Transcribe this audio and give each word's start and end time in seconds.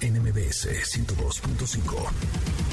NMBS 0.00 0.66
102.5. 0.66 2.69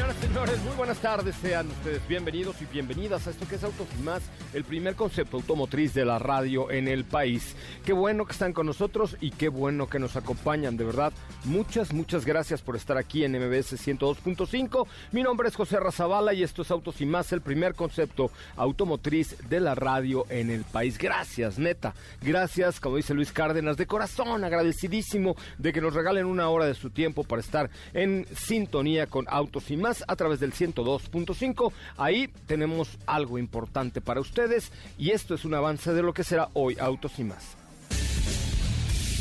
Señoras 0.00 0.16
y 0.18 0.26
señores, 0.28 0.60
muy 0.62 0.76
buenas 0.76 0.98
tardes. 0.98 1.36
Sean 1.36 1.68
ustedes 1.68 2.08
bienvenidos 2.08 2.56
y 2.62 2.64
bienvenidas 2.64 3.26
a 3.26 3.30
esto 3.32 3.46
que 3.46 3.56
es 3.56 3.64
Autos 3.64 3.86
y 3.98 4.02
Más, 4.02 4.22
el 4.54 4.64
primer 4.64 4.94
concepto 4.94 5.36
automotriz 5.36 5.92
de 5.92 6.06
la 6.06 6.18
radio 6.18 6.70
en 6.70 6.88
el 6.88 7.04
país. 7.04 7.54
Qué 7.84 7.92
bueno 7.92 8.24
que 8.24 8.32
están 8.32 8.54
con 8.54 8.64
nosotros 8.64 9.18
y 9.20 9.30
qué 9.30 9.50
bueno 9.50 9.90
que 9.90 9.98
nos 9.98 10.16
acompañan, 10.16 10.78
de 10.78 10.84
verdad. 10.84 11.12
Muchas, 11.44 11.92
muchas 11.92 12.24
gracias 12.24 12.62
por 12.62 12.76
estar 12.76 12.96
aquí 12.96 13.24
en 13.24 13.32
MBS 13.32 13.74
102.5. 13.74 14.86
Mi 15.12 15.22
nombre 15.22 15.50
es 15.50 15.54
José 15.54 15.78
Razabala 15.78 16.32
y 16.32 16.44
esto 16.44 16.62
es 16.62 16.70
Autos 16.70 17.02
y 17.02 17.04
Más, 17.04 17.30
el 17.32 17.42
primer 17.42 17.74
concepto 17.74 18.30
automotriz 18.56 19.36
de 19.50 19.60
la 19.60 19.74
radio 19.74 20.24
en 20.30 20.48
el 20.48 20.64
país. 20.64 20.96
Gracias, 20.96 21.58
neta. 21.58 21.92
Gracias, 22.22 22.80
como 22.80 22.96
dice 22.96 23.12
Luis 23.12 23.32
Cárdenas, 23.32 23.76
de 23.76 23.86
corazón, 23.86 24.44
agradecidísimo 24.44 25.36
de 25.58 25.74
que 25.74 25.82
nos 25.82 25.92
regalen 25.92 26.24
una 26.24 26.48
hora 26.48 26.64
de 26.64 26.74
su 26.74 26.88
tiempo 26.88 27.22
para 27.22 27.40
estar 27.40 27.68
en 27.92 28.26
sintonía 28.34 29.06
con 29.06 29.26
Autos 29.28 29.70
y 29.70 29.76
más 29.76 29.89
a 30.06 30.16
través 30.16 30.40
del 30.40 30.52
102.5. 30.52 31.72
Ahí 31.96 32.28
tenemos 32.46 32.98
algo 33.06 33.38
importante 33.38 34.00
para 34.00 34.20
ustedes 34.20 34.72
y 34.98 35.10
esto 35.10 35.34
es 35.34 35.44
un 35.44 35.54
avance 35.54 35.92
de 35.92 36.02
lo 36.02 36.12
que 36.14 36.24
será 36.24 36.48
hoy 36.54 36.76
Autos 36.78 37.18
y 37.18 37.24
más. 37.24 37.56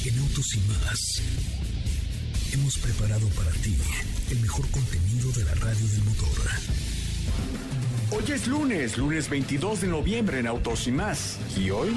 En 0.06 0.20
Autos 0.20 0.56
y 0.56 0.60
más 0.68 1.22
hemos 2.54 2.78
preparado 2.80 3.28
para 3.30 3.52
ti 3.52 3.78
el 4.32 4.40
mejor 4.40 4.70
contenido 4.72 5.32
de 5.32 5.44
la 5.44 5.54
radio 5.56 5.88
del 5.88 6.04
motor. 6.04 6.30
Hoy 8.12 8.32
es 8.32 8.48
lunes, 8.48 8.98
lunes 8.98 9.30
22 9.30 9.82
de 9.82 9.88
noviembre 9.88 10.40
en 10.40 10.48
Autos 10.48 10.88
y 10.88 10.92
más. 10.92 11.38
¿Y 11.58 11.70
hoy? 11.70 11.96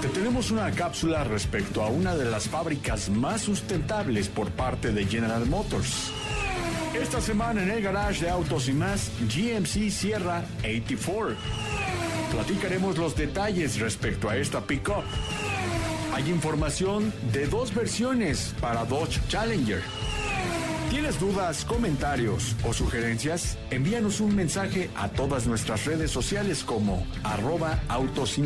Te 0.00 0.08
tenemos 0.08 0.50
una 0.50 0.70
cápsula 0.72 1.22
respecto 1.24 1.82
a 1.82 1.88
una 1.88 2.16
de 2.16 2.24
las 2.24 2.48
fábricas 2.48 3.10
más 3.10 3.42
sustentables 3.42 4.28
por 4.28 4.50
parte 4.50 4.90
de 4.90 5.04
General 5.06 5.46
Motors. 5.46 6.10
Esta 6.94 7.22
semana 7.22 7.62
en 7.62 7.70
el 7.70 7.82
garage 7.82 8.24
de 8.24 8.30
Autos 8.30 8.68
y 8.68 8.72
más, 8.72 9.10
GMC 9.20 9.90
Sierra 9.90 10.44
84. 10.58 11.34
Platicaremos 12.30 12.98
los 12.98 13.16
detalles 13.16 13.80
respecto 13.80 14.28
a 14.28 14.36
esta 14.36 14.60
pickup. 14.60 15.02
Hay 16.14 16.28
información 16.28 17.12
de 17.32 17.46
dos 17.46 17.74
versiones 17.74 18.54
para 18.60 18.84
Dodge 18.84 19.26
Challenger. 19.28 19.82
¿Tienes 20.90 21.18
dudas, 21.18 21.64
comentarios 21.64 22.54
o 22.62 22.74
sugerencias? 22.74 23.56
Envíanos 23.70 24.20
un 24.20 24.36
mensaje 24.36 24.90
a 24.94 25.08
todas 25.08 25.46
nuestras 25.46 25.86
redes 25.86 26.10
sociales 26.10 26.62
como 26.62 27.06
arroba 27.24 27.80
autos. 27.88 28.38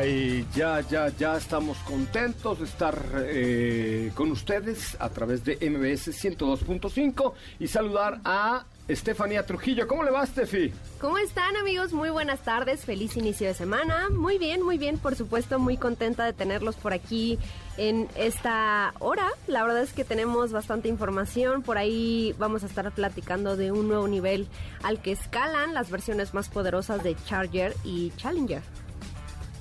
Ay, 0.00 0.46
ya, 0.54 0.80
ya, 0.80 1.10
ya 1.10 1.36
estamos 1.36 1.76
contentos 1.80 2.58
de 2.58 2.64
estar 2.64 2.98
eh, 3.16 4.10
con 4.14 4.30
ustedes 4.30 4.96
a 4.98 5.10
través 5.10 5.44
de 5.44 5.56
MBS 5.56 6.08
102.5 6.08 7.34
y 7.58 7.68
saludar 7.68 8.18
a 8.24 8.64
Estefanía 8.88 9.44
Trujillo. 9.44 9.86
¿Cómo 9.86 10.02
le 10.02 10.10
va, 10.10 10.24
Steffi? 10.24 10.72
¿Cómo 11.02 11.18
están, 11.18 11.54
amigos? 11.58 11.92
Muy 11.92 12.08
buenas 12.08 12.40
tardes, 12.40 12.86
feliz 12.86 13.14
inicio 13.18 13.46
de 13.46 13.52
semana. 13.52 14.08
Muy 14.08 14.38
bien, 14.38 14.62
muy 14.62 14.78
bien, 14.78 14.96
por 14.96 15.16
supuesto, 15.16 15.58
muy 15.58 15.76
contenta 15.76 16.24
de 16.24 16.32
tenerlos 16.32 16.76
por 16.76 16.94
aquí 16.94 17.38
en 17.76 18.08
esta 18.16 18.94
hora. 19.00 19.28
La 19.48 19.62
verdad 19.64 19.82
es 19.82 19.92
que 19.92 20.04
tenemos 20.04 20.50
bastante 20.50 20.88
información. 20.88 21.60
Por 21.60 21.76
ahí 21.76 22.34
vamos 22.38 22.62
a 22.62 22.66
estar 22.66 22.90
platicando 22.92 23.58
de 23.58 23.70
un 23.70 23.86
nuevo 23.86 24.08
nivel 24.08 24.48
al 24.82 25.02
que 25.02 25.12
escalan 25.12 25.74
las 25.74 25.90
versiones 25.90 26.32
más 26.32 26.48
poderosas 26.48 27.02
de 27.02 27.14
Charger 27.26 27.76
y 27.84 28.12
Challenger. 28.16 28.62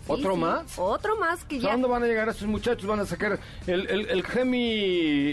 ¿Otro 0.09 0.33
sí. 0.33 0.39
más? 0.39 0.73
Otro 0.77 1.17
más 1.17 1.43
que 1.45 1.59
ya. 1.59 1.69
¿Cuándo 1.69 1.87
van 1.87 2.03
a 2.03 2.07
llegar 2.07 2.27
estos 2.29 2.47
muchachos? 2.47 2.85
Van 2.87 2.99
a 2.99 3.05
sacar 3.05 3.39
el, 3.67 3.87
el, 3.87 4.09
el 4.09 4.23
Gemi 4.25 4.59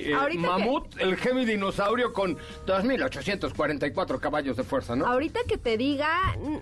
eh, 0.04 0.14
Ahorita 0.14 0.40
que- 0.42 0.46
Mamut, 0.46 1.00
el 1.00 1.16
Gemi 1.16 1.44
Dinosaurio 1.44 2.12
con 2.12 2.36
2.844 2.66 4.20
caballos 4.20 4.56
de 4.56 4.64
fuerza, 4.64 4.96
¿no? 4.96 5.06
Ahorita 5.06 5.40
que 5.48 5.58
te 5.58 5.76
diga, 5.76 6.08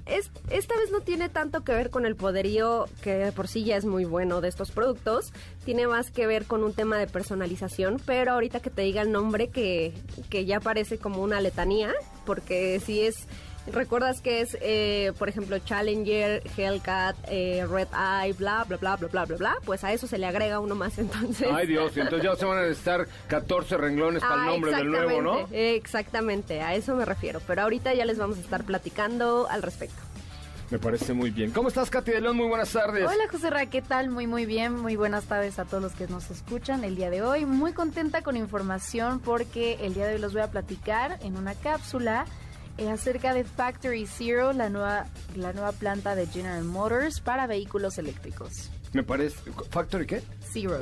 es, 0.06 0.30
esta 0.50 0.76
vez 0.76 0.90
no 0.90 1.00
tiene 1.00 1.28
tanto 1.28 1.64
que 1.64 1.72
ver 1.72 1.90
con 1.90 2.06
el 2.06 2.16
poderío, 2.16 2.86
que 3.02 3.14
de 3.14 3.32
por 3.32 3.48
sí 3.48 3.64
ya 3.64 3.76
es 3.76 3.84
muy 3.84 4.04
bueno 4.04 4.40
de 4.40 4.48
estos 4.48 4.70
productos, 4.70 5.32
tiene 5.64 5.86
más 5.86 6.10
que 6.10 6.26
ver 6.26 6.44
con 6.46 6.62
un 6.64 6.72
tema 6.72 6.98
de 6.98 7.06
personalización, 7.06 8.00
pero 8.04 8.32
ahorita 8.32 8.60
que 8.60 8.70
te 8.70 8.82
diga 8.82 9.02
el 9.02 9.12
nombre 9.12 9.48
que, 9.48 9.92
que 10.30 10.44
ya 10.44 10.60
parece 10.60 10.98
como 10.98 11.22
una 11.22 11.40
letanía, 11.40 11.92
porque 12.26 12.80
si 12.80 13.00
es... 13.02 13.26
¿Recuerdas 13.66 14.20
que 14.20 14.42
es, 14.42 14.58
eh, 14.60 15.12
por 15.18 15.30
ejemplo, 15.30 15.58
Challenger, 15.58 16.42
Hellcat, 16.56 17.16
eh, 17.28 17.66
Red 17.66 17.88
Eye, 17.94 18.34
bla, 18.34 18.64
bla, 18.64 18.76
bla, 18.76 18.96
bla, 18.96 19.08
bla, 19.08 19.24
bla, 19.24 19.36
bla? 19.36 19.56
Pues 19.64 19.84
a 19.84 19.92
eso 19.92 20.06
se 20.06 20.18
le 20.18 20.26
agrega 20.26 20.60
uno 20.60 20.74
más 20.74 20.98
entonces. 20.98 21.48
Ay 21.50 21.66
Dios, 21.66 21.96
entonces 21.96 22.22
ya 22.22 22.36
se 22.36 22.44
van 22.44 22.58
a 22.58 22.62
necesitar 22.62 23.08
14 23.28 23.76
renglones 23.78 24.22
para 24.22 24.34
el 24.34 24.40
Ah, 24.40 24.46
nombre 24.46 24.70
del 24.74 24.90
nuevo, 24.90 25.22
¿no? 25.22 25.38
exactamente, 25.50 25.76
Exactamente, 25.76 26.60
a 26.60 26.74
eso 26.74 26.94
me 26.94 27.04
refiero. 27.06 27.40
Pero 27.46 27.62
ahorita 27.62 27.94
ya 27.94 28.04
les 28.04 28.18
vamos 28.18 28.36
a 28.36 28.40
estar 28.42 28.64
platicando 28.64 29.46
al 29.48 29.62
respecto. 29.62 29.96
Me 30.70 30.78
parece 30.78 31.12
muy 31.12 31.30
bien. 31.30 31.50
¿Cómo 31.50 31.68
estás, 31.68 31.88
Katy 31.88 32.10
de 32.10 32.20
León? 32.20 32.36
Muy 32.36 32.48
buenas 32.48 32.70
tardes. 32.72 33.06
Hola 33.06 33.24
José 33.30 33.48
Ra, 33.50 33.66
¿qué 33.66 33.80
tal? 33.82 34.10
Muy 34.10 34.26
muy 34.26 34.44
bien, 34.44 34.74
muy 34.80 34.96
buenas 34.96 35.24
tardes 35.24 35.58
a 35.58 35.64
todos 35.66 35.82
los 35.82 35.92
que 35.92 36.06
nos 36.08 36.30
escuchan 36.30 36.84
el 36.84 36.96
día 36.96 37.10
de 37.10 37.22
hoy. 37.22 37.44
Muy 37.46 37.72
contenta 37.72 38.22
con 38.22 38.36
información 38.36 39.20
porque 39.20 39.78
el 39.82 39.94
día 39.94 40.06
de 40.06 40.14
hoy 40.14 40.20
los 40.20 40.32
voy 40.32 40.42
a 40.42 40.50
platicar 40.50 41.18
en 41.22 41.36
una 41.36 41.54
cápsula 41.54 42.24
eh, 42.78 42.90
acerca 42.90 43.34
de 43.34 43.44
Factory 43.44 44.06
Zero, 44.06 44.52
la 44.52 44.68
nueva, 44.70 45.06
la 45.36 45.52
nueva 45.52 45.72
planta 45.72 46.14
de 46.14 46.26
General 46.26 46.64
Motors 46.64 47.20
para 47.20 47.46
vehículos 47.46 47.98
eléctricos. 47.98 48.70
Me 48.92 49.02
parece... 49.02 49.36
¿Factory 49.70 50.06
qué? 50.06 50.22
Zero, 50.52 50.78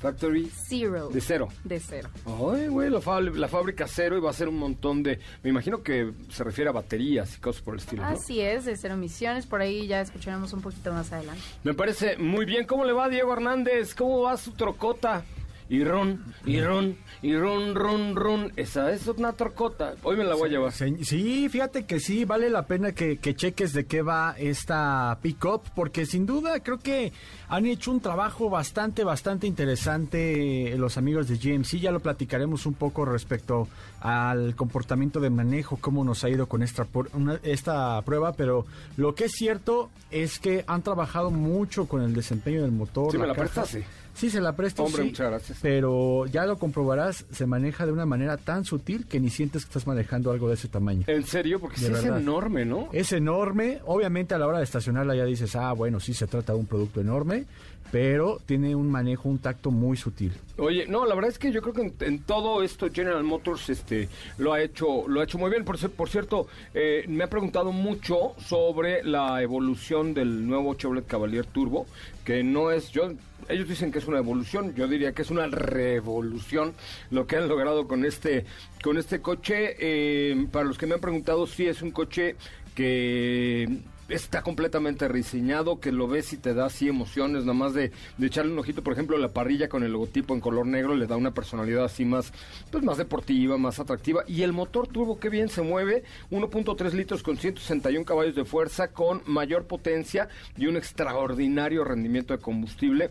Factory 0.00 0.50
Zero. 0.68 1.10
de 1.10 1.20
cero. 1.20 1.48
De 1.62 1.78
cero. 1.78 2.08
Ay, 2.26 2.66
güey, 2.66 2.90
la, 2.90 2.98
fáb- 2.98 3.34
la 3.34 3.46
fábrica 3.46 3.86
cero 3.86 4.16
y 4.16 4.20
va 4.20 4.30
a 4.30 4.32
ser 4.32 4.48
un 4.48 4.58
montón 4.58 5.04
de... 5.04 5.20
Me 5.44 5.50
imagino 5.50 5.82
que 5.84 6.12
se 6.28 6.42
refiere 6.42 6.70
a 6.70 6.72
baterías 6.72 7.36
y 7.36 7.40
cosas 7.40 7.62
por 7.62 7.74
el 7.74 7.80
estilo, 7.80 8.02
¿no? 8.02 8.08
Así 8.08 8.40
es, 8.40 8.64
de 8.64 8.76
cero 8.76 8.94
emisiones, 8.94 9.46
por 9.46 9.60
ahí 9.60 9.86
ya 9.86 10.00
escucharemos 10.00 10.52
un 10.54 10.60
poquito 10.60 10.92
más 10.92 11.12
adelante. 11.12 11.40
Me 11.62 11.72
parece 11.74 12.16
muy 12.16 12.44
bien. 12.44 12.66
¿Cómo 12.66 12.84
le 12.84 12.92
va 12.92 13.08
Diego 13.08 13.32
Hernández? 13.32 13.94
¿Cómo 13.94 14.22
va 14.22 14.36
su 14.36 14.50
trocota? 14.52 15.22
Y 15.68 15.84
ron, 15.84 16.22
y 16.44 16.60
ron, 16.60 16.96
y 17.22 17.34
ron, 17.34 17.74
ron, 17.74 18.14
ron. 18.16 18.52
Esa 18.56 18.92
es 18.92 19.06
una 19.06 19.32
trocota. 19.32 19.94
Hoy 20.02 20.16
me 20.16 20.24
la 20.24 20.34
voy 20.34 20.48
a 20.48 20.52
llevar. 20.52 20.72
Se- 20.72 21.02
Sí, 21.04 21.48
fíjate 21.48 21.86
que 21.86 21.98
sí, 21.98 22.24
vale 22.26 22.50
la 22.50 22.66
pena 22.66 22.92
que, 22.92 23.16
que 23.18 23.34
cheques 23.34 23.72
de 23.72 23.86
qué 23.86 24.02
va 24.02 24.34
esta 24.38 25.18
pick-up, 25.22 25.62
porque 25.74 26.04
sin 26.04 26.26
duda 26.26 26.60
creo 26.60 26.78
que 26.78 27.12
han 27.48 27.64
hecho 27.66 27.90
un 27.90 28.00
trabajo 28.00 28.50
bastante, 28.50 29.02
bastante 29.04 29.46
interesante 29.46 30.72
eh, 30.72 30.78
los 30.78 30.96
amigos 30.98 31.28
de 31.28 31.36
GMC. 31.36 31.78
Ya 31.80 31.90
lo 31.90 32.00
platicaremos 32.00 32.66
un 32.66 32.74
poco 32.74 33.04
respecto 33.04 33.68
al 34.00 34.54
comportamiento 34.54 35.20
de 35.20 35.30
manejo, 35.30 35.78
cómo 35.80 36.04
nos 36.04 36.22
ha 36.24 36.28
ido 36.28 36.46
con 36.48 36.62
esta, 36.62 36.86
una- 37.14 37.40
esta 37.42 38.00
prueba, 38.02 38.32
pero 38.32 38.66
lo 38.96 39.14
que 39.14 39.24
es 39.24 39.32
cierto 39.32 39.90
es 40.10 40.38
que 40.38 40.64
han 40.66 40.82
trabajado 40.82 41.30
mucho 41.30 41.86
con 41.86 42.02
el 42.02 42.12
desempeño 42.14 42.62
del 42.62 42.72
motor. 42.72 43.10
Sí, 43.12 43.16
me 43.18 43.26
la 43.26 43.34
caja. 43.34 43.44
prestaste. 43.46 43.84
Sí, 44.14 44.30
se 44.30 44.40
la 44.40 44.54
presto, 44.54 44.84
Hombre, 44.84 45.02
sí, 45.02 45.08
muchas 45.08 45.30
gracias. 45.30 45.58
pero 45.62 46.26
ya 46.26 46.44
lo 46.46 46.58
comprobarás, 46.58 47.24
se 47.32 47.46
maneja 47.46 47.86
de 47.86 47.92
una 47.92 48.06
manera 48.06 48.36
tan 48.36 48.64
sutil 48.64 49.06
que 49.06 49.18
ni 49.20 49.30
sientes 49.30 49.64
que 49.64 49.70
estás 49.70 49.86
manejando 49.86 50.30
algo 50.30 50.48
de 50.48 50.54
ese 50.54 50.68
tamaño. 50.68 51.04
En 51.06 51.24
serio, 51.24 51.58
porque 51.60 51.78
sí 51.78 51.86
es 51.86 52.04
enorme, 52.04 52.64
¿no? 52.64 52.88
Es 52.92 53.12
enorme, 53.12 53.80
obviamente 53.86 54.34
a 54.34 54.38
la 54.38 54.46
hora 54.46 54.58
de 54.58 54.64
estacionarla 54.64 55.16
ya 55.16 55.24
dices, 55.24 55.56
ah, 55.56 55.72
bueno, 55.72 55.98
sí 56.00 56.14
se 56.14 56.26
trata 56.26 56.52
de 56.52 56.58
un 56.58 56.66
producto 56.66 57.00
enorme, 57.00 57.46
pero 57.92 58.40
tiene 58.46 58.74
un 58.74 58.90
manejo, 58.90 59.28
un 59.28 59.38
tacto 59.38 59.70
muy 59.70 59.98
sutil. 59.98 60.32
Oye, 60.56 60.86
no, 60.86 61.04
la 61.04 61.14
verdad 61.14 61.30
es 61.30 61.38
que 61.38 61.52
yo 61.52 61.60
creo 61.60 61.74
que 61.74 62.06
en, 62.06 62.22
todo 62.22 62.62
esto 62.62 62.88
General 62.90 63.22
Motors 63.22 63.68
este 63.68 64.08
lo 64.38 64.54
ha 64.54 64.62
hecho 64.62 65.06
lo 65.06 65.20
ha 65.20 65.24
hecho 65.24 65.36
muy 65.36 65.50
bien. 65.50 65.62
Por, 65.66 65.78
por 65.90 66.08
cierto, 66.08 66.48
eh, 66.72 67.04
me 67.06 67.22
ha 67.22 67.28
preguntado 67.28 67.70
mucho 67.70 68.32
sobre 68.38 69.04
la 69.04 69.42
evolución 69.42 70.14
del 70.14 70.46
nuevo 70.46 70.74
Chevrolet 70.74 71.06
Cavalier 71.06 71.44
Turbo, 71.44 71.86
que 72.24 72.42
no 72.42 72.70
es 72.70 72.90
yo 72.92 73.12
ellos 73.50 73.68
dicen 73.68 73.92
que 73.92 73.98
es 73.98 74.06
una 74.06 74.18
evolución, 74.18 74.74
yo 74.74 74.88
diría 74.88 75.12
que 75.12 75.20
es 75.20 75.30
una 75.30 75.46
revolución 75.48 76.72
lo 77.10 77.26
que 77.26 77.36
han 77.36 77.46
logrado 77.46 77.86
con 77.86 78.06
este 78.06 78.46
con 78.82 78.96
este 78.96 79.20
coche. 79.20 79.76
Eh, 79.78 80.46
para 80.50 80.64
los 80.64 80.78
que 80.78 80.86
me 80.86 80.94
han 80.94 81.00
preguntado, 81.00 81.46
sí 81.46 81.66
es 81.66 81.82
un 81.82 81.90
coche 81.90 82.36
que 82.74 83.82
está 84.12 84.42
completamente 84.42 85.08
rediseñado, 85.08 85.80
que 85.80 85.92
lo 85.92 86.06
ves 86.06 86.32
y 86.32 86.36
te 86.36 86.54
da 86.54 86.66
así 86.66 86.88
emociones, 86.88 87.44
nada 87.44 87.54
más 87.54 87.74
de, 87.74 87.92
de 88.18 88.26
echarle 88.26 88.52
un 88.52 88.58
ojito, 88.58 88.82
por 88.82 88.92
ejemplo, 88.92 89.16
la 89.18 89.32
parrilla 89.32 89.68
con 89.68 89.82
el 89.82 89.92
logotipo 89.92 90.34
en 90.34 90.40
color 90.40 90.66
negro 90.66 90.94
le 90.94 91.06
da 91.06 91.16
una 91.16 91.32
personalidad 91.32 91.84
así 91.84 92.04
más, 92.04 92.32
pues 92.70 92.84
más 92.84 92.98
deportiva, 92.98 93.56
más 93.58 93.78
atractiva. 93.78 94.24
Y 94.26 94.42
el 94.42 94.52
motor 94.52 94.88
turbo, 94.88 95.18
qué 95.18 95.28
bien 95.28 95.48
se 95.48 95.62
mueve, 95.62 96.04
1.3 96.30 96.92
litros 96.92 97.22
con 97.22 97.36
161 97.36 98.04
caballos 98.04 98.34
de 98.34 98.44
fuerza, 98.44 98.88
con 98.88 99.22
mayor 99.26 99.66
potencia 99.66 100.28
y 100.56 100.66
un 100.66 100.76
extraordinario 100.76 101.84
rendimiento 101.84 102.34
de 102.34 102.40
combustible. 102.40 103.10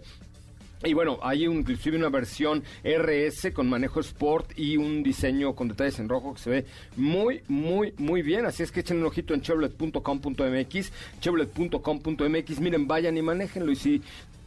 Y 0.84 0.94
bueno, 0.94 1.20
hay 1.22 1.46
inclusive 1.46 1.98
una 1.98 2.10
versión 2.10 2.64
RS 2.84 3.52
con 3.54 3.70
manejo 3.70 4.00
Sport 4.00 4.58
y 4.58 4.78
un 4.78 5.04
diseño 5.04 5.54
con 5.56 5.68
detalles 5.68 6.00
en 6.00 6.10
rojo 6.10 6.34
que 6.34 6.40
se 6.40 6.50
ve 6.50 6.66
muy, 6.96 7.44
muy, 7.48 7.94
muy 7.98 8.24
bien. 8.24 8.46
Así 8.46 8.64
es 8.64 8.72
que 8.72 8.80
echen 8.80 8.98
un 8.98 9.06
ojito 9.06 9.34
en 9.34 9.42
chevrolet.com.mx, 9.42 10.92
chevrolet.com.mx. 11.20 12.60
Miren, 12.60 12.88
vayan 12.88 13.16
y 13.16 13.22
manéjenlo. 13.22 13.72
Y 13.72 13.76
si 13.76 14.02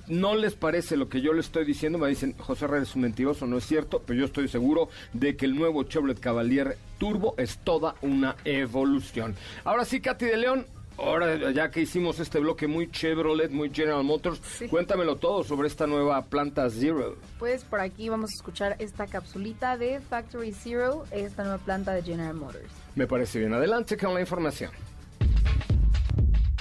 no 0.09 0.35
les 0.35 0.55
parece 0.55 0.97
lo 0.97 1.09
que 1.09 1.21
yo 1.21 1.33
les 1.33 1.47
estoy 1.47 1.65
diciendo, 1.65 1.99
me 1.99 2.09
dicen, 2.09 2.35
José 2.39 2.65
Herrera 2.65 2.83
es 2.83 2.95
un 2.95 3.03
mentiroso, 3.03 3.47
no 3.47 3.59
es 3.59 3.65
cierto, 3.65 4.03
pero 4.05 4.19
yo 4.19 4.27
estoy 4.27 4.49
seguro 4.49 4.89
de 5.13 5.37
que 5.37 5.47
el 5.47 5.55
nuevo 5.55 5.85
Chevrolet 5.85 6.19
Cavalier 6.19 6.77
Turbo 6.99 7.35
es 7.39 7.59
toda 7.59 7.95
una 8.03 8.37
evolución. 8.45 9.35
Ahora 9.65 9.85
sí, 9.85 10.01
Katy 10.01 10.27
de 10.27 10.37
León. 10.37 10.67
Ahora, 10.97 11.51
ya 11.51 11.71
que 11.71 11.81
hicimos 11.83 12.21
este 12.21 12.39
bloque 12.39 12.67
muy 12.67 12.91
Chevrolet, 12.91 13.51
muy 13.51 13.71
General 13.71 14.05
Motors, 14.05 14.41
Sí. 14.59 14.69
cuéntamelo 14.69 15.17
todo 15.17 15.43
sobre 15.43 15.67
esta 15.69 15.87
nueva 15.87 16.23
planta 16.23 16.69
Zero. 16.71 17.17
Pues 17.39 17.65
por 17.65 17.81
aquí 17.81 18.09
vamos 18.09 18.31
a 18.31 18.35
escuchar 18.35 18.77
esta 18.79 19.07
capsulita 19.07 19.77
de 19.77 20.01
Factory 20.01 20.53
Zero, 20.53 21.05
esta 21.11 21.43
nueva 21.43 21.59
planta 21.59 21.93
de 21.93 22.03
General 22.03 22.35
Motors. 22.35 22.71
Me 22.95 23.07
parece 23.07 23.41
bien. 23.41 23.53
Adelante 23.55 23.97
con 23.97 24.15
la 24.15 24.21
información. 24.21 24.71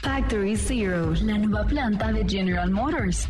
Factory 0.01 0.55
Zero, 0.57 1.13
la 1.23 1.37
nueva 1.37 1.65
planta 1.65 2.11
de 2.11 2.27
General 2.27 2.69
Motors. 2.69 3.29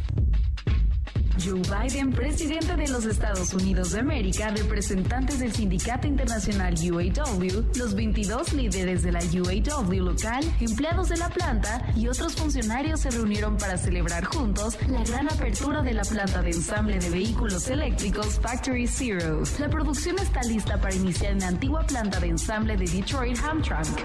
Joe 1.42 1.62
Biden, 1.62 2.12
presidente 2.12 2.76
de 2.76 2.88
los 2.88 3.06
Estados 3.06 3.54
Unidos 3.54 3.92
de 3.92 4.00
América, 4.00 4.50
representantes 4.50 5.40
del 5.40 5.52
Sindicato 5.52 6.08
Internacional 6.08 6.76
UAW, 6.76 7.66
los 7.76 7.96
22 7.96 8.54
líderes 8.54 9.04
de 9.04 9.12
la 9.12 9.20
UAW 9.20 10.04
local, 10.04 10.44
empleados 10.60 11.10
de 11.10 11.18
la 11.18 11.30
planta 11.30 11.86
y 11.96 12.08
otros 12.08 12.36
funcionarios 12.36 13.02
se 13.02 13.10
reunieron 13.10 13.58
para 13.58 13.78
celebrar 13.78 14.26
juntos 14.26 14.78
la 14.88 15.04
gran 15.04 15.28
apertura 15.28 15.82
de 15.82 15.94
la 15.94 16.04
planta 16.04 16.42
de 16.42 16.52
ensamble 16.52 17.00
de 17.00 17.10
vehículos 17.10 17.68
eléctricos 17.68 18.40
Factory 18.40 18.88
Zero. 18.88 19.44
La 19.60 19.70
producción 19.70 20.20
está 20.20 20.42
lista 20.44 20.80
para 20.80 20.94
iniciar 20.94 21.32
en 21.32 21.40
la 21.40 21.48
antigua 21.48 21.84
planta 21.86 22.20
de 22.20 22.28
ensamble 22.28 22.78
de 22.78 22.86
Detroit 22.86 23.38
Hamtramck. 23.44 24.00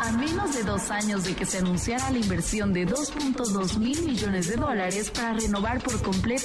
A 0.00 0.12
menos 0.12 0.54
de 0.54 0.62
dos 0.62 0.90
años 0.90 1.24
de 1.24 1.34
que 1.34 1.46
se 1.46 1.58
anunciara 1.58 2.10
la 2.10 2.18
inversión 2.18 2.72
de 2.72 2.86
2.2 2.86 3.78
mil 3.78 4.02
millones 4.04 4.48
de 4.48 4.56
dólares 4.56 5.10
para 5.10 5.32
renovar 5.32 5.82
por 5.82 6.00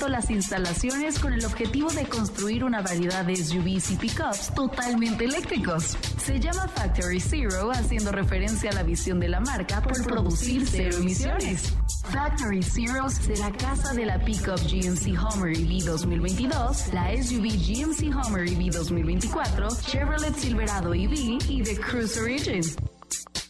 las 0.07 0.30
instalaciones 0.30 1.19
con 1.19 1.34
el 1.34 1.44
objetivo 1.46 1.90
de 1.92 2.06
construir 2.06 2.63
una 2.63 2.81
variedad 2.81 3.25
de 3.25 3.36
SUVs 3.36 3.92
y 3.92 3.96
pickups 3.96 4.54
totalmente 4.54 5.25
eléctricos. 5.25 5.98
Se 6.18 6.40
llama 6.40 6.68
Factory 6.68 7.19
Zero 7.19 7.72
haciendo 7.72 8.12
referencia 8.12 8.69
a 8.69 8.74
la 8.74 8.84
visión 8.84 9.19
de 9.19 9.30
la 9.30 9.40
marca 9.40 9.81
por 9.81 10.01
producir 10.04 10.66
cero 10.68 10.98
emisiones. 10.98 11.74
Factory 12.12 12.63
Zero 12.63 13.10
será 13.10 13.51
casa 13.51 13.94
de 13.94 14.06
la 14.06 14.19
pickup 14.19 14.60
GMC 14.60 15.18
Hummer 15.19 15.57
EV 15.57 15.84
2022, 15.86 16.94
la 16.94 17.12
SUV 17.22 17.50
GMC 17.50 18.16
Hummer 18.16 18.48
EV 18.48 18.72
2024, 18.72 19.68
Chevrolet 19.81 20.36
Silverado 20.36 20.94
EV 20.94 21.40
y 21.48 21.62
The 21.63 21.75
Cruise 21.78 22.18
Origin. 22.18 22.62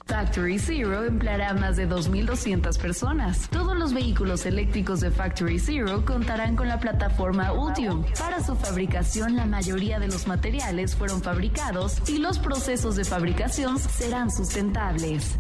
Factory 0.10 0.58
Zero 0.58 1.04
empleará 1.04 1.52
a 1.52 1.54
más 1.54 1.78
de 1.78 1.88
2.200 1.88 2.80
personas. 2.80 3.48
Todos 3.52 3.78
los 3.78 3.94
vehículos 3.94 4.44
eléctricos 4.48 5.02
de 5.02 5.12
Factory 5.12 5.60
Zero 5.60 6.04
contarán 6.04 6.56
con 6.56 6.68
la 6.68 6.80
plataforma 6.80 7.54
Ultium. 7.54 8.04
Para 8.18 8.44
su 8.44 8.56
fabricación, 8.56 9.36
la 9.36 9.46
mayoría 9.46 10.00
de 10.00 10.08
los 10.08 10.28
materiales 10.28 10.96
fueron 10.96 11.22
fabricados 11.22 12.02
y 12.10 12.18
los 12.18 12.40
procesos 12.40 12.96
de 12.96 13.06
fabricación 13.06 13.78
serán 13.78 14.32
sustentables. 14.32 15.38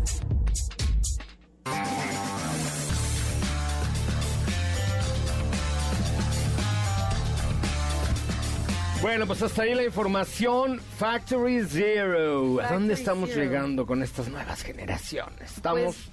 Bueno, 9.01 9.25
pues 9.27 9.41
hasta 9.41 9.61
ahí 9.63 9.73
la 9.75 9.83
información. 9.83 10.79
Factory 10.97 11.63
Zero. 11.65 12.59
¿A 12.61 12.73
dónde 12.73 12.93
estamos 12.95 13.29
Zero. 13.29 13.43
llegando 13.43 13.85
con 13.85 14.03
estas 14.03 14.27
nuevas 14.27 14.61
generaciones? 14.61 15.55
Estamos 15.55 15.81
Pues- 15.95 16.09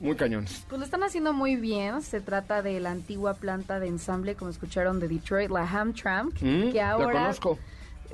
muy 0.00 0.16
cañones. 0.16 0.64
Pues 0.68 0.78
lo 0.78 0.84
están 0.86 1.02
haciendo 1.02 1.34
muy 1.34 1.56
bien. 1.56 2.00
Se 2.00 2.20
trata 2.20 2.62
de 2.62 2.80
la 2.80 2.92
antigua 2.92 3.34
planta 3.34 3.78
de 3.78 3.88
ensamble, 3.88 4.36
como 4.36 4.50
escucharon, 4.50 5.00
de 5.00 5.08
Detroit, 5.08 5.50
la 5.50 5.68
Hamtramck, 5.68 6.34
Mm, 6.40 6.72
que 6.72 6.78
la 6.78 6.90
ahora, 6.92 7.12
conozco. 7.12 7.58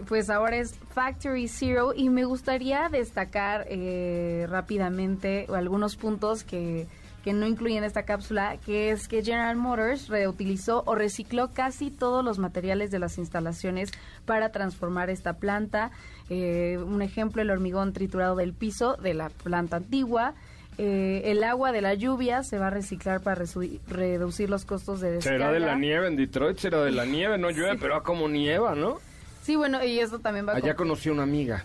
pues 0.08 0.28
ahora 0.28 0.56
es 0.56 0.74
Factory 0.92 1.46
Zero. 1.46 1.92
Y 1.94 2.08
me 2.10 2.24
gustaría 2.24 2.88
destacar 2.88 3.66
eh, 3.70 4.46
rápidamente 4.50 5.46
algunos 5.54 5.94
puntos 5.94 6.42
que 6.42 6.88
que 7.24 7.32
no 7.32 7.46
incluyen 7.46 7.84
esta 7.84 8.04
cápsula, 8.04 8.56
que 8.64 8.90
es 8.90 9.06
que 9.08 9.22
General 9.22 9.56
Motors 9.56 10.08
reutilizó 10.08 10.82
o 10.86 10.94
recicló 10.94 11.52
casi 11.52 11.90
todos 11.90 12.24
los 12.24 12.38
materiales 12.38 12.90
de 12.90 12.98
las 12.98 13.18
instalaciones 13.18 13.90
para 14.24 14.52
transformar 14.52 15.10
esta 15.10 15.34
planta. 15.34 15.90
Eh, 16.30 16.78
un 16.78 17.02
ejemplo, 17.02 17.42
el 17.42 17.50
hormigón 17.50 17.92
triturado 17.92 18.36
del 18.36 18.54
piso 18.54 18.96
de 18.96 19.14
la 19.14 19.28
planta 19.28 19.76
antigua. 19.76 20.34
Eh, 20.78 21.22
el 21.30 21.44
agua 21.44 21.72
de 21.72 21.82
la 21.82 21.92
lluvia 21.92 22.42
se 22.42 22.56
va 22.58 22.68
a 22.68 22.70
reciclar 22.70 23.20
para 23.20 23.44
reducir 23.88 24.48
los 24.48 24.64
costos 24.64 25.00
de 25.00 25.10
descarga. 25.10 25.38
Será 25.38 25.52
de 25.52 25.60
la 25.60 25.76
nieve 25.76 26.06
en 26.06 26.16
Detroit, 26.16 26.56
será 26.56 26.82
de 26.82 26.90
la 26.92 27.04
nieve, 27.04 27.36
no 27.36 27.50
llueve, 27.50 27.76
pero 27.78 27.96
ah, 27.96 28.02
como 28.02 28.28
nieva, 28.28 28.74
¿no? 28.74 28.98
Sí, 29.42 29.56
bueno, 29.56 29.84
y 29.84 29.98
eso 29.98 30.20
también 30.20 30.46
va 30.48 30.52
a... 30.52 30.56
Allá 30.56 30.74
con- 30.74 30.86
conocí 30.88 31.10
a 31.10 31.12
una 31.12 31.24
amiga, 31.24 31.64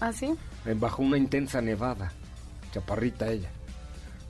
¿Ah, 0.00 0.12
sí? 0.12 0.34
eh, 0.66 0.74
bajo 0.76 1.02
una 1.02 1.18
intensa 1.18 1.60
nevada. 1.60 2.10
Chaparrita 2.72 3.28
ella. 3.30 3.50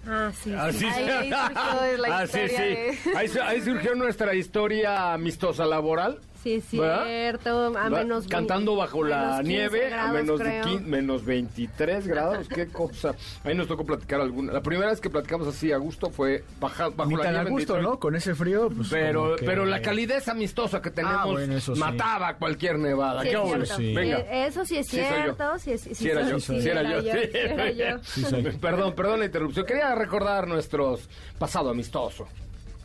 Ah, 0.06 0.30
sí. 0.34 0.50
sí. 0.50 0.54
Así 0.54 0.84
Ahí- 0.86 1.08
ahí 1.08 1.30
surgió 1.30 1.96
la 1.98 2.08
Ah, 2.18 2.26
sí, 2.26 2.38
historia 2.40 2.58
sí. 2.58 2.64
de- 3.10 3.16
Ahí, 3.16 3.28
su- 3.28 3.42
ahí 3.42 3.60
surgió 3.62 3.94
nuestra 3.94 4.34
historia 4.34 5.12
amistosa 5.12 5.64
laboral. 5.64 6.18
Sí, 6.42 6.54
es 6.54 6.64
cierto. 6.64 7.76
A 7.78 7.88
menos 7.90 8.26
Cantando 8.26 8.74
bajo 8.76 9.04
la 9.04 9.16
menos 9.16 9.36
15 9.42 9.48
nieve 9.48 9.94
a 9.94 10.12
menos, 10.12 10.38
de 10.38 10.44
creo. 10.44 10.64
15 10.64 10.84
menos 10.86 11.24
23 11.24 12.06
grados. 12.08 12.48
Qué 12.48 12.66
cosa. 12.66 13.14
Ahí 13.44 13.54
nos 13.54 13.68
tocó 13.68 13.84
platicar 13.86 14.20
alguna. 14.20 14.52
La 14.52 14.60
primera 14.62 14.90
vez 14.90 15.00
que 15.00 15.08
platicamos 15.08 15.46
así 15.46 15.70
a 15.72 15.76
gusto 15.76 16.10
fue 16.10 16.42
baja- 16.58 16.88
bajo 16.88 17.10
Ni 17.10 17.16
la 17.16 17.22
tan 17.22 17.32
nieve 17.34 17.46
a 17.48 17.50
gusto. 17.50 17.80
¿no? 17.80 17.98
Con 18.00 18.16
ese 18.16 18.34
frío, 18.34 18.68
pues 18.74 18.88
Pero, 18.90 19.36
que- 19.36 19.44
pero 19.46 19.64
la 19.64 19.80
calidez 19.80 20.26
amistosa 20.28 20.82
que 20.82 20.90
tenemos 20.90 21.20
Ah, 21.20 21.26
bueno, 21.26 21.60
sí. 21.60 21.72
mataba 21.72 22.34
cualquier 22.36 22.78
nevada. 22.78 23.22
Sí, 23.22 23.28
¿Qué 23.28 23.34
es 23.34 23.40
óvole? 23.40 23.66
cierto. 23.66 23.94
Venga. 24.00 24.18
Eso 24.46 24.64
sí 24.64 24.76
es 24.78 24.86
cierto. 24.88 25.58
Sí, 25.58 25.78
sí, 25.78 25.94
Sí 25.94 26.08
era 26.08 26.28
yo, 26.28 26.40
sí 26.40 26.68
era 26.68 26.82
yo, 26.82 27.02
sí. 27.02 27.08
sí 27.10 27.38
era 27.38 27.70
yo. 27.70 27.98
Sí 28.02 28.22
soy. 28.24 28.42
Perdón, 28.60 28.94
perdón 28.94 29.20
la 29.20 29.26
interrupción. 29.26 29.64
Quería 29.64 29.94
recordar 29.94 30.48
nuestros 30.48 31.08
pasado 31.38 31.70
amistoso. 31.70 32.26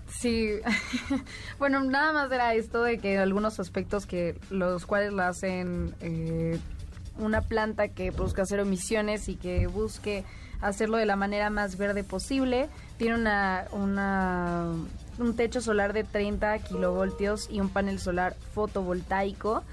Sí, 0.09 0.51
bueno, 1.59 1.83
nada 1.83 2.13
más 2.13 2.31
era 2.31 2.53
esto 2.53 2.83
de 2.83 2.97
que 2.97 3.17
algunos 3.17 3.59
aspectos 3.59 4.05
que 4.05 4.35
los 4.49 4.85
cuales 4.85 5.13
la 5.13 5.27
hacen 5.27 5.93
eh, 6.01 6.59
una 7.17 7.41
planta 7.41 7.89
que 7.89 8.11
produzca 8.11 8.45
cero 8.45 8.63
emisiones 8.63 9.27
y 9.29 9.35
que 9.35 9.67
busque 9.67 10.23
hacerlo 10.61 10.97
de 10.97 11.05
la 11.05 11.15
manera 11.15 11.49
más 11.49 11.77
verde 11.77 12.03
posible. 12.03 12.69
Tiene 12.97 13.15
una, 13.15 13.67
un 13.71 15.35
techo 15.35 15.61
solar 15.61 15.93
de 15.93 16.03
30 16.03 16.59
kilovoltios 16.59 17.47
y 17.51 17.59
un 17.59 17.69
panel 17.69 17.99
solar 17.99 18.35
fotovoltaico. 18.53 19.63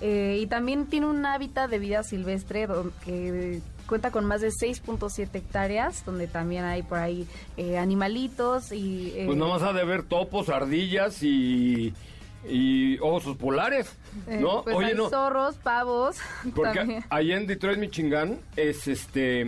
Eh, 0.00 0.38
y 0.40 0.46
también 0.46 0.86
tiene 0.86 1.06
un 1.06 1.24
hábitat 1.24 1.70
de 1.70 1.78
vida 1.78 2.02
silvestre 2.02 2.66
que 3.04 3.60
cuenta 3.92 4.10
con 4.10 4.24
más 4.24 4.40
de 4.40 4.48
6.7 4.48 5.28
hectáreas, 5.34 6.02
donde 6.06 6.26
también 6.26 6.64
hay 6.64 6.82
por 6.82 6.96
ahí 6.96 7.26
eh, 7.58 7.76
animalitos 7.76 8.72
y... 8.72 9.12
eh, 9.14 9.24
Pues 9.26 9.36
nomás 9.36 9.60
ha 9.60 9.74
de 9.74 9.84
ver 9.84 10.02
topos, 10.04 10.48
ardillas 10.48 11.22
y, 11.22 11.92
y 12.48 12.98
osos 13.00 13.36
polares, 13.36 13.94
eh, 14.28 14.38
¿no? 14.40 14.62
pues 14.62 14.74
Oye, 14.76 14.86
hay 14.86 14.94
no, 14.94 15.10
zorros, 15.10 15.56
pavos. 15.56 16.16
porque 16.54 16.74
también. 16.78 17.04
allá 17.10 17.36
en 17.36 17.46
Detroit, 17.46 17.78
Michigan, 17.78 18.38
es 18.56 18.88
este... 18.88 19.44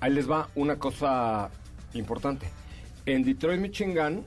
Ahí 0.00 0.12
les 0.14 0.30
va 0.30 0.48
una 0.54 0.76
cosa 0.76 1.50
importante. 1.92 2.48
En 3.04 3.22
Detroit, 3.22 3.60
Michigan, 3.60 4.24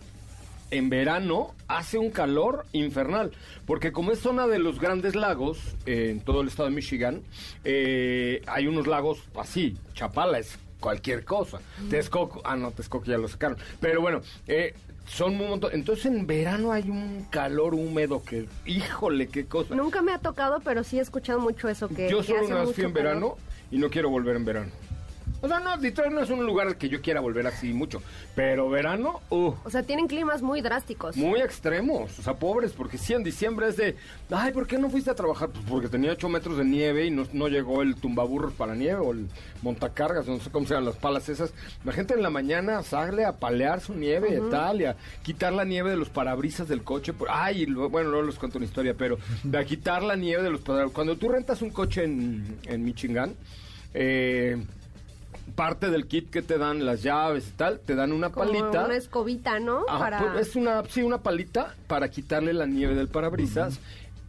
en 0.71 0.89
verano 0.89 1.53
hace 1.67 1.97
un 1.97 2.09
calor 2.11 2.65
infernal, 2.71 3.31
porque 3.65 3.91
como 3.91 4.11
es 4.11 4.19
zona 4.19 4.47
de 4.47 4.59
los 4.59 4.79
grandes 4.79 5.15
lagos 5.15 5.59
eh, 5.85 6.09
en 6.11 6.21
todo 6.21 6.41
el 6.41 6.47
estado 6.47 6.69
de 6.69 6.75
Michigan, 6.75 7.21
eh, 7.63 8.41
hay 8.47 8.67
unos 8.67 8.87
lagos 8.87 9.19
así, 9.35 9.77
Chapala 9.93 10.39
es 10.39 10.57
cualquier 10.79 11.25
cosa, 11.25 11.59
Texcoco, 11.89 12.41
ah 12.43 12.55
no, 12.55 12.71
Texcoco 12.71 13.05
ya 13.05 13.17
lo 13.17 13.27
sacaron, 13.27 13.57
pero 13.79 14.01
bueno, 14.01 14.21
eh, 14.47 14.73
son 15.05 15.39
un 15.41 15.49
montón, 15.49 15.71
entonces 15.73 16.05
en 16.05 16.27
verano 16.27 16.71
hay 16.71 16.89
un 16.89 17.25
calor 17.31 17.73
húmedo 17.73 18.23
que, 18.23 18.45
híjole, 18.65 19.27
qué 19.27 19.45
cosa. 19.45 19.73
Nunca 19.75 20.01
me 20.03 20.11
ha 20.11 20.19
tocado, 20.19 20.59
pero 20.63 20.83
sí 20.83 20.99
he 20.99 21.01
escuchado 21.01 21.39
mucho 21.39 21.67
eso. 21.67 21.89
Que, 21.89 22.09
Yo 22.09 22.19
que 22.19 22.25
solo 22.25 22.45
una 22.45 22.61
vez 22.61 22.75
fui 22.75 22.83
en 22.83 22.93
calor. 22.93 22.93
verano 22.93 23.37
y 23.71 23.79
no 23.79 23.89
quiero 23.89 24.11
volver 24.11 24.35
en 24.35 24.45
verano. 24.45 24.71
O 25.41 25.47
sea, 25.47 25.59
no, 25.59 25.77
Detroit 25.77 26.11
no 26.11 26.21
es 26.21 26.29
un 26.29 26.45
lugar 26.45 26.67
al 26.67 26.77
que 26.77 26.89
yo 26.89 27.01
quiera 27.01 27.21
volver 27.21 27.47
así 27.47 27.71
mucho, 27.73 28.01
pero 28.35 28.69
verano, 28.69 29.21
uh, 29.29 29.53
O 29.63 29.69
sea, 29.69 29.83
tienen 29.83 30.07
climas 30.07 30.41
muy 30.41 30.61
drásticos. 30.61 31.15
muy 31.15 31.39
extremos, 31.41 32.19
o 32.19 32.21
sea, 32.21 32.33
pobres, 32.35 32.73
porque 32.73 32.97
sí, 32.97 33.13
en 33.13 33.23
diciembre 33.23 33.69
es 33.69 33.77
de, 33.77 33.95
ay, 34.31 34.51
¿por 34.51 34.67
qué 34.67 34.77
no 34.77 34.89
fuiste 34.89 35.09
a 35.11 35.15
trabajar? 35.15 35.49
Pues 35.49 35.63
porque 35.69 35.87
tenía 35.87 36.11
8 36.11 36.27
metros 36.29 36.57
de 36.57 36.65
nieve 36.65 37.05
y 37.05 37.11
no, 37.11 37.25
no 37.31 37.47
llegó 37.47 37.81
el 37.81 37.95
tumbaburros 37.95 38.53
para 38.53 38.75
nieve 38.75 38.99
o 38.99 39.11
el 39.11 39.27
montacargas, 39.61 40.27
no 40.27 40.39
sé 40.39 40.49
cómo 40.51 40.65
se 40.67 40.73
llaman 40.73 40.85
las 40.87 40.95
palas 40.97 41.29
esas. 41.29 41.53
La 41.85 41.91
gente 41.93 42.13
en 42.13 42.21
la 42.23 42.29
mañana 42.29 42.83
sale 42.83 43.23
a 43.25 43.37
palear 43.39 43.79
su 43.81 43.93
nieve 43.93 44.41
y 44.45 44.49
tal, 44.49 44.81
y 44.81 44.85
a 44.85 44.95
quitar 45.23 45.53
la 45.53 45.63
nieve 45.65 45.89
de 45.91 45.97
los 45.97 46.09
parabrisas 46.09 46.67
del 46.67 46.83
coche. 46.83 47.13
por- 47.13 47.29
ay, 47.31 47.61
y 47.61 47.65
luego- 47.65 47.89
bueno, 47.89 48.09
luego 48.09 48.25
les 48.27 48.35
cuento 48.35 48.57
una 48.57 48.65
historia, 48.65 48.93
pero 48.97 49.17
de 49.43 49.57
a 49.57 49.63
quitar 49.65 50.03
la 50.03 50.15
nieve 50.15 50.43
de 50.43 50.49
los 50.49 50.61
parabrisas. 50.61 50.93
Cuando 50.93 51.15
tú 51.17 51.29
rentas 51.29 51.61
un 51.61 51.69
coche 51.69 52.03
en, 52.03 52.57
en 52.65 52.83
Michigan, 52.83 53.35
eh, 53.93 54.57
parte 55.49 55.89
del 55.89 56.07
kit 56.07 56.29
que 56.29 56.41
te 56.41 56.57
dan, 56.57 56.85
las 56.85 57.03
llaves 57.03 57.47
y 57.49 57.51
tal, 57.51 57.79
te 57.79 57.95
dan 57.95 58.11
una 58.11 58.29
Como 58.31 58.45
palita. 58.47 58.85
una 58.85 58.95
escobita, 58.95 59.59
¿no? 59.59 59.85
Ajá, 59.87 59.99
Para... 59.99 60.19
pues 60.33 60.47
es 60.49 60.55
una, 60.55 60.83
sí, 60.85 61.01
una 61.01 61.19
palita 61.21 61.75
para 61.87 62.09
quitarle 62.09 62.53
la 62.53 62.65
nieve 62.65 62.95
del 62.95 63.07
parabrisas 63.07 63.79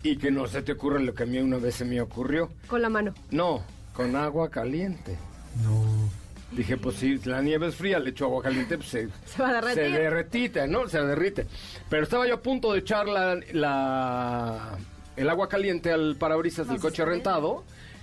y 0.03 0.17
que 0.17 0.31
no 0.31 0.47
se 0.47 0.63
te 0.63 0.73
ocurra 0.73 0.99
lo 0.99 1.15
que 1.15 1.25
a 1.25 1.27
mí 1.27 1.39
una 1.39 1.59
vez 1.59 1.75
se 1.77 1.85
me 1.85 2.01
ocurrió. 2.01 2.51
Con 2.67 2.83
la 2.83 2.89
mano. 2.89 3.15
No, 3.31 3.63
con 3.95 4.17
agua 4.17 4.51
caliente. 4.51 5.17
No. 5.65 6.09
Dije, 6.53 6.77
pues 6.77 6.97
si 6.97 7.17
la 7.19 7.43
nieve 7.43 7.69
es 7.69 7.77
fría, 7.77 8.01
le 8.01 8.11
echo 8.11 8.25
agua 8.25 8.43
caliente, 8.43 8.77
pues 8.77 8.89
se, 8.89 9.09
Se 9.27 9.41
va 9.43 9.51
a 9.51 9.53
derretir. 9.55 9.75
se 9.85 9.91
derretita, 9.91 10.67
¿no? 10.67 10.89
Se 10.89 11.01
derrite. 11.01 11.47
Pero 11.89 12.03
estaba 12.03 12.27
yo 12.27 12.35
a 12.35 12.41
punto 12.41 12.73
de 12.73 12.81
echar 12.81 13.07
la, 13.09 13.39
la- 13.53 14.77
el 15.17 15.29
agua 15.29 15.49
caliente 15.49 15.93
al 15.93 16.17
parabrisas 16.17 16.67
del 16.69 16.81
coche 16.81 17.05
rentado 17.05 17.63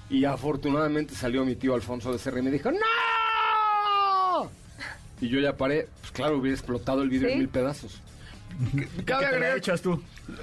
y 0.09 0.25
afortunadamente 0.25 1.15
salió 1.15 1.43
mi 1.45 1.55
tío 1.55 1.73
Alfonso 1.75 2.11
de 2.11 2.19
Serra 2.19 2.39
y 2.39 2.43
me 2.43 2.51
dijo, 2.51 2.71
¡No! 2.71 2.77
Y 5.19 5.29
yo 5.29 5.39
ya 5.39 5.55
paré, 5.57 5.87
pues 6.01 6.11
claro, 6.11 6.37
hubiera 6.37 6.55
explotado 6.55 7.01
el 7.01 7.09
vidrio 7.09 7.29
¿Sí? 7.29 7.33
en 7.33 7.39
mil 7.39 7.49
pedazos. 7.49 8.01
¿Qué 8.75 9.03
Cabe 9.03 9.25
te 9.25 9.31
la 9.31 9.37
agregar- 9.37 9.57
echas 9.57 9.81
tú? 9.81 10.01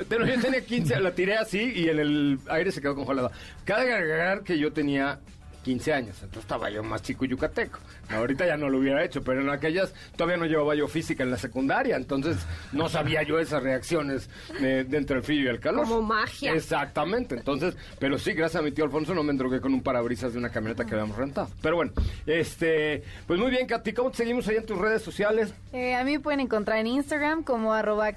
pero 0.09 0.27
yo 0.27 0.41
tenía 0.41 0.65
15, 0.65 1.01
la 1.01 1.15
tiré 1.15 1.37
así 1.37 1.61
y 1.75 1.89
en 1.89 1.99
el 1.99 2.39
aire 2.49 2.73
se 2.73 2.81
quedó 2.81 2.95
congelada. 2.95 3.31
Cabe 3.65 3.93
agregar 3.95 4.43
que 4.43 4.59
yo 4.59 4.73
tenía 4.73 5.21
15 5.65 5.93
años, 5.93 6.17
entonces 6.17 6.43
estaba 6.43 6.71
yo 6.71 6.85
más 6.85 7.03
chico 7.03 7.25
y 7.25 7.29
yucateco. 7.29 7.81
Ahorita 8.11 8.47
ya 8.47 8.57
no 8.57 8.69
lo 8.69 8.79
hubiera 8.79 9.05
hecho, 9.05 9.25
pero 9.25 9.41
en 9.41 9.51
aquellas 9.51 9.93
todavía 10.17 10.37
no 10.37 10.47
llevaba 10.47 10.77
yo 10.77 10.87
física 10.87 11.25
en 11.25 11.31
la 11.33 11.39
secundaria, 11.39 11.97
entonces 11.97 12.37
no 12.73 12.89
sabía 12.89 13.23
yo 13.23 13.39
esas 13.41 13.63
reacciones 13.63 14.29
de, 14.61 14.85
de 14.85 14.97
entre 14.97 15.17
el 15.17 15.23
frío 15.23 15.45
y 15.45 15.49
el 15.49 15.59
calor. 15.59 15.89
Como 15.89 16.03
magia. 16.03 16.53
Exactamente, 16.53 17.35
entonces, 17.35 17.77
pero 17.99 18.19
sí, 18.19 18.33
gracias 18.35 18.61
a 18.61 18.65
mi 18.65 18.71
tío 18.71 18.85
Alfonso 18.85 19.15
no 19.15 19.23
me 19.23 19.33
endrogué 19.33 19.61
con 19.61 19.75
un 19.75 19.83
parabrisas 19.83 20.33
de 20.33 20.39
una 20.39 20.51
camioneta 20.51 20.85
que 20.85 20.95
habíamos 20.95 21.17
rentado. 21.17 21.49
Pero 21.61 21.77
bueno, 21.77 21.93
este, 22.27 23.03
pues 23.27 23.41
muy 23.41 23.51
bien, 23.51 23.67
Katy, 23.67 23.93
¿cómo 23.93 24.11
te 24.11 24.19
seguimos 24.19 24.47
ahí 24.49 24.57
en 24.57 24.67
tus 24.67 24.79
redes 24.79 25.03
sociales? 25.03 25.55
Eh, 25.73 25.95
a 25.95 26.05
mí 26.05 26.13
me 26.13 26.21
pueden 26.21 26.41
encontrar 26.41 26.79
en 26.79 26.87
Instagram 26.87 27.43
como 27.43 27.73
arroba. 27.73 28.13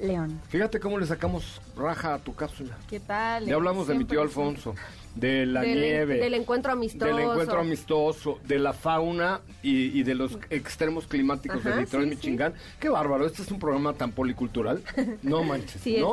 León. 0.00 0.40
Fíjate 0.48 0.80
cómo 0.80 0.98
le 0.98 1.06
sacamos 1.06 1.60
raja 1.76 2.14
a 2.14 2.18
tu 2.18 2.34
cápsula. 2.34 2.76
¿Qué 2.88 3.00
tal? 3.00 3.46
Ya 3.46 3.54
hablamos 3.54 3.88
de 3.88 3.94
mi 3.94 4.04
tío 4.04 4.20
sí. 4.20 4.24
Alfonso, 4.24 4.74
de 5.14 5.46
la 5.46 5.60
del, 5.60 5.80
nieve, 5.80 6.18
del 6.18 6.34
encuentro 6.34 6.72
amistoso. 6.72 7.06
del 7.06 7.24
encuentro 7.24 7.60
amistoso, 7.60 8.40
de 8.46 8.58
la 8.58 8.72
fauna 8.72 9.40
y, 9.62 9.98
y 9.98 10.02
de 10.02 10.14
los 10.14 10.38
extremos 10.50 11.06
climáticos 11.06 11.62
de 11.62 11.70
Ajá, 11.70 11.80
Detroit, 11.80 12.08
sí, 12.08 12.16
Michigan. 12.16 12.54
Qué 12.80 12.88
bárbaro, 12.88 13.26
este 13.26 13.42
es 13.42 13.50
un 13.50 13.58
programa 13.58 13.94
tan 13.94 14.12
policultural. 14.12 14.82
No 15.22 15.44
manches, 15.44 15.80
Sí 15.82 15.96
es. 15.96 16.04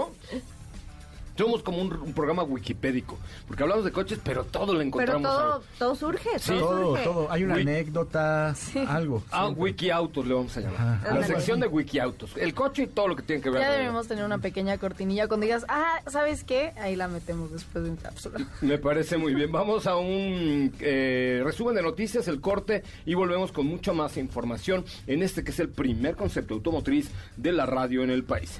Somos 1.38 1.64
como 1.64 1.82
un, 1.82 1.92
un 1.94 2.14
programa 2.14 2.44
wikipédico, 2.44 3.18
porque 3.48 3.64
hablamos 3.64 3.86
de 3.86 3.92
coches, 3.92 4.20
pero 4.24 4.44
todo 4.44 4.74
lo 4.74 4.80
Pero 4.80 4.82
encontramos. 4.88 5.24
todo, 5.24 5.64
todo 5.80 5.96
surge. 5.96 6.38
Sí. 6.40 6.54
Todo, 6.60 6.90
surge. 6.92 7.04
todo. 7.04 7.32
Hay 7.32 7.44
una 7.44 7.56
anécdota, 7.56 8.56
algo. 8.88 9.24
Ah, 9.32 9.46
siempre. 9.46 9.64
Wikiautos 9.64 10.28
le 10.28 10.34
vamos 10.34 10.56
a 10.58 10.62
llamar. 10.62 11.14
La 11.14 11.24
sección 11.26 11.60
de 11.60 11.68
Wikiautos. 11.68 12.38
El 12.38 12.54
coche 12.54 12.84
y 12.84 12.88
todo 12.88 13.08
lo 13.08 13.16
que 13.16 13.24
tiene 13.24 13.42
que 13.42 13.50
ver. 13.50 13.62
Ya 13.62 13.72
debemos 13.72 14.08
tener 14.08 14.24
una 14.24 14.38
pequeña 14.38 14.78
cortinilla 14.78 15.28
cuando 15.28 15.46
digas, 15.46 15.66
ah, 15.68 16.02
¿sabes 16.08 16.44
qué? 16.44 16.74
Ahí 16.80 16.96
la 16.96 17.08
metemos 17.08 17.52
después 17.52 17.84
de 17.84 17.90
un 17.90 17.98
cápsula. 17.98 18.40
Me 18.62 18.78
parece 18.78 19.18
muy 19.18 19.34
bien. 19.34 19.52
Vamos 19.52 19.88
a 19.88 19.96
un 19.98 20.74
eh, 20.80 21.42
resumen 21.44 21.76
de 21.76 21.82
noticias, 21.82 22.28
el 22.28 22.42
corte, 22.42 22.84
y 23.06 23.14
volvemos 23.14 23.52
con 23.52 23.66
mucha 23.66 23.94
más 23.94 24.18
información 24.18 24.86
en 25.08 25.24
este 25.24 25.44
que 25.44 25.52
es 25.52 25.60
el 25.60 25.70
primer 25.70 26.16
concepto 26.16 26.54
automotriz 26.54 27.10
de 27.38 27.52
la 27.52 27.66
radio 27.66 28.04
en 28.04 28.12
el 28.12 28.24
país. 28.24 28.60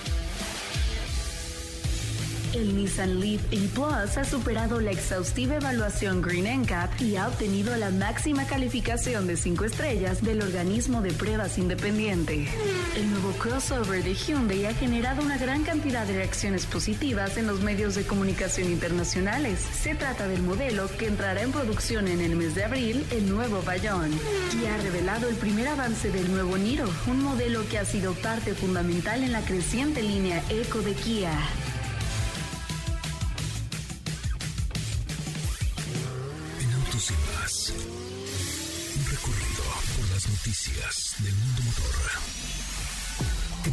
El 2.53 2.75
Nissan 2.75 3.21
Leaf 3.21 3.41
E-Plus 3.51 4.17
ha 4.17 4.25
superado 4.25 4.81
la 4.81 4.91
exhaustiva 4.91 5.55
evaluación 5.55 6.21
Green 6.21 6.63
NCAP 6.63 7.01
y 7.01 7.15
ha 7.15 7.29
obtenido 7.29 7.73
la 7.77 7.91
máxima 7.91 8.45
calificación 8.45 9.25
de 9.25 9.37
5 9.37 9.63
estrellas 9.63 10.21
del 10.21 10.41
organismo 10.41 11.01
de 11.01 11.13
pruebas 11.13 11.57
independiente. 11.57 12.49
El 12.97 13.09
nuevo 13.09 13.31
crossover 13.39 14.03
de 14.03 14.15
Hyundai 14.15 14.65
ha 14.65 14.73
generado 14.73 15.21
una 15.21 15.37
gran 15.37 15.63
cantidad 15.63 16.05
de 16.05 16.17
reacciones 16.17 16.65
positivas 16.65 17.37
en 17.37 17.47
los 17.47 17.61
medios 17.61 17.95
de 17.95 18.03
comunicación 18.03 18.69
internacionales. 18.69 19.59
Se 19.81 19.95
trata 19.95 20.27
del 20.27 20.43
modelo 20.43 20.89
que 20.97 21.07
entrará 21.07 21.43
en 21.43 21.53
producción 21.53 22.09
en 22.09 22.19
el 22.19 22.35
mes 22.35 22.53
de 22.53 22.65
abril, 22.65 23.05
el 23.11 23.29
nuevo 23.29 23.61
Bayon. 23.61 24.11
Kia 24.51 24.75
ha 24.75 24.77
revelado 24.77 25.29
el 25.29 25.35
primer 25.35 25.69
avance 25.69 26.11
del 26.11 26.29
nuevo 26.29 26.57
Niro, 26.57 26.89
un 27.07 27.23
modelo 27.23 27.65
que 27.69 27.79
ha 27.79 27.85
sido 27.85 28.13
parte 28.13 28.53
fundamental 28.55 29.23
en 29.23 29.31
la 29.31 29.41
creciente 29.41 30.03
línea 30.03 30.43
Eco 30.49 30.81
de 30.81 30.93
Kia. 30.95 31.31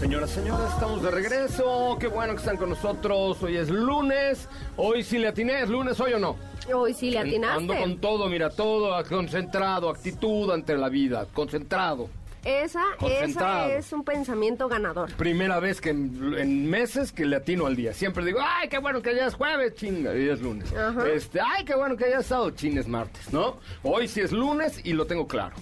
Señoras, 0.00 0.30
señores, 0.30 0.66
estamos 0.72 1.02
de 1.02 1.10
regreso. 1.10 1.98
Qué 2.00 2.06
bueno 2.06 2.32
que 2.32 2.38
están 2.38 2.56
con 2.56 2.70
nosotros. 2.70 3.42
Hoy 3.42 3.58
es 3.58 3.68
lunes. 3.68 4.48
Hoy 4.78 5.02
sí 5.02 5.18
le 5.18 5.28
atiné. 5.28 5.60
¿Es 5.60 5.68
lunes 5.68 6.00
hoy 6.00 6.14
o 6.14 6.18
no? 6.18 6.36
Hoy 6.74 6.94
sí 6.94 7.10
le 7.10 7.18
atinaste. 7.18 7.56
Ando 7.58 7.76
con 7.76 7.98
todo, 7.98 8.26
mira, 8.30 8.48
todo 8.48 9.04
concentrado, 9.04 9.90
actitud 9.90 10.50
ante 10.52 10.74
la 10.74 10.88
vida, 10.88 11.26
concentrado. 11.34 12.08
Esa, 12.42 12.82
Concentrado. 12.98 13.68
esa 13.68 13.76
es 13.76 13.92
un 13.92 14.02
pensamiento 14.02 14.66
ganador. 14.68 15.12
Primera 15.16 15.60
vez 15.60 15.82
que 15.82 15.90
en, 15.90 16.34
en 16.38 16.70
meses 16.70 17.12
que 17.12 17.26
le 17.26 17.36
atino 17.36 17.66
al 17.66 17.76
día. 17.76 17.92
Siempre 17.92 18.24
digo, 18.24 18.38
ay, 18.42 18.70
qué 18.70 18.78
bueno 18.78 19.02
que 19.02 19.14
ya 19.14 19.26
es 19.26 19.34
jueves, 19.34 19.74
chinga, 19.74 20.16
y 20.16 20.30
es 20.30 20.40
lunes. 20.40 20.72
Ajá. 20.72 21.06
Este, 21.10 21.38
ay, 21.42 21.66
qué 21.66 21.74
bueno 21.74 21.98
que 21.98 22.08
ya 22.08 22.20
es 22.20 22.26
sábado, 22.26 22.50
chin, 22.52 22.78
es 22.78 22.88
martes, 22.88 23.30
¿no? 23.34 23.58
Hoy 23.82 24.08
sí 24.08 24.22
es 24.22 24.32
lunes 24.32 24.80
y 24.82 24.94
lo 24.94 25.06
tengo 25.06 25.28
claro. 25.28 25.54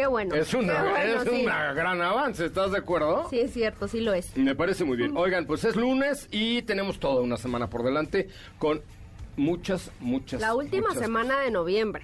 Qué 0.00 0.06
bueno. 0.06 0.34
Es, 0.34 0.54
una, 0.54 0.82
bueno, 0.82 1.20
es 1.22 1.28
sí. 1.28 1.42
una 1.44 1.74
gran 1.74 2.00
avance, 2.00 2.46
¿estás 2.46 2.70
de 2.72 2.78
acuerdo? 2.78 3.26
Sí, 3.28 3.38
es 3.38 3.52
cierto, 3.52 3.86
sí 3.86 4.00
lo 4.00 4.14
es. 4.14 4.34
Me 4.34 4.54
parece 4.54 4.82
muy 4.82 4.96
bien. 4.96 5.14
Oigan, 5.14 5.44
pues 5.44 5.62
es 5.64 5.76
lunes 5.76 6.26
y 6.30 6.62
tenemos 6.62 6.98
toda 6.98 7.20
una 7.20 7.36
semana 7.36 7.68
por 7.68 7.82
delante 7.82 8.30
con 8.58 8.80
muchas, 9.36 9.90
muchas. 10.00 10.40
La 10.40 10.54
última 10.54 10.88
muchas 10.88 11.02
semana 11.02 11.40
de 11.40 11.50
noviembre. 11.50 12.02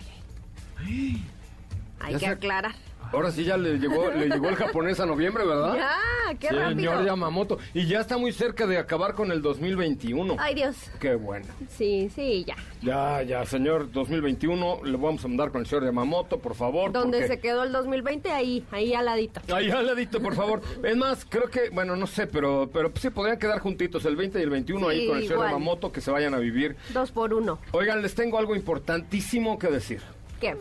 Hay 2.01 2.13
que 2.13 2.19
se- 2.19 2.27
aclarar. 2.27 2.75
Ahora 3.13 3.31
sí 3.31 3.45
ya 3.45 3.57
le 3.57 3.79
llegó, 3.79 4.11
le 4.11 4.29
llegó 4.29 4.49
el 4.49 4.57
japonés 4.57 5.01
a 5.01 5.07
noviembre, 5.07 5.45
¿verdad? 5.47 5.77
Ya, 5.77 6.35
qué 6.39 6.49
Señor 6.49 6.65
rápido. 6.71 7.05
Yamamoto. 7.05 7.59
Y 7.73 7.87
ya 7.87 8.01
está 8.01 8.19
muy 8.19 8.33
cerca 8.33 8.67
de 8.67 8.79
acabar 8.79 9.15
con 9.15 9.31
el 9.33 9.41
2021. 9.43 10.37
Ay, 10.39 10.55
Dios. 10.55 10.77
Qué 11.01 11.15
bueno. 11.15 11.47
Sí, 11.69 12.11
sí, 12.15 12.45
ya. 12.47 12.57
Ya, 12.83 13.23
ya, 13.23 13.45
señor 13.47 13.91
2021, 13.93 14.81
le 14.85 14.97
vamos 14.97 15.25
a 15.25 15.29
mandar 15.29 15.51
con 15.51 15.61
el 15.63 15.67
señor 15.67 15.85
Yamamoto, 15.85 16.39
por 16.39 16.55
favor. 16.55 16.93
Donde 16.93 17.19
porque- 17.19 17.35
se 17.35 17.41
quedó 17.41 17.63
el 17.65 17.73
2020, 17.73 18.31
ahí, 18.33 18.65
ahí 18.71 18.93
al 18.93 19.05
ladito. 19.07 19.41
Ahí 19.55 19.71
al 19.71 19.87
ladito, 19.87 20.21
por 20.21 20.35
favor. 20.35 20.61
Es 20.83 20.97
más, 20.97 21.25
creo 21.25 21.49
que, 21.49 21.71
bueno, 21.71 21.97
no 21.97 22.07
sé, 22.07 22.27
pero, 22.27 22.69
pero 22.73 22.93
sí 23.01 23.11
podrían 23.11 23.39
quedar 23.39 23.61
juntitos 23.61 24.05
el 24.05 24.17
20 24.17 24.39
y 24.41 24.43
el 24.43 24.51
21 24.51 24.89
ahí 24.89 25.07
con 25.09 25.19
el 25.19 25.29
señor. 25.29 25.47
Yamamoto, 25.47 25.93
que 25.93 26.01
se 26.01 26.11
vayan 26.11 26.35
a 26.35 26.39
vivir. 26.39 26.77
Dos 26.93 27.13
por 27.13 27.33
uno. 27.33 27.59
Oigan, 27.73 28.03
les 28.03 28.15
tengo 28.15 28.39
algo 28.39 28.55
importantísimo 28.57 29.59
que 29.59 29.69
decir. 29.69 30.03
¿Qué? 30.41 30.55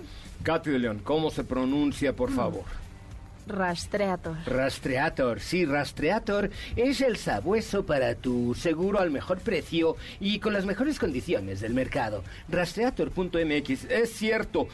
Katy 0.45 0.69
de 0.69 0.79
León, 0.79 1.01
¿cómo 1.03 1.31
se 1.31 1.43
pronuncia, 1.43 2.13
por 2.15 2.29
Mm. 2.31 2.35
favor? 2.35 2.63
Rastreator. 3.47 4.37
Rastreator, 4.47 5.39
sí, 5.39 5.65
Rastreator 5.65 6.49
es 6.75 7.01
el 7.01 7.17
sabueso 7.17 7.85
para 7.85 8.15
tu 8.15 8.55
seguro 8.55 8.99
al 8.99 9.11
mejor 9.11 9.39
precio 9.39 9.97
y 10.19 10.39
con 10.39 10.53
las 10.53 10.65
mejores 10.65 10.97
condiciones 10.97 11.61
del 11.61 11.73
mercado. 11.75 12.23
Rastreator.mx, 12.49 13.85
es 13.85 14.13
cierto. 14.13 14.67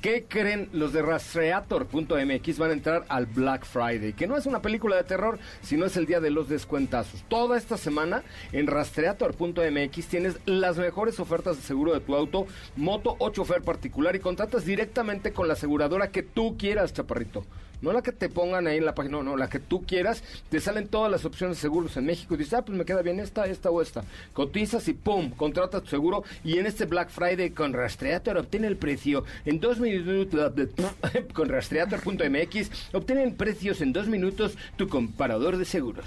¿Qué 0.00 0.26
creen 0.28 0.68
los 0.72 0.92
de 0.92 1.02
Rastreator.mx? 1.02 2.58
Van 2.58 2.70
a 2.70 2.74
entrar 2.74 3.04
al 3.08 3.26
Black 3.26 3.64
Friday, 3.64 4.12
que 4.12 4.26
no 4.26 4.36
es 4.36 4.46
una 4.46 4.62
película 4.62 4.96
de 4.96 5.04
terror, 5.04 5.38
sino 5.62 5.86
es 5.86 5.96
el 5.96 6.06
día 6.06 6.20
de 6.20 6.30
los 6.30 6.48
descuentazos. 6.48 7.24
Toda 7.28 7.56
esta 7.56 7.76
semana 7.76 8.22
en 8.52 8.66
Rastreator.mx 8.66 10.06
tienes 10.06 10.38
las 10.44 10.76
mejores 10.76 11.18
ofertas 11.18 11.56
de 11.56 11.62
seguro 11.62 11.92
de 11.92 12.00
tu 12.00 12.14
auto, 12.14 12.46
moto 12.76 13.16
o 13.18 13.30
chofer 13.30 13.62
particular 13.62 14.14
y 14.14 14.20
contratas 14.20 14.64
directamente 14.64 15.32
con 15.32 15.48
la 15.48 15.54
aseguradora 15.54 16.10
que 16.10 16.22
tú 16.22 16.56
quieras, 16.58 16.92
chaparrito. 16.92 17.44
No 17.82 17.92
la 17.92 18.02
que 18.02 18.12
te 18.12 18.28
pongan 18.28 18.66
ahí 18.66 18.78
en 18.78 18.84
la 18.84 18.94
página, 18.94 19.18
no, 19.18 19.22
no, 19.22 19.36
la 19.36 19.48
que 19.48 19.58
tú 19.58 19.84
quieras. 19.84 20.22
Te 20.48 20.60
salen 20.60 20.88
todas 20.88 21.10
las 21.10 21.24
opciones 21.24 21.56
de 21.56 21.60
seguros 21.60 21.96
en 21.96 22.06
México 22.06 22.34
y 22.34 22.38
dices, 22.38 22.54
ah, 22.54 22.64
pues 22.64 22.76
me 22.76 22.84
queda 22.84 23.02
bien 23.02 23.20
esta, 23.20 23.46
esta 23.46 23.70
o 23.70 23.82
esta. 23.82 24.04
Cotizas 24.32 24.88
y 24.88 24.94
pum, 24.94 25.30
contratas 25.30 25.82
tu 25.82 25.90
seguro. 25.90 26.24
Y 26.44 26.58
en 26.58 26.66
este 26.66 26.86
Black 26.86 27.10
Friday 27.10 27.50
con 27.50 27.72
Rastreator 27.72 28.38
obtiene 28.38 28.66
el 28.66 28.76
precio 28.76 29.24
en 29.44 29.60
dos 29.60 29.78
minutos. 29.78 30.26
con 31.32 31.48
Rastreator.mx 31.48 32.70
obtienen 32.92 33.34
precios 33.36 33.80
en 33.80 33.92
dos 33.92 34.08
minutos 34.08 34.56
tu 34.76 34.88
comparador 34.88 35.56
de 35.56 35.64
seguros. 35.64 36.06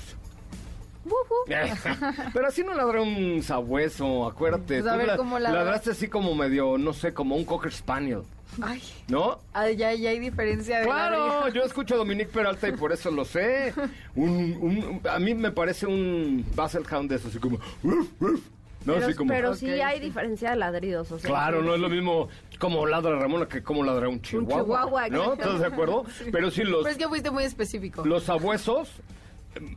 Pero 2.34 2.48
así 2.48 2.64
no 2.64 2.74
ladra 2.74 3.02
un 3.02 3.42
sabueso, 3.42 4.28
acuérdate. 4.28 4.82
Pues 4.82 4.88
a 4.88 4.92
Tú 4.94 4.98
ver 4.98 5.08
la- 5.08 5.18
cómo 5.18 5.40
ladra. 5.40 5.60
ladraste 5.64 5.92
así 5.92 6.08
como 6.08 6.36
medio, 6.36 6.78
no 6.78 6.94
sé, 6.94 7.14
como 7.14 7.36
un 7.36 7.46
Cocker 7.46 7.72
Spaniel, 7.72 8.22
Ay, 8.62 8.82
¿no? 9.08 9.40
ah, 9.54 9.70
ya, 9.70 9.94
ya 9.94 10.10
hay 10.10 10.20
diferencia 10.20 10.80
de 10.80 10.86
Claro, 10.86 11.28
ladrido. 11.28 11.48
yo 11.62 11.64
escucho 11.64 11.96
a 11.96 11.98
Dominique 11.98 12.32
Peralta 12.32 12.68
y 12.68 12.74
por 12.74 12.92
eso 12.92 13.10
lo 13.12 13.26
sé. 13.26 13.74
Un, 14.16 14.58
un- 14.62 15.02
a 15.10 15.20
mí 15.20 15.34
me 15.36 15.52
parece 15.52 15.88
un 15.88 16.46
Basset 16.56 16.86
Hound 16.92 17.10
de 17.10 17.16
eso, 17.16 17.30
así 17.30 17.40
como... 17.40 17.58
"Uf, 17.84 18.08
uf", 18.22 18.42
No, 18.86 18.94
pero 18.94 19.06
así 19.06 19.14
como... 19.16 19.30
pero 19.34 19.56
sí 19.56 19.72
Ok, 19.72 19.80
hay 19.82 20.00
sí. 20.00 20.06
diferencia 20.06 20.50
de 20.52 20.56
ladridos. 20.58 21.12
O 21.12 21.20
sea, 21.20 21.30
Claro, 21.30 21.62
no 21.62 21.76
es 21.76 21.80
lo 21.82 21.90
mismo 21.90 22.28
como 22.60 22.86
ladra 22.86 23.18
Ramona 23.18 23.48
que 23.48 23.62
como 23.64 23.84
ladra 23.84 24.10
un 24.10 24.22
chihuahua. 24.22 24.64
chihuahua, 24.64 25.10
¿No? 25.10 25.24
exacto. 25.34 25.44
¿Estás 25.44 25.60
de 25.62 25.66
acuerdo? 25.68 26.06
Pero 26.32 26.52
sí, 26.52 26.64
los, 26.64 26.84
Pero 26.84 26.92
es 26.92 26.98
que 26.98 27.08
fuiste 27.08 27.32
muy 27.32 27.44
específico. 27.46 28.06
los 28.06 28.24
sabuesos 28.24 28.90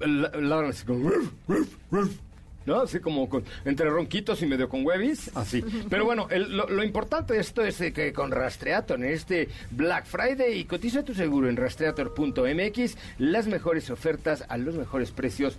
la- 0.00 0.30
ladran 0.30 0.70
así 0.70 0.84
como... 0.84 1.10
Así 2.80 3.00
como 3.00 3.28
con- 3.28 3.42
entre 3.64 3.90
ronquitos 3.90 4.40
y 4.40 4.46
medio 4.46 4.68
con 4.68 4.86
huevis, 4.86 5.32
así. 5.34 5.64
Pero 5.90 6.04
bueno, 6.04 6.28
el- 6.30 6.56
lo, 6.56 6.68
lo 6.68 6.84
importante 6.84 7.34
de 7.34 7.40
esto 7.40 7.62
es 7.64 7.78
que 7.92 8.12
con 8.12 8.30
Rastreator, 8.30 8.98
en 9.00 9.06
este 9.12 9.48
Black 9.72 10.06
Friday, 10.06 10.60
y 10.60 10.64
cotiza 10.64 11.02
tu 11.04 11.12
seguro 11.12 11.48
en 11.48 11.56
rastreator.mx, 11.56 12.96
las 13.18 13.48
mejores 13.48 13.90
ofertas 13.90 14.44
a 14.48 14.58
los 14.58 14.76
mejores 14.76 15.10
precios. 15.10 15.56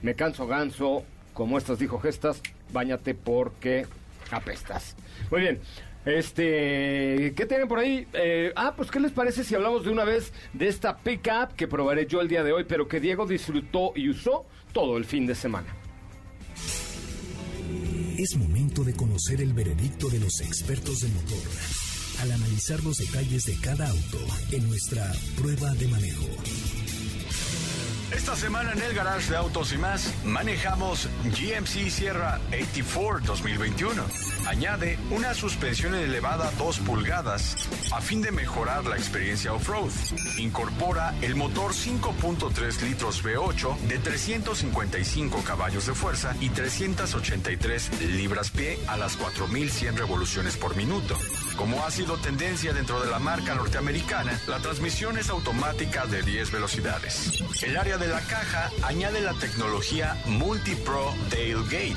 Me 0.00 0.14
canso 0.14 0.46
ganso, 0.46 1.04
como 1.34 1.58
estas 1.58 1.78
dijo 1.78 1.98
gestas, 1.98 2.40
bañate 2.72 3.14
porque 3.14 3.86
apestas. 4.30 4.96
Muy 5.30 5.42
bien. 5.42 5.60
Este, 6.06 7.34
¿qué 7.36 7.46
tienen 7.46 7.66
por 7.66 7.80
ahí? 7.80 8.06
Eh, 8.12 8.52
ah, 8.54 8.74
pues 8.76 8.92
¿qué 8.92 9.00
les 9.00 9.10
parece 9.10 9.42
si 9.42 9.56
hablamos 9.56 9.84
de 9.84 9.90
una 9.90 10.04
vez 10.04 10.32
de 10.52 10.68
esta 10.68 10.96
pickup 10.96 11.56
que 11.56 11.66
probaré 11.66 12.06
yo 12.06 12.20
el 12.20 12.28
día 12.28 12.44
de 12.44 12.52
hoy, 12.52 12.62
pero 12.62 12.86
que 12.86 13.00
Diego 13.00 13.26
disfrutó 13.26 13.92
y 13.96 14.08
usó 14.08 14.46
todo 14.72 14.98
el 14.98 15.04
fin 15.04 15.26
de 15.26 15.34
semana? 15.34 15.66
Es 18.16 18.36
momento 18.36 18.84
de 18.84 18.94
conocer 18.94 19.40
el 19.40 19.52
veredicto 19.52 20.08
de 20.08 20.20
los 20.20 20.40
expertos 20.40 21.00
de 21.00 21.08
motor 21.08 21.42
al 22.22 22.30
analizar 22.30 22.82
los 22.84 22.98
detalles 22.98 23.44
de 23.44 23.56
cada 23.60 23.88
auto 23.88 24.18
en 24.52 24.68
nuestra 24.68 25.12
prueba 25.36 25.74
de 25.74 25.88
manejo. 25.88 26.26
Esta 28.14 28.36
semana 28.36 28.72
en 28.72 28.80
el 28.80 28.94
garage 28.94 29.30
de 29.30 29.36
autos 29.36 29.72
y 29.72 29.78
más 29.78 30.14
manejamos 30.24 31.08
GMC 31.24 31.90
Sierra 31.90 32.40
84 32.52 33.26
2021. 33.26 34.35
Añade 34.46 34.96
una 35.10 35.34
suspensión 35.34 35.94
elevada 35.94 36.52
2 36.56 36.78
pulgadas 36.80 37.56
a 37.92 38.00
fin 38.00 38.22
de 38.22 38.30
mejorar 38.30 38.84
la 38.84 38.96
experiencia 38.96 39.52
off-road. 39.52 39.90
Incorpora 40.38 41.14
el 41.20 41.34
motor 41.34 41.72
5.3 41.72 42.82
litros 42.82 43.24
V8 43.24 43.78
de 43.88 43.98
355 43.98 45.42
caballos 45.42 45.86
de 45.86 45.94
fuerza 45.94 46.36
y 46.40 46.50
383 46.50 48.00
libras 48.02 48.50
pie 48.50 48.78
a 48.86 48.96
las 48.96 49.16
4100 49.16 49.96
revoluciones 49.96 50.56
por 50.56 50.76
minuto. 50.76 51.18
Como 51.56 51.84
ha 51.84 51.90
sido 51.90 52.16
tendencia 52.16 52.72
dentro 52.72 53.00
de 53.00 53.10
la 53.10 53.18
marca 53.18 53.54
norteamericana, 53.54 54.38
la 54.46 54.58
transmisión 54.58 55.18
es 55.18 55.28
automática 55.28 56.06
de 56.06 56.22
10 56.22 56.52
velocidades. 56.52 57.42
El 57.62 57.76
área 57.76 57.98
de 57.98 58.08
la 58.08 58.20
caja 58.20 58.70
añade 58.82 59.22
la 59.22 59.34
tecnología 59.34 60.16
Multi-Pro 60.26 61.14
Tailgate. 61.30 61.94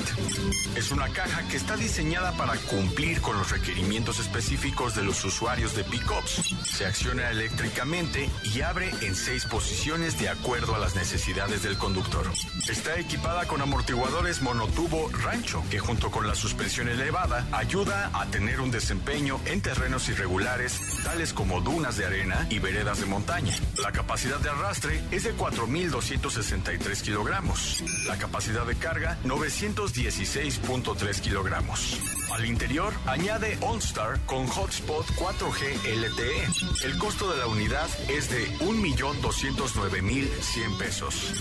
Es 0.75 0.91
una 0.91 1.09
caja 1.09 1.43
que 1.49 1.57
está 1.57 1.75
diseñada 1.75 2.31
para 2.39 2.55
cumplir 2.55 3.19
con 3.19 3.37
los 3.37 3.51
requerimientos 3.51 4.17
específicos 4.19 4.95
de 4.95 5.03
los 5.03 5.25
usuarios 5.25 5.75
de 5.75 5.83
pickups. 5.83 6.55
Se 6.63 6.85
acciona 6.85 7.29
eléctricamente 7.29 8.29
y 8.55 8.61
abre 8.61 8.89
en 9.01 9.13
seis 9.13 9.43
posiciones 9.43 10.17
de 10.19 10.29
acuerdo 10.29 10.73
a 10.73 10.79
las 10.79 10.95
necesidades 10.95 11.63
del 11.63 11.77
conductor. 11.77 12.25
Está 12.69 12.97
equipada 12.97 13.45
con 13.45 13.61
amortiguadores 13.61 14.41
monotubo 14.41 15.09
Rancho, 15.21 15.61
que 15.69 15.79
junto 15.79 16.11
con 16.11 16.27
la 16.27 16.33
suspensión 16.33 16.87
elevada 16.87 17.45
ayuda 17.51 18.09
a 18.13 18.25
tener 18.27 18.61
un 18.61 18.71
desempeño 18.71 19.41
en 19.45 19.59
terrenos 19.59 20.07
irregulares, 20.07 20.79
tales 21.03 21.33
como 21.33 21.59
dunas 21.59 21.97
de 21.97 22.05
arena 22.05 22.47
y 22.49 22.59
veredas 22.59 23.01
de 23.01 23.05
montaña. 23.05 23.53
La 23.83 23.91
capacidad 23.91 24.39
de 24.39 24.49
arrastre 24.49 25.03
es 25.11 25.25
de 25.25 25.35
4.263 25.35 27.01
kilogramos. 27.01 27.83
La 28.07 28.17
capacidad 28.17 28.65
de 28.65 28.75
carga, 28.75 29.17
916.3 29.25 31.19
kilogramos. 31.19 31.99
Al 32.31 32.45
interior, 32.45 32.93
añade 33.05 33.57
OnStar 33.61 34.19
con 34.25 34.47
Hotspot 34.47 35.05
4G 35.15 35.95
LTE. 35.95 36.47
El 36.85 36.97
costo 36.97 37.31
de 37.31 37.37
la 37.39 37.47
unidad 37.47 37.87
es 38.09 38.29
de 38.29 38.45
1.209.100 38.59 40.77
pesos. 40.77 41.33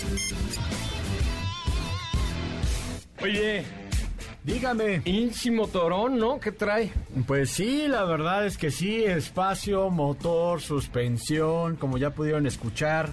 Oye, 3.21 3.65
Dígame. 4.43 5.01
Inchi 5.05 5.51
Motorón, 5.51 6.17
¿no? 6.17 6.39
¿Qué 6.39 6.51
trae? 6.51 6.91
Pues 7.27 7.51
sí, 7.51 7.87
la 7.87 8.03
verdad 8.05 8.45
es 8.45 8.57
que 8.57 8.71
sí, 8.71 9.03
espacio, 9.03 9.89
motor, 9.89 10.61
suspensión, 10.61 11.75
como 11.75 11.97
ya 11.97 12.11
pudieron 12.11 12.47
escuchar, 12.47 13.09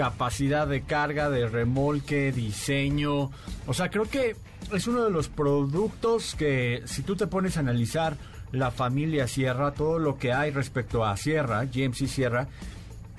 capacidad 0.00 0.66
de 0.66 0.80
carga, 0.80 1.28
de 1.28 1.46
remolque, 1.46 2.32
diseño. 2.32 3.30
O 3.66 3.74
sea, 3.74 3.90
creo 3.90 4.08
que 4.08 4.34
es 4.72 4.86
uno 4.86 5.04
de 5.04 5.10
los 5.10 5.28
productos 5.28 6.34
que 6.36 6.82
si 6.86 7.02
tú 7.02 7.16
te 7.16 7.26
pones 7.26 7.58
a 7.58 7.60
analizar 7.60 8.16
la 8.50 8.70
familia 8.70 9.28
Sierra, 9.28 9.72
todo 9.72 9.98
lo 9.98 10.16
que 10.16 10.32
hay 10.32 10.52
respecto 10.52 11.04
a 11.04 11.18
Sierra, 11.18 11.66
GMC 11.66 12.06
Sierra, 12.06 12.48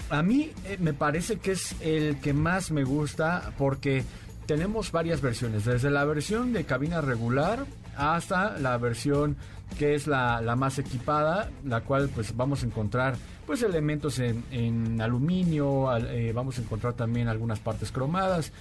a 0.10 0.24
mí 0.24 0.50
eh, 0.66 0.78
me 0.80 0.96
parece 0.96 1.38
que 1.38 1.52
es 1.52 1.76
el 1.82 2.20
que 2.20 2.34
más 2.34 2.72
me 2.72 2.84
gusta 2.84 3.54
porque 3.60 4.04
tenemos 4.48 4.92
varias 4.92 5.22
versiones, 5.22 5.66
desde 5.66 5.92
la 5.92 6.04
versión 6.04 6.52
de 6.52 6.64
cabina 6.64 7.00
regular 7.00 7.68
hasta 7.96 8.58
la 8.58 8.76
versión 8.80 9.38
que 9.78 9.94
es 9.94 10.08
la, 10.08 10.42
la 10.42 10.56
más 10.56 10.80
equipada, 10.80 11.52
la 11.64 11.82
cual 11.82 12.10
pues 12.10 12.36
vamos 12.36 12.64
a 12.64 12.66
encontrar 12.66 13.18
pues 13.52 13.64
elementos 13.64 14.18
en, 14.20 14.46
en 14.50 15.02
aluminio, 15.02 15.90
al- 15.90 16.08
eh, 16.08 16.32
vamos 16.32 16.58
a 16.58 16.62
encontrar 16.62 16.94
también 16.94 17.28
algunas 17.28 17.60
partes 17.60 17.92
cromadas, 17.92 18.54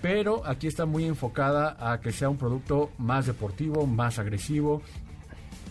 pero 0.00 0.46
aquí 0.46 0.68
está 0.68 0.86
muy 0.86 1.04
enfocada 1.04 1.76
a 1.80 2.00
que 2.00 2.12
sea 2.12 2.28
un 2.28 2.36
producto 2.36 2.92
más 2.96 3.26
deportivo, 3.26 3.88
más 3.88 4.20
agresivo, 4.20 4.82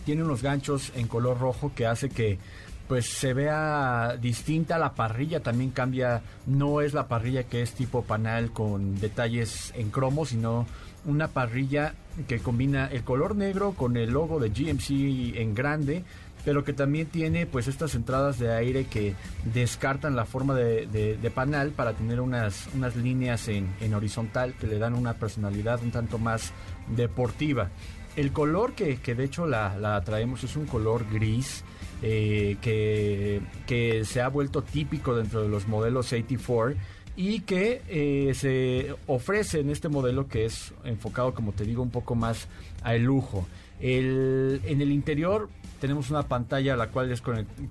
tiene 0.04 0.22
unos 0.24 0.42
ganchos 0.42 0.92
en 0.94 1.08
color 1.08 1.38
rojo 1.40 1.72
que 1.74 1.86
hace 1.86 2.10
que 2.10 2.38
pues 2.86 3.06
se 3.06 3.32
vea 3.32 4.18
distinta 4.20 4.76
la 4.76 4.92
parrilla 4.94 5.40
también 5.42 5.70
cambia 5.70 6.20
no 6.44 6.82
es 6.82 6.92
la 6.92 7.08
parrilla 7.08 7.44
que 7.44 7.62
es 7.62 7.72
tipo 7.72 8.02
panal 8.02 8.52
con 8.52 9.00
detalles 9.00 9.72
en 9.74 9.90
cromo 9.90 10.26
sino 10.26 10.66
una 11.06 11.28
parrilla 11.28 11.94
que 12.28 12.38
combina 12.40 12.88
el 12.88 13.02
color 13.04 13.34
negro 13.36 13.72
con 13.72 13.96
el 13.96 14.10
logo 14.10 14.38
de 14.38 14.50
GMC 14.50 15.36
en 15.38 15.54
grande 15.54 16.04
pero 16.46 16.62
que 16.62 16.72
también 16.72 17.08
tiene 17.08 17.44
pues 17.44 17.66
estas 17.66 17.96
entradas 17.96 18.38
de 18.38 18.52
aire 18.52 18.84
que 18.84 19.14
descartan 19.52 20.14
la 20.14 20.24
forma 20.24 20.54
de, 20.54 21.30
panal 21.34 21.72
para 21.72 21.92
tener 21.94 22.20
unas, 22.20 22.68
unas 22.72 22.94
líneas 22.94 23.48
en, 23.48 23.66
horizontal 23.92 24.54
que 24.54 24.68
le 24.68 24.78
dan 24.78 24.94
una 24.94 25.14
personalidad 25.14 25.82
un 25.82 25.90
tanto 25.90 26.18
más 26.18 26.52
deportiva. 26.94 27.70
El 28.14 28.30
color 28.30 28.74
que, 28.74 28.96
de 28.96 29.24
hecho 29.24 29.44
la, 29.44 30.00
traemos 30.04 30.44
es 30.44 30.54
un 30.54 30.66
color 30.66 31.04
gris 31.12 31.64
eh, 32.00 32.56
que, 32.60 33.40
que 33.66 34.04
se 34.04 34.20
ha 34.20 34.28
vuelto 34.28 34.62
típico 34.62 35.16
dentro 35.16 35.42
de 35.42 35.48
los 35.48 35.66
modelos 35.66 36.12
84 36.12 36.76
y 37.16 37.40
que 37.40 37.82
eh, 37.88 38.34
se 38.34 38.94
ofrece 39.08 39.58
en 39.58 39.70
este 39.70 39.88
modelo 39.88 40.28
que 40.28 40.44
es 40.44 40.72
enfocado, 40.84 41.34
como 41.34 41.50
te 41.50 41.64
digo, 41.64 41.82
un 41.82 41.90
poco 41.90 42.14
más 42.14 42.46
al 42.84 43.02
lujo. 43.02 43.48
El, 43.80 44.60
en 44.64 44.80
el 44.80 44.92
interior 44.92 45.48
tenemos 45.80 46.10
una 46.10 46.22
pantalla 46.22 46.76
la 46.76 46.88
cual 46.88 47.14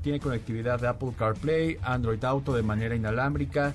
tiene 0.02 0.20
conectividad 0.20 0.80
de 0.80 0.88
Apple 0.88 1.14
CarPlay, 1.18 1.78
Android 1.82 2.24
Auto 2.24 2.54
de 2.54 2.64
manera 2.64 2.96
inalámbrica. 2.96 3.74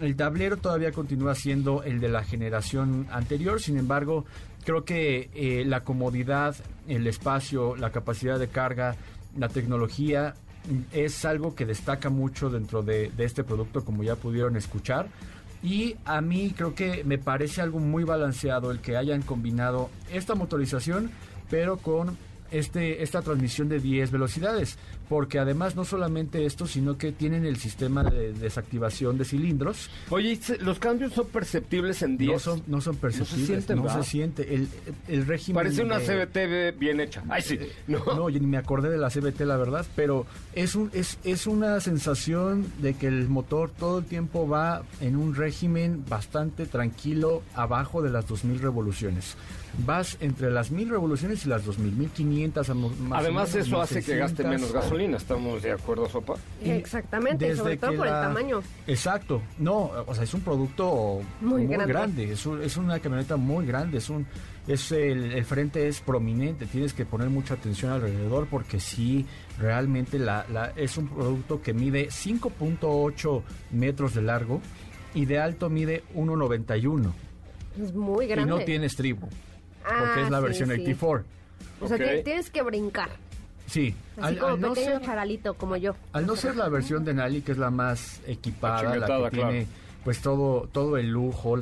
El 0.00 0.16
tablero 0.16 0.56
todavía 0.56 0.90
continúa 0.90 1.34
siendo 1.34 1.82
el 1.82 2.00
de 2.00 2.08
la 2.08 2.24
generación 2.24 3.06
anterior, 3.10 3.60
sin 3.60 3.78
embargo, 3.78 4.24
creo 4.64 4.84
que 4.84 5.30
eh, 5.34 5.64
la 5.64 5.84
comodidad, 5.84 6.56
el 6.88 7.06
espacio, 7.06 7.76
la 7.76 7.90
capacidad 7.90 8.38
de 8.38 8.48
carga, 8.48 8.96
la 9.36 9.48
tecnología 9.48 10.34
es 10.92 11.24
algo 11.24 11.54
que 11.54 11.66
destaca 11.66 12.10
mucho 12.10 12.50
dentro 12.50 12.82
de, 12.82 13.10
de 13.10 13.24
este 13.24 13.44
producto, 13.44 13.84
como 13.84 14.02
ya 14.02 14.16
pudieron 14.16 14.56
escuchar. 14.56 15.08
Y 15.62 15.96
a 16.04 16.20
mí 16.20 16.52
creo 16.56 16.74
que 16.74 17.04
me 17.04 17.18
parece 17.18 17.60
algo 17.60 17.78
muy 17.78 18.02
balanceado 18.02 18.72
el 18.72 18.80
que 18.80 18.96
hayan 18.96 19.22
combinado 19.22 19.90
esta 20.10 20.34
motorización, 20.34 21.10
pero 21.48 21.76
con 21.76 22.16
este, 22.52 23.02
esta 23.02 23.22
transmisión 23.22 23.68
de 23.68 23.80
10 23.80 24.10
velocidades, 24.10 24.78
porque 25.08 25.38
además 25.38 25.76
no 25.76 25.84
solamente 25.84 26.44
esto, 26.44 26.66
sino 26.66 26.96
que 26.98 27.12
tienen 27.12 27.44
el 27.44 27.56
sistema 27.56 28.04
de 28.04 28.32
desactivación 28.32 29.18
de 29.18 29.24
cilindros. 29.24 29.90
Oye, 30.10 30.38
¿los 30.60 30.78
cambios 30.78 31.12
son 31.12 31.26
perceptibles 31.28 32.02
en 32.02 32.16
10? 32.16 32.32
No 32.32 32.38
son, 32.38 32.62
no 32.66 32.80
son 32.80 32.96
perceptibles, 32.96 33.68
no 33.70 33.88
se, 33.88 34.08
siente. 34.08 34.54
El, 34.54 34.68
el, 35.08 35.26
régimen... 35.26 35.62
Parece 35.62 35.82
una 35.82 35.98
CBT 35.98 36.78
bien 36.78 37.00
hecha. 37.00 37.22
Ay, 37.28 37.42
sí. 37.42 37.54
Eh, 37.54 37.72
no. 37.86 38.04
no, 38.04 38.28
yo 38.28 38.38
ni 38.38 38.46
me 38.46 38.58
acordé 38.58 38.90
de 38.90 38.98
la 38.98 39.10
CBT, 39.10 39.40
la 39.40 39.56
verdad, 39.56 39.86
pero 39.96 40.26
es, 40.54 40.74
un, 40.74 40.90
es, 40.92 41.18
es 41.24 41.46
una 41.46 41.80
sensación 41.80 42.66
de 42.80 42.94
que 42.94 43.06
el 43.06 43.28
motor 43.28 43.70
todo 43.70 43.98
el 43.98 44.04
tiempo 44.04 44.48
va 44.48 44.82
en 45.00 45.16
un 45.16 45.34
régimen 45.34 46.04
bastante 46.08 46.66
tranquilo 46.66 47.42
abajo 47.54 48.02
de 48.02 48.10
las 48.10 48.26
2000 48.26 48.60
revoluciones 48.60 49.36
vas 49.78 50.16
entre 50.20 50.50
las 50.50 50.70
mil 50.70 50.88
revoluciones 50.88 51.44
y 51.46 51.48
las 51.48 51.64
dos 51.64 51.78
mil, 51.78 51.92
mil 51.92 52.10
quinientas. 52.10 52.70
Además, 53.10 53.54
eso 53.54 53.80
hace 53.80 54.02
que 54.02 54.16
gaste 54.16 54.44
menos 54.44 54.72
gasolina, 54.72 55.16
¿estamos 55.16 55.62
de 55.62 55.72
acuerdo, 55.72 56.08
Sopa? 56.08 56.34
Exactamente, 56.62 57.54
sobre 57.56 57.76
todo 57.76 57.96
por 57.96 58.06
el 58.06 58.12
tamaño. 58.12 58.62
Exacto, 58.86 59.42
no, 59.58 59.90
o 60.06 60.14
sea, 60.14 60.24
es 60.24 60.34
un 60.34 60.40
producto 60.42 61.20
muy, 61.40 61.66
grande, 61.66 62.32
Es, 62.32 62.46
es, 62.46 62.76
una 62.76 62.98
camioneta 63.00 63.36
muy 63.36 63.66
grande, 63.66 63.98
es 63.98 64.10
un... 64.10 64.26
Es 64.68 64.92
el, 64.92 65.44
frente 65.44 65.88
es 65.88 66.00
prominente, 66.00 66.66
tienes 66.66 66.92
que 66.92 67.04
poner 67.04 67.28
mucha 67.30 67.54
atención 67.54 67.90
alrededor 67.90 68.46
porque 68.48 68.78
sí, 68.78 69.26
realmente 69.58 70.20
la, 70.20 70.46
la 70.52 70.72
es 70.76 70.96
un 70.96 71.08
producto 71.08 71.60
que 71.60 71.74
mide 71.74 72.10
5.8 72.10 73.42
metros 73.72 74.14
de 74.14 74.22
largo 74.22 74.60
y 75.14 75.24
de 75.24 75.40
alto 75.40 75.68
mide 75.68 76.04
1.91. 76.14 77.12
Es 77.82 77.92
muy 77.92 78.28
grande. 78.28 78.54
Y 78.54 78.56
no 78.56 78.64
tiene 78.64 78.86
estribo 78.86 79.28
porque 79.82 80.22
es 80.22 80.30
la 80.30 80.38
ah, 80.38 80.40
versión 80.40 80.70
84. 80.70 81.24
O 81.80 81.88
sea, 81.88 81.98
tienes 82.22 82.50
que 82.50 82.62
brincar. 82.62 83.10
Sí, 83.66 83.94
Así 84.20 84.36
como 84.36 84.74
pequeño 84.74 85.00
charalito, 85.00 85.54
como 85.54 85.76
yo. 85.76 85.94
Al 86.12 86.26
no 86.26 86.36
ser 86.36 86.56
la 86.56 86.68
versión 86.68 87.04
de 87.04 87.14
Nali, 87.14 87.40
que 87.42 87.52
es 87.52 87.58
la 87.58 87.70
más 87.70 88.20
equipada, 88.26 88.96
la 88.96 89.30
que 89.30 89.36
tiene 89.36 89.66
pues 90.04 90.20
todo, 90.20 90.68
todo 90.72 90.96
el 90.96 91.10
lujo, 91.10 91.60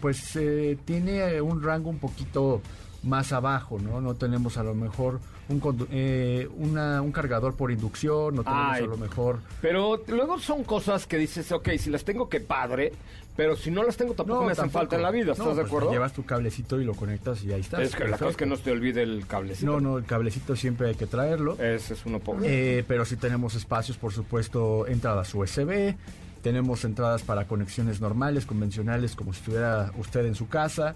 pues 0.00 0.34
eh, 0.36 0.78
tiene 0.84 1.40
un 1.42 1.62
rango 1.62 1.90
un 1.90 1.98
poquito 1.98 2.62
más 3.02 3.32
abajo, 3.32 3.78
¿no? 3.78 4.00
No 4.00 4.14
tenemos 4.14 4.56
a 4.56 4.62
lo 4.62 4.74
mejor 4.74 5.20
un, 5.48 5.88
eh, 5.90 6.48
un 6.50 7.12
cargador 7.12 7.54
por 7.54 7.70
inducción, 7.70 8.36
no 8.36 8.44
tenemos 8.44 8.76
a 8.76 8.80
lo 8.80 8.96
mejor... 8.96 9.40
Pero 9.60 10.02
luego 10.08 10.38
son 10.38 10.64
cosas 10.64 11.06
que 11.06 11.18
dices, 11.18 11.50
ok, 11.52 11.70
si 11.78 11.90
las 11.90 12.04
tengo, 12.04 12.28
que 12.28 12.40
padre, 12.40 12.92
pero 13.36 13.56
si 13.56 13.70
no 13.70 13.82
las 13.82 13.96
tengo 13.96 14.14
tampoco 14.14 14.44
me 14.44 14.52
hacen 14.52 14.70
falta 14.70 14.96
en 14.96 15.02
la 15.02 15.10
vida, 15.10 15.32
¿estás 15.32 15.48
de 15.48 15.54
pues, 15.54 15.66
acuerdo? 15.66 15.90
llevas 15.90 16.12
tu 16.12 16.24
cablecito 16.24 16.80
y 16.80 16.84
lo 16.84 16.94
conectas 16.94 17.42
y 17.44 17.52
ahí 17.52 17.60
está. 17.60 17.82
Es 17.82 17.94
que 17.94 18.04
la 18.04 18.18
cosa 18.18 18.30
es 18.30 18.36
que 18.36 18.46
no 18.46 18.56
se 18.56 18.64
te 18.64 18.72
olvide 18.72 19.02
el 19.02 19.26
cablecito. 19.26 19.70
No, 19.70 19.80
no, 19.80 19.98
el 19.98 20.04
cablecito 20.04 20.54
siempre 20.54 20.88
hay 20.88 20.94
que 20.94 21.06
traerlo. 21.06 21.54
Ese 21.54 21.94
es 21.94 22.04
uno 22.04 22.20
poco. 22.20 22.40
Eh, 22.44 22.84
pero 22.86 23.04
si 23.04 23.16
tenemos 23.16 23.54
espacios, 23.54 23.96
por 23.96 24.12
supuesto, 24.12 24.86
entradas 24.86 25.34
USB, 25.34 25.94
tenemos 26.42 26.84
entradas 26.84 27.22
para 27.22 27.46
conexiones 27.46 28.00
normales, 28.00 28.44
convencionales, 28.44 29.14
como 29.14 29.32
si 29.32 29.40
estuviera 29.40 29.92
usted 29.96 30.26
en 30.26 30.34
su 30.34 30.48
casa. 30.48 30.94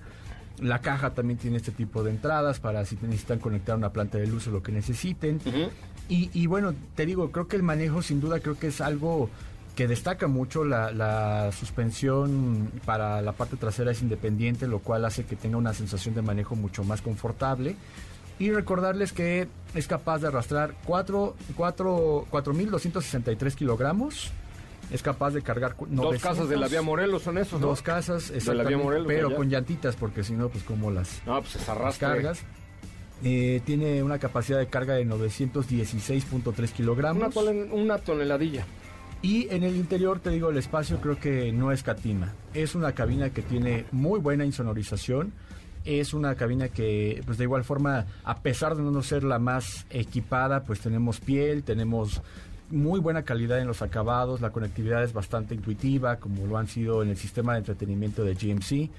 La 0.60 0.80
caja 0.80 1.14
también 1.14 1.38
tiene 1.38 1.58
este 1.58 1.72
tipo 1.72 2.02
de 2.02 2.10
entradas 2.10 2.60
para 2.60 2.84
si 2.84 2.98
necesitan 3.02 3.38
conectar 3.38 3.76
una 3.76 3.90
planta 3.90 4.18
de 4.18 4.26
luz 4.26 4.48
o 4.48 4.50
lo 4.50 4.62
que 4.62 4.72
necesiten. 4.72 5.40
y, 6.08 6.46
bueno, 6.46 6.74
te 6.94 7.06
digo, 7.06 7.32
creo 7.32 7.48
que 7.48 7.56
el 7.56 7.62
manejo 7.62 8.02
sin 8.02 8.20
duda 8.20 8.40
creo 8.40 8.58
que 8.58 8.68
es 8.68 8.80
algo 8.80 9.30
que 9.76 9.86
destaca 9.86 10.26
mucho. 10.26 10.64
La, 10.64 11.52
suspensión 11.52 12.72
para 12.84 13.22
la 13.22 13.30
parte 13.32 13.56
trasera 13.56 13.92
es 13.92 14.02
independiente, 14.02 14.66
lo 14.66 14.80
cual 14.80 15.04
hace 15.04 15.24
que 15.24 15.36
tenga 15.36 15.56
una 15.58 15.72
sensación 15.74 16.16
de 16.16 16.22
manejo 16.22 16.56
mucho 16.56 16.82
más 16.82 17.02
confortable. 17.02 17.76
Y 18.38 18.50
recordarles 18.50 19.12
que 19.12 19.48
es 19.74 19.86
capaz 19.86 20.18
de 20.18 20.26
arrastrar 20.28 20.74
4.263 20.86 23.54
kilogramos 23.54 24.32
es 24.90 25.02
capaz 25.02 25.32
de 25.32 25.42
cargar 25.42 25.76
dos 25.88 26.22
casas 26.22 26.48
de 26.48 26.56
la 26.56 26.68
vía 26.68 26.82
Morelos 26.82 27.22
son 27.22 27.38
esos 27.38 27.60
dos 27.60 27.82
casas 27.82 28.32
pero 29.06 29.34
con 29.34 29.48
llantitas 29.48 29.96
porque 29.96 30.22
si 30.22 30.34
no 30.34 30.48
pues 30.48 30.64
como 30.64 30.90
las 30.90 31.22
no 31.26 31.40
pues 31.42 31.98
cargas 31.98 32.44
eh, 33.24 33.62
tiene 33.64 34.02
una 34.02 34.18
capacidad 34.18 34.58
de 34.58 34.66
carga 34.66 34.94
de 34.94 35.06
916.3 35.06 36.70
kilogramos. 36.70 37.34
Una, 37.72 37.98
toneladilla. 37.98 38.66
Y 39.22 39.48
en 39.50 39.62
el 39.64 39.76
interior, 39.76 40.20
te 40.20 40.30
digo, 40.30 40.50
el 40.50 40.58
espacio 40.58 41.00
creo 41.00 41.18
que 41.18 41.50
no 41.52 41.72
escatima. 41.72 42.34
Es 42.52 42.74
una 42.74 42.92
cabina 42.92 43.30
que 43.30 43.42
tiene 43.42 43.86
muy 43.90 44.20
buena 44.20 44.44
insonorización. 44.44 45.32
Es 45.84 46.12
una 46.12 46.34
cabina 46.34 46.68
que, 46.68 47.22
pues 47.24 47.38
de 47.38 47.44
igual 47.44 47.64
forma, 47.64 48.06
a 48.24 48.36
pesar 48.42 48.76
de 48.76 48.82
no 48.82 49.02
ser 49.02 49.24
la 49.24 49.38
más 49.38 49.86
equipada, 49.88 50.64
pues 50.64 50.80
tenemos 50.80 51.20
piel, 51.20 51.62
tenemos 51.62 52.20
muy 52.70 53.00
buena 53.00 53.22
calidad 53.22 53.60
en 53.60 53.66
los 53.66 53.82
acabados, 53.82 54.40
la 54.40 54.50
conectividad 54.50 55.02
es 55.02 55.12
bastante 55.12 55.54
intuitiva, 55.54 56.16
como 56.16 56.46
lo 56.46 56.58
han 56.58 56.68
sido 56.68 57.02
en 57.02 57.10
el 57.10 57.16
sistema 57.16 57.52
de 57.52 57.60
entretenimiento 57.60 58.24
de 58.24 58.34
GMC. 58.34 58.90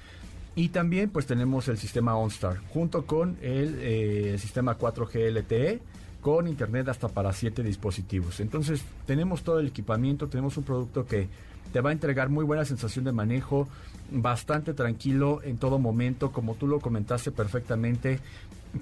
Y 0.55 0.69
también 0.69 1.09
pues 1.09 1.27
tenemos 1.27 1.67
el 1.67 1.77
sistema 1.77 2.15
OnStar, 2.15 2.57
junto 2.69 3.05
con 3.05 3.37
el 3.41 3.77
eh, 3.79 4.37
sistema 4.39 4.77
4G 4.77 5.31
LTE, 5.31 5.81
con 6.21 6.47
internet 6.47 6.89
hasta 6.89 7.09
para 7.09 7.31
7 7.31 7.61
dispositivos. 7.61 8.39
Entonces 8.39 8.81
tenemos 9.05 9.43
todo 9.43 9.59
el 9.59 9.67
equipamiento, 9.67 10.27
tenemos 10.27 10.57
un 10.57 10.63
producto 10.63 11.05
que 11.05 11.27
te 11.71 11.81
va 11.81 11.91
a 11.91 11.93
entregar 11.93 12.29
muy 12.29 12.43
buena 12.43 12.65
sensación 12.65 13.05
de 13.05 13.11
manejo, 13.11 13.67
bastante 14.11 14.73
tranquilo 14.73 15.41
en 15.43 15.57
todo 15.57 15.79
momento, 15.79 16.31
como 16.31 16.55
tú 16.55 16.65
lo 16.65 16.79
comentaste 16.79 17.31
perfectamente, 17.31 18.19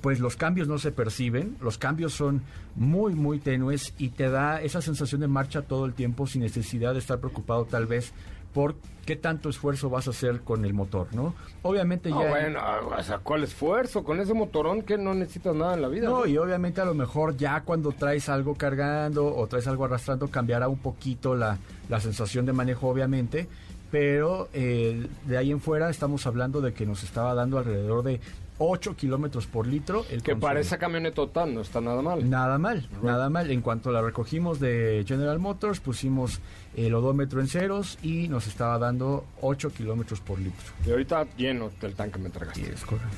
pues 0.01 0.19
los 0.19 0.35
cambios 0.35 0.67
no 0.67 0.77
se 0.77 0.91
perciben, 0.91 1.57
los 1.61 1.77
cambios 1.77 2.13
son 2.13 2.41
muy, 2.75 3.13
muy 3.13 3.39
tenues 3.39 3.93
y 3.97 4.09
te 4.09 4.29
da 4.29 4.61
esa 4.61 4.81
sensación 4.81 5.21
de 5.21 5.27
marcha 5.27 5.61
todo 5.61 5.85
el 5.85 5.93
tiempo 5.93 6.27
sin 6.27 6.41
necesidad 6.41 6.93
de 6.93 6.99
estar 6.99 7.19
preocupado 7.19 7.65
tal 7.65 7.85
vez 7.85 8.13
por 8.53 8.75
qué 9.05 9.17
tanto 9.17 9.49
esfuerzo 9.49 9.89
vas 9.89 10.07
a 10.07 10.11
hacer 10.11 10.39
con 10.39 10.63
el 10.63 10.73
motor, 10.73 11.07
¿no? 11.13 11.35
Obviamente 11.61 12.09
ya... 12.09 12.15
Bueno, 12.15 12.59
o 12.97 13.03
sea, 13.03 13.19
¿cuál 13.19 13.43
esfuerzo? 13.43 14.03
Con 14.03 14.21
ese 14.21 14.33
motorón 14.33 14.81
que 14.81 14.97
no 14.97 15.13
necesitas 15.13 15.53
nada 15.53 15.73
en 15.73 15.81
la 15.81 15.89
vida. 15.89 16.07
No, 16.07 16.25
y 16.25 16.37
obviamente 16.37 16.79
a 16.79 16.85
lo 16.85 16.93
mejor 16.93 17.35
ya 17.35 17.61
cuando 17.61 17.91
traes 17.91 18.29
algo 18.29 18.55
cargando 18.55 19.35
o 19.35 19.45
traes 19.47 19.67
algo 19.67 19.83
arrastrando 19.83 20.29
cambiará 20.29 20.69
un 20.69 20.77
poquito 20.79 21.35
la, 21.35 21.57
la 21.89 21.99
sensación 21.99 22.45
de 22.45 22.53
manejo, 22.53 22.87
obviamente, 22.87 23.47
pero 23.91 24.47
eh, 24.53 25.05
de 25.25 25.37
ahí 25.37 25.51
en 25.51 25.59
fuera 25.59 25.89
estamos 25.89 26.25
hablando 26.25 26.61
de 26.61 26.73
que 26.73 26.85
nos 26.85 27.03
estaba 27.03 27.33
dando 27.35 27.57
alrededor 27.57 28.03
de 28.03 28.21
8 28.57 28.95
kilómetros 28.95 29.47
por 29.47 29.67
litro. 29.67 30.05
El 30.09 30.23
que 30.23 30.35
para 30.35 30.59
esa 30.59 30.77
camioneta 30.77 31.15
total 31.15 31.53
no 31.53 31.61
está 31.61 31.81
nada 31.81 32.01
mal. 32.01 32.29
Nada 32.29 32.57
mal, 32.57 32.87
nada 33.03 33.29
mal. 33.29 33.51
En 33.51 33.61
cuanto 33.61 33.91
la 33.91 34.01
recogimos 34.01 34.59
de 34.59 35.03
General 35.07 35.39
Motors, 35.39 35.79
pusimos 35.79 36.39
el 36.75 36.93
odómetro 36.93 37.41
en 37.41 37.47
ceros 37.47 37.97
y 38.01 38.27
nos 38.27 38.47
estaba 38.47 38.77
dando 38.79 39.25
8 39.41 39.71
kilómetros 39.71 40.21
por 40.21 40.39
litro. 40.39 40.65
Y 40.85 40.91
ahorita 40.91 41.27
lleno 41.37 41.71
del 41.81 41.93
tanque 41.95 42.19
me 42.19 42.29
tragaste. 42.29 42.71
es 42.73 42.85
correcto. 42.85 43.09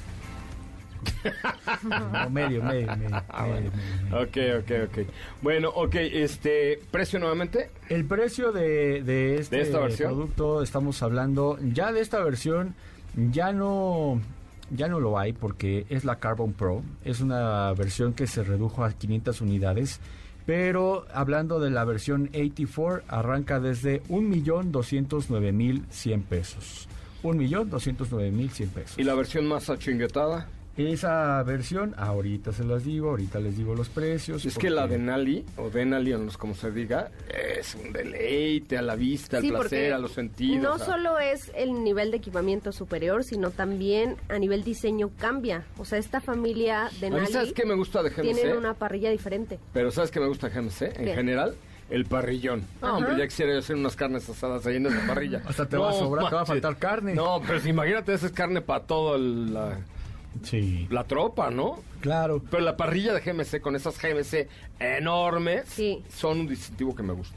No, 1.84 2.30
medio, 2.30 2.64
medio, 2.64 2.96
medio, 2.98 3.24
Ah, 3.30 3.46
medio, 3.48 3.72
medio. 3.72 4.22
Ok, 4.24 4.64
ok, 4.64 4.72
ok. 4.90 5.08
Bueno, 5.42 5.70
ok, 5.70 5.96
este, 5.96 6.80
precio 6.92 7.20
nuevamente. 7.20 7.70
El 7.90 8.06
precio 8.06 8.52
de, 8.52 9.04
de 9.04 9.36
este 9.38 9.58
¿De 9.58 9.62
esta 9.62 9.80
versión? 9.80 10.10
producto, 10.14 10.62
estamos 10.64 11.02
hablando, 11.04 11.58
ya 11.62 11.92
de 11.92 12.02
esta 12.02 12.20
versión, 12.24 12.76
ya 13.16 13.54
no, 13.54 14.20
ya 14.72 14.88
no 14.88 15.00
lo 15.00 15.18
hay 15.18 15.34
porque 15.34 15.88
es 15.90 16.06
la 16.06 16.18
Carbon 16.18 16.54
Pro. 16.54 16.84
Es 17.04 17.22
una 17.22 17.74
versión 17.74 18.14
que 18.14 18.28
se 18.28 18.44
redujo 18.44 18.84
a 18.84 18.92
500 18.92 19.42
unidades. 19.42 20.00
Pero 20.46 21.08
hablando 21.14 21.60
de 21.60 21.72
la 21.72 21.84
versión 21.84 22.30
84, 22.34 23.04
arranca 23.10 23.60
desde 23.60 24.04
1.209.100 24.04 26.24
pesos. 26.24 26.88
1.209.100 27.24 28.70
pesos. 28.70 28.98
¿Y 28.98 29.04
la 29.04 29.16
versión 29.16 29.46
más 29.48 29.70
achinguetada? 29.70 30.48
Esa 30.78 31.42
versión, 31.44 31.96
ahorita 31.98 32.52
se 32.54 32.64
las 32.64 32.84
digo, 32.84 33.10
ahorita 33.10 33.40
les 33.40 33.58
digo 33.58 33.74
los 33.74 33.90
precios. 33.90 34.46
Es 34.46 34.58
que 34.58 34.70
la 34.70 34.88
Denali, 34.88 35.44
o 35.58 35.70
Denali, 35.72 36.14
o 36.14 36.20
cómo 36.38 36.54
se 36.54 36.72
diga, 36.72 37.10
es 37.58 37.74
un 37.76 37.92
deleite 37.92 38.78
a 38.78 38.84
la 38.84 38.96
vista, 38.96 39.38
al 39.38 39.44
Sí, 39.44 39.50
placer, 39.50 39.94
a 39.94 39.98
los 39.98 40.12
sentidos. 40.12 40.62
No 40.62 40.74
a- 40.74 40.80
solo 40.80 41.18
es 41.20 41.52
el 41.56 41.84
nivel 41.84 42.12
de 42.12 42.18
equipamiento 42.18 42.72
superior, 42.72 43.24
sino 43.24 43.50
también 43.50 44.18
a 44.30 44.38
nivel 44.38 44.64
diseño 44.64 45.10
cambia. 45.18 45.66
O 45.80 45.86
sea, 45.86 45.98
esta 45.98 46.22
familia 46.22 46.90
de 47.00 47.08
A 47.08 47.10
mí, 47.12 47.26
¿sabes 47.28 47.54
qué 47.54 47.66
me 47.66 47.74
gusta 47.76 48.04
de 48.04 48.10
GMC? 48.12 48.34
tienen 48.34 48.58
una 48.58 48.76
parrilla 48.76 49.10
diferente. 49.10 49.60
Pero 49.74 49.90
¿sabes 49.90 50.12
qué 50.12 50.20
me 50.20 50.28
gusta 50.28 50.48
de 50.50 50.54
GMC? 50.62 50.82
En 51.00 51.06
¿Qué? 51.06 51.16
general, 51.16 51.56
el 51.90 52.06
parrillón. 52.06 52.62
No, 52.82 52.88
Ajá. 52.90 52.98
hombre, 52.98 53.18
ya 53.18 53.28
quisiera 53.28 53.54
yo 53.54 53.60
hacer 53.60 53.76
unas 53.78 53.96
carnes 53.96 54.30
asadas 54.30 54.66
ahí 54.68 54.76
en 54.76 54.86
esa 54.86 55.08
parrilla. 55.08 55.42
Hasta 55.48 55.66
te 55.68 55.76
No, 55.76 55.84
va 55.84 55.90
a 55.90 55.94
sobrar, 55.94 56.30
te 56.30 56.36
va 56.36 56.42
a 56.42 56.46
faltar 56.46 56.78
carne. 56.78 57.16
No, 57.16 57.42
pero 57.48 57.60
si 57.60 57.70
imagínate, 57.70 58.14
esa 58.14 58.28
es 58.28 58.32
carne 58.32 58.62
para 58.62 58.84
toda 58.84 59.18
la, 59.18 59.80
Sí, 60.44 60.88
la 60.90 61.04
tropa, 61.06 61.50
¿no? 61.50 61.80
claro. 62.02 62.42
Pero 62.50 62.64
la 62.64 62.76
parrilla 62.78 63.14
de 63.14 63.22
GMC 63.22 63.60
con 63.62 63.76
esas 63.76 63.98
GMC 64.02 64.48
enormes 64.80 65.66
Sí. 65.68 66.04
son 66.16 66.42
un 66.42 66.48
distintivo 66.48 66.96
que 66.96 67.04
me 67.04 67.14
gusta. 67.14 67.36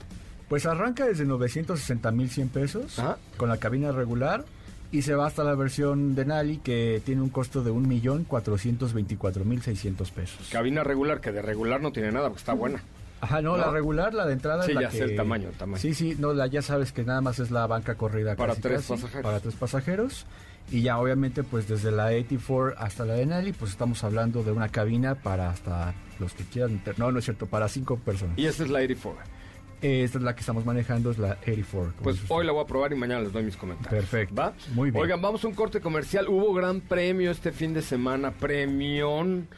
Pues 0.48 0.66
arranca 0.66 1.06
desde 1.06 1.24
960 1.24 2.10
mil 2.10 2.28
100 2.28 2.48
pesos 2.48 2.98
Ajá. 2.98 3.18
con 3.36 3.48
la 3.48 3.58
cabina 3.58 3.92
regular 3.92 4.44
y 4.92 5.02
se 5.02 5.14
va 5.14 5.26
hasta 5.28 5.44
la 5.44 5.54
versión 5.54 6.16
de 6.16 6.24
Nali 6.24 6.56
que 6.58 7.00
tiene 7.04 7.22
un 7.22 7.28
costo 7.30 7.62
de 7.62 7.70
1.424.600 7.70 10.10
pesos. 10.10 10.48
Cabina 10.50 10.82
regular, 10.84 11.20
que 11.20 11.32
de 11.32 11.42
regular 11.42 11.80
no 11.80 11.92
tiene 11.92 12.10
nada, 12.12 12.28
porque 12.28 12.40
está 12.40 12.52
buena. 12.54 12.82
Ajá, 13.20 13.42
no, 13.42 13.52
¿No? 13.52 13.58
la 13.58 13.70
regular, 13.70 14.14
la 14.14 14.26
de 14.26 14.32
entrada 14.32 14.64
Sí, 14.64 14.70
es 14.70 14.74
la 14.76 14.82
ya 14.82 14.88
que... 14.88 14.96
sé 14.98 15.04
el 15.04 15.16
tamaño, 15.16 15.48
el 15.50 15.54
tamaño. 15.54 15.78
Sí, 15.80 15.92
sí, 15.94 16.16
no, 16.18 16.32
la, 16.32 16.46
ya 16.46 16.62
sabes 16.62 16.90
que 16.92 17.04
nada 17.04 17.20
más 17.20 17.38
es 17.38 17.50
la 17.50 17.66
banca 17.66 17.94
corrida 17.96 18.34
Para 18.34 18.52
casi, 18.52 18.62
tres 18.62 18.80
casi, 18.80 18.92
pasajeros. 18.94 19.22
Para 19.22 19.40
tres 19.40 19.54
pasajeros. 19.56 20.26
Y 20.70 20.83
ya 20.83 20.99
obviamente 20.99 21.42
pues 21.42 21.66
desde 21.68 21.90
la 21.90 22.07
84 22.07 22.75
hasta 22.79 23.05
la 23.05 23.14
de 23.14 23.27
Nali 23.27 23.53
pues 23.53 23.73
estamos 23.73 24.05
hablando 24.05 24.42
de 24.42 24.53
una 24.53 24.68
cabina 24.68 25.16
para 25.16 25.51
hasta 25.51 25.94
los 26.20 26.33
que 26.35 26.44
quieran... 26.44 26.81
No, 26.96 27.11
no 27.11 27.18
es 27.18 27.25
cierto, 27.25 27.46
para 27.46 27.68
cinco 27.68 27.96
personas. 27.96 28.38
Y 28.38 28.46
esa 28.46 28.62
es 28.62 28.70
la 28.70 28.79
84. 28.79 29.40
Esta 29.83 30.18
es 30.18 30.25
la 30.25 30.35
que 30.35 30.40
estamos 30.40 30.66
manejando, 30.66 31.11
es 31.11 31.18
la 31.18 31.38
84. 31.42 31.94
como 31.96 32.03
Pues 32.03 32.18
hoy 32.29 32.44
la 32.44 32.53
voy 32.53 32.62
a 32.62 32.66
probar 32.66 32.92
y 32.92 32.96
mañana 32.96 33.23
les 33.23 33.33
doy 33.33 33.42
mis 33.42 33.57
comentarios. 33.57 34.05
Perfecto. 34.05 34.35
¿Va? 34.35 34.53
Muy 34.75 34.90
bien. 34.90 35.03
Oigan, 35.03 35.23
vamos 35.23 35.42
a 35.44 35.49
un 35.49 35.55
corte 35.55 35.81
comercial. 35.81 36.29
Hubo 36.29 36.53
gran 36.53 36.83
premio 36.83 37.31
este 37.31 37.51
fin 37.51 37.73
de 37.73 37.81
semana. 37.81 38.31
Premión. 38.33 39.49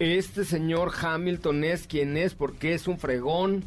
Este 0.00 0.44
señor 0.44 0.92
Hamilton 1.00 1.62
es 1.62 1.86
quien 1.86 2.16
es 2.16 2.34
porque 2.34 2.74
es 2.74 2.88
un 2.88 2.98
fregón. 2.98 3.62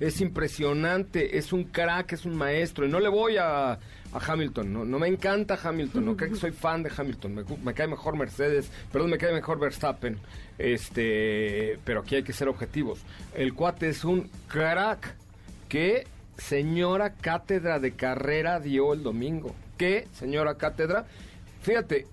Es 0.00 0.20
impresionante. 0.20 1.38
Es 1.38 1.50
un 1.54 1.64
crack, 1.64 2.12
es 2.12 2.26
un 2.26 2.36
maestro. 2.36 2.84
Y 2.84 2.90
no 2.90 3.00
le 3.00 3.08
voy 3.08 3.38
a, 3.38 3.78
a 4.14 4.32
Hamilton. 4.32 4.72
No, 4.72 4.84
no 4.84 4.98
me 4.98 5.08
encanta 5.08 5.58
Hamilton. 5.62 6.04
No 6.06 6.16
creo 6.16 6.30
que 6.30 6.36
soy 6.36 6.52
fan 6.52 6.82
de 6.82 6.90
Hamilton. 6.96 7.44
Me, 7.62 7.74
cae 7.74 7.88
mejor 7.88 8.16
Mercedes. 8.16 8.70
Perdón, 8.90 9.10
me 9.10 9.18
cae 9.18 9.32
mejor 9.32 9.58
Verstappen. 9.58 10.18
Este, 10.56 11.78
pero 11.84 12.00
aquí 12.00 12.14
hay 12.14 12.22
que 12.22 12.32
ser 12.32 12.48
objetivos. 12.48 13.00
El 13.34 13.54
cuate 13.54 13.88
es 13.88 14.04
un 14.04 14.30
crack. 14.48 15.16
¿Qué 15.68 16.06
señora 16.38 17.14
cátedra 17.14 17.80
de 17.80 17.92
carrera 17.92 18.60
dio 18.60 18.92
el 18.92 19.02
domingo? 19.02 19.54
¿Qué 19.76 20.06
señora 20.12 20.56
cátedra? 20.56 21.06
Fíjate, 21.62 22.06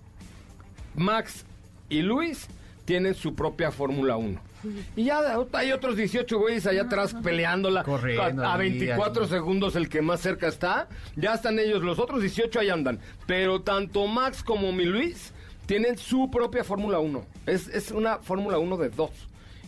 Max 0.96 1.46
y 1.90 2.02
Luis 2.02 2.48
tienen 2.86 3.14
su 3.14 3.36
propia 3.36 3.72
Fórmula 3.72 4.18
1. 4.18 4.51
Y 4.96 5.06
ya 5.06 5.22
hay 5.54 5.72
otros 5.72 5.96
18 5.96 6.38
güeyes 6.40 6.66
allá 6.68 6.84
atrás 6.84 7.16
peleándola. 7.24 7.84
Corriendo 7.84 8.44
a, 8.44 8.54
a 8.54 8.56
ahí, 8.56 8.72
24 8.72 9.24
ahí. 9.24 9.30
segundos 9.30 9.76
el 9.76 9.90
que 9.90 10.02
más 10.02 10.22
cerca 10.22 10.48
está. 10.48 10.88
Ya 11.16 11.34
están 11.34 11.60
ellos, 11.60 11.82
los 11.82 12.00
otros 12.00 12.22
18 12.22 12.60
ahí 12.60 12.70
andan. 12.70 13.00
Pero 13.26 13.62
tanto 13.62 14.08
Max 14.08 14.44
como 14.44 14.72
mi 14.72 14.86
Luis 14.86 15.34
tienen 15.66 15.98
su 15.98 16.30
propia 16.30 16.64
Fórmula 16.64 17.00
1. 17.00 17.26
Es, 17.46 17.68
es 17.68 17.92
una 17.92 18.18
Fórmula 18.20 18.58
1 18.58 18.78
de 18.78 18.90
dos. 18.90 19.12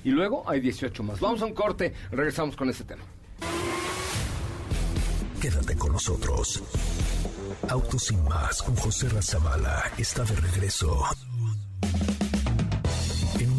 Y 0.03 0.12
luego 0.12 0.43
hay 0.49 0.60
18 0.60 1.01
más. 1.03 1.19
Vamos 1.19 1.41
a 1.41 1.45
un 1.45 1.53
corte, 1.53 1.93
regresamos 2.12 2.56
con 2.56 2.69
ese 2.69 2.84
tema. 2.84 3.03
Quédate 5.41 5.75
con 5.75 5.91
nosotros. 5.93 6.63
Autos 7.69 8.03
sin 8.03 8.23
más 8.25 8.62
con 8.62 8.75
José 8.75 9.10
Razabala 9.10 9.91
está 9.97 10.23
de 10.23 10.36
regreso. 10.36 11.03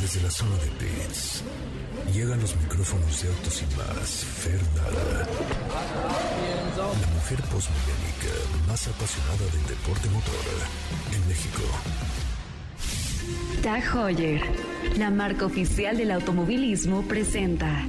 Desde 0.00 0.22
la 0.22 0.30
zona 0.30 0.56
de 0.56 0.70
pits, 0.78 1.42
llegan 2.14 2.40
los 2.40 2.56
micrófonos 2.56 3.22
de 3.22 3.28
autos 3.28 3.62
y 3.62 3.76
más, 3.76 4.24
Fernanda. 4.24 5.26
La 6.76 7.06
mujer 7.14 7.42
postmillénica 7.50 8.32
más 8.66 8.86
apasionada 8.88 9.44
del 9.52 9.66
deporte 9.66 10.08
motor 10.08 10.34
en 11.12 11.28
México. 11.28 11.62
Tag 13.62 13.82
Heuer, 13.84 14.40
la 14.96 15.10
marca 15.10 15.44
oficial 15.44 15.96
del 15.96 16.12
automovilismo, 16.12 17.02
presenta. 17.02 17.84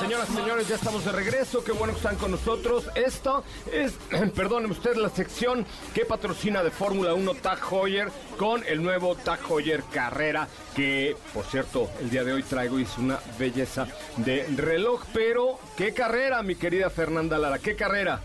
Señoras 0.00 0.30
y 0.30 0.34
señores, 0.34 0.68
ya 0.68 0.74
estamos 0.76 1.04
de 1.04 1.12
regreso. 1.12 1.64
Qué 1.64 1.72
bueno 1.72 1.92
que 1.92 1.98
están 1.98 2.16
con 2.16 2.30
nosotros. 2.30 2.88
Esto 2.94 3.44
es, 3.72 3.94
perdónenme 4.36 4.72
usted, 4.72 4.94
la 4.94 5.10
sección 5.10 5.66
que 5.92 6.04
patrocina 6.04 6.62
de 6.62 6.70
Fórmula 6.70 7.14
1 7.14 7.34
Tag 7.34 7.58
Heuer 7.70 8.10
con 8.38 8.64
el 8.64 8.82
nuevo 8.82 9.16
Tag 9.16 9.40
Heuer 9.48 9.82
Carrera, 9.92 10.46
que 10.76 11.16
por 11.34 11.44
cierto, 11.44 11.90
el 12.00 12.10
día 12.10 12.22
de 12.22 12.32
hoy 12.32 12.42
traigo 12.42 12.78
es 12.78 12.96
una 12.96 13.18
belleza 13.38 13.88
de 14.18 14.46
reloj. 14.56 15.02
Pero, 15.12 15.58
¿qué 15.76 15.92
carrera, 15.92 16.42
mi 16.42 16.54
querida 16.54 16.90
Fernanda 16.90 17.38
Lara? 17.40 17.58
¿Qué 17.58 17.74
carrera? 17.74 18.20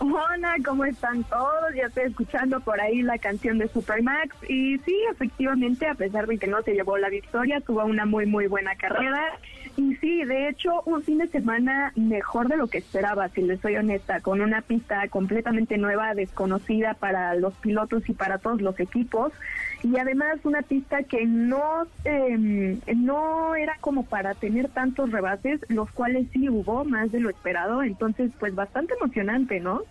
Hola, 0.00 0.54
¿cómo 0.64 0.84
están 0.84 1.24
todos? 1.24 1.74
Ya 1.74 1.86
estoy 1.86 2.04
escuchando 2.04 2.60
por 2.60 2.80
ahí 2.80 3.02
la 3.02 3.18
canción 3.18 3.58
de 3.58 3.66
Supermax 3.66 4.36
y 4.48 4.78
sí, 4.78 4.96
efectivamente, 5.10 5.88
a 5.88 5.94
pesar 5.94 6.28
de 6.28 6.38
que 6.38 6.46
no 6.46 6.62
se 6.62 6.74
llevó 6.74 6.98
la 6.98 7.08
victoria, 7.08 7.60
tuvo 7.60 7.84
una 7.84 8.06
muy, 8.06 8.24
muy 8.24 8.46
buena 8.46 8.76
carrera 8.76 9.38
y 9.76 9.96
sí, 9.96 10.24
de 10.24 10.48
hecho, 10.48 10.82
un 10.86 11.02
fin 11.02 11.18
de 11.18 11.26
semana 11.26 11.92
mejor 11.96 12.46
de 12.46 12.56
lo 12.56 12.68
que 12.68 12.78
esperaba, 12.78 13.28
si 13.30 13.42
les 13.42 13.60
soy 13.60 13.76
honesta, 13.76 14.20
con 14.20 14.40
una 14.40 14.62
pista 14.62 15.08
completamente 15.08 15.78
nueva, 15.78 16.14
desconocida 16.14 16.94
para 16.94 17.34
los 17.34 17.54
pilotos 17.54 18.08
y 18.08 18.12
para 18.12 18.38
todos 18.38 18.60
los 18.60 18.78
equipos 18.78 19.32
y 19.82 19.96
además 19.96 20.38
una 20.44 20.62
pista 20.62 21.02
que 21.02 21.24
no, 21.24 21.86
eh, 22.04 22.78
no 22.96 23.54
era 23.54 23.76
como 23.80 24.04
para 24.04 24.34
tener 24.34 24.68
tantos 24.68 25.10
rebases, 25.12 25.60
los 25.68 25.90
cuales 25.90 26.26
sí 26.32 26.48
hubo, 26.48 26.84
más 26.84 27.12
de 27.12 27.20
lo 27.20 27.30
esperado, 27.30 27.82
entonces 27.82 28.30
pues 28.38 28.54
bastante 28.54 28.94
emocionante, 28.94 29.60
¿no? 29.60 29.82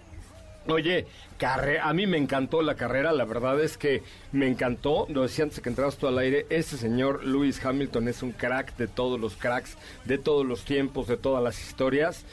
Oye, 0.70 1.06
carre 1.38 1.80
a 1.80 1.94
mí 1.94 2.08
me 2.08 2.18
encantó 2.18 2.62
la 2.62 2.76
carrera, 2.76 3.14
la 3.14 3.24
verdad 3.24 3.60
es 3.62 3.78
que 3.78 4.04
me 4.34 4.48
encantó, 4.48 5.06
lo 5.10 5.22
decía 5.22 5.46
antes 5.46 5.62
que 5.62 5.70
entrabas 5.70 5.98
tú 5.98 6.08
al 6.08 6.18
aire, 6.18 6.46
este 6.50 6.76
señor 6.76 7.24
Lewis 7.24 7.64
Hamilton 7.64 8.10
es 8.10 8.22
un 8.22 8.34
crack 8.34 8.76
de 8.76 8.88
todos 8.88 9.18
los 9.18 9.38
cracks, 9.38 9.78
de 10.04 10.18
todos 10.18 10.46
los 10.46 10.66
tiempos, 10.66 11.08
de 11.08 11.16
todas 11.16 11.42
las 11.42 11.62
historias. 11.62 12.26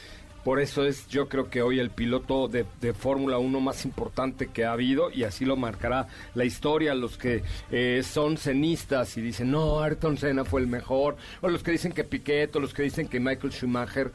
Por 0.45 0.59
eso 0.59 0.85
es, 0.85 1.07
yo 1.07 1.27
creo 1.27 1.49
que 1.49 1.63
hoy 1.63 1.79
el 1.79 1.89
piloto 1.89 2.47
de, 2.47 2.65
Fórmula 2.93 3.39
1 3.39 3.59
más 3.61 3.83
importante 3.83 4.45
que 4.45 4.63
ha 4.63 4.73
habido 4.73 5.09
y 5.09 5.23
así 5.23 5.43
lo 5.43 5.55
marcará 5.55 6.07
la 6.35 6.45
historia. 6.45 6.93
Los 6.93 7.17
que 7.17 7.41
eh, 7.71 8.03
son 8.03 8.37
cenistas 8.37 9.17
y 9.17 9.21
dicen, 9.21 9.49
no, 9.49 9.81
Ayrton 9.81 10.19
Senna 10.19 10.45
fue 10.45 10.61
el 10.61 10.67
mejor, 10.67 11.17
o 11.41 11.49
los 11.49 11.63
que 11.63 11.71
dicen 11.71 11.93
que 11.93 12.03
Piquet, 12.03 12.55
o 12.55 12.59
los 12.59 12.75
que 12.75 12.83
dicen 12.83 13.07
que 13.07 13.19
Michael 13.19 13.53
Schumacher. 13.53 14.11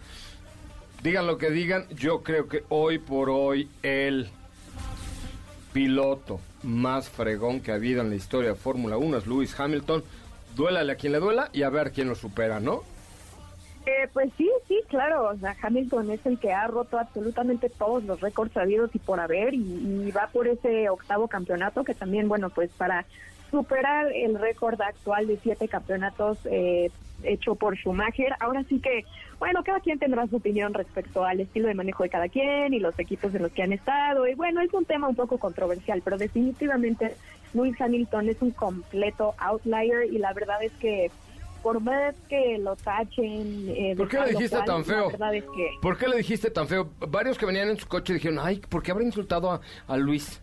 Digan 1.03 1.27
lo 1.27 1.37
que 1.37 1.51
digan, 1.51 1.89
yo 1.89 2.23
creo 2.23 2.47
que 2.47 2.63
hoy 2.69 3.01
por 3.01 3.29
hoy 3.29 3.69
el 3.83 4.29
piloto 5.73 6.39
más 6.63 7.09
fregón 7.09 7.59
que 7.59 7.73
ha 7.73 7.75
habido 7.75 8.03
en 8.03 8.11
la 8.11 8.15
historia 8.15 8.51
de 8.51 8.55
Fórmula 8.55 8.99
1 8.99 9.19
es 9.19 9.27
Lewis 9.27 9.59
Hamilton. 9.59 10.05
Duélale 10.55 10.93
a 10.93 10.95
quien 10.95 11.13
le 11.13 11.19
duela 11.19 11.51
y 11.53 11.65
a 11.65 11.71
ver 11.71 11.91
quién 11.91 12.09
lo 12.09 12.15
supera, 12.15 12.61
¿no? 12.61 12.85
Eh, 13.87 14.09
pues 14.13 14.31
sí, 14.37 14.49
sí, 14.69 14.81
claro. 14.89 15.29
O 15.29 15.37
sea, 15.37 15.57
Hamilton 15.63 16.11
es 16.11 16.25
el 16.27 16.39
que 16.39 16.53
ha 16.53 16.67
roto 16.67 16.99
absolutamente 16.99 17.71
todos 17.71 18.05
los 18.05 18.21
récords 18.21 18.53
sabidos 18.53 18.91
y 18.95 18.99
por 18.99 19.21
haber 19.21 19.55
y, 19.55 20.07
y 20.07 20.11
va 20.11 20.29
por 20.33 20.49
ese 20.49 20.89
octavo 20.91 21.29
campeonato 21.29 21.85
que 21.85 21.95
también, 21.95 22.29
bueno, 22.29 22.51
pues 22.51 22.71
para 22.73 23.07
superar 23.51 24.13
el 24.13 24.39
récord 24.39 24.81
actual 24.81 25.27
de 25.27 25.39
siete 25.43 25.67
campeonatos 25.67 26.39
eh, 26.45 26.91
hecho 27.23 27.55
por 27.55 27.77
Schumacher. 27.77 28.35
Ahora 28.39 28.65
sí 28.65 28.81
que, 28.81 29.05
bueno, 29.39 29.63
cada 29.65 29.81
quien 29.81 29.99
tendrá 29.99 30.27
su 30.27 30.37
opinión 30.37 30.73
respecto 30.75 31.25
al 31.25 31.41
estilo 31.41 31.69
de 31.69 31.75
manejo 31.75 32.03
de 32.03 32.11
cada 32.11 32.29
quien 32.29 32.73
y 32.73 32.81
los 32.81 32.99
equipos 32.99 33.35
en 33.35 33.43
los 33.43 33.53
que 33.53 33.63
han 33.63 33.73
estado. 33.73 34.27
Y 34.27 34.35
bueno, 34.35 34.61
es 34.61 34.73
un 34.73 34.85
tema 34.85 35.09
un 35.09 35.17
poco 35.17 35.39
controversial, 35.39 36.01
pero 36.05 36.19
definitivamente 36.19 37.17
Lewis 37.55 37.81
Hamilton 37.81 38.29
es 38.29 38.41
un 38.41 38.53
completo 38.53 39.35
outlier 39.39 40.05
y 40.05 40.19
la 40.19 40.33
verdad 40.33 40.63
es 40.63 40.73
que 40.73 41.11
por 41.63 41.81
más 41.81 42.15
que 42.29 42.59
lo 42.59 42.77
tachen... 42.77 43.69
Eh, 43.69 43.95
¿Por 43.97 44.09
qué 44.09 44.19
de 44.19 44.27
le 44.27 44.31
dijiste 44.33 44.57
cual, 44.57 44.67
tan 44.67 44.85
feo? 44.85 45.11
Es 45.11 45.45
que... 45.45 45.71
¿Por 45.81 45.99
qué 45.99 46.09
le 46.09 46.17
dijiste 46.17 46.51
tan 46.51 46.67
feo? 46.69 46.91
Varios 47.09 47.39
que 47.39 47.47
venían 47.47 47.69
en 47.69 47.79
su 47.79 47.87
coche 47.87 48.15
dijeron, 48.15 48.39
ay, 48.41 48.61
¿por 48.69 48.83
qué 48.83 48.91
habrá 48.91 49.05
insultado 49.05 49.51
a, 49.51 49.61
a 49.87 49.97
Luis? 49.97 50.41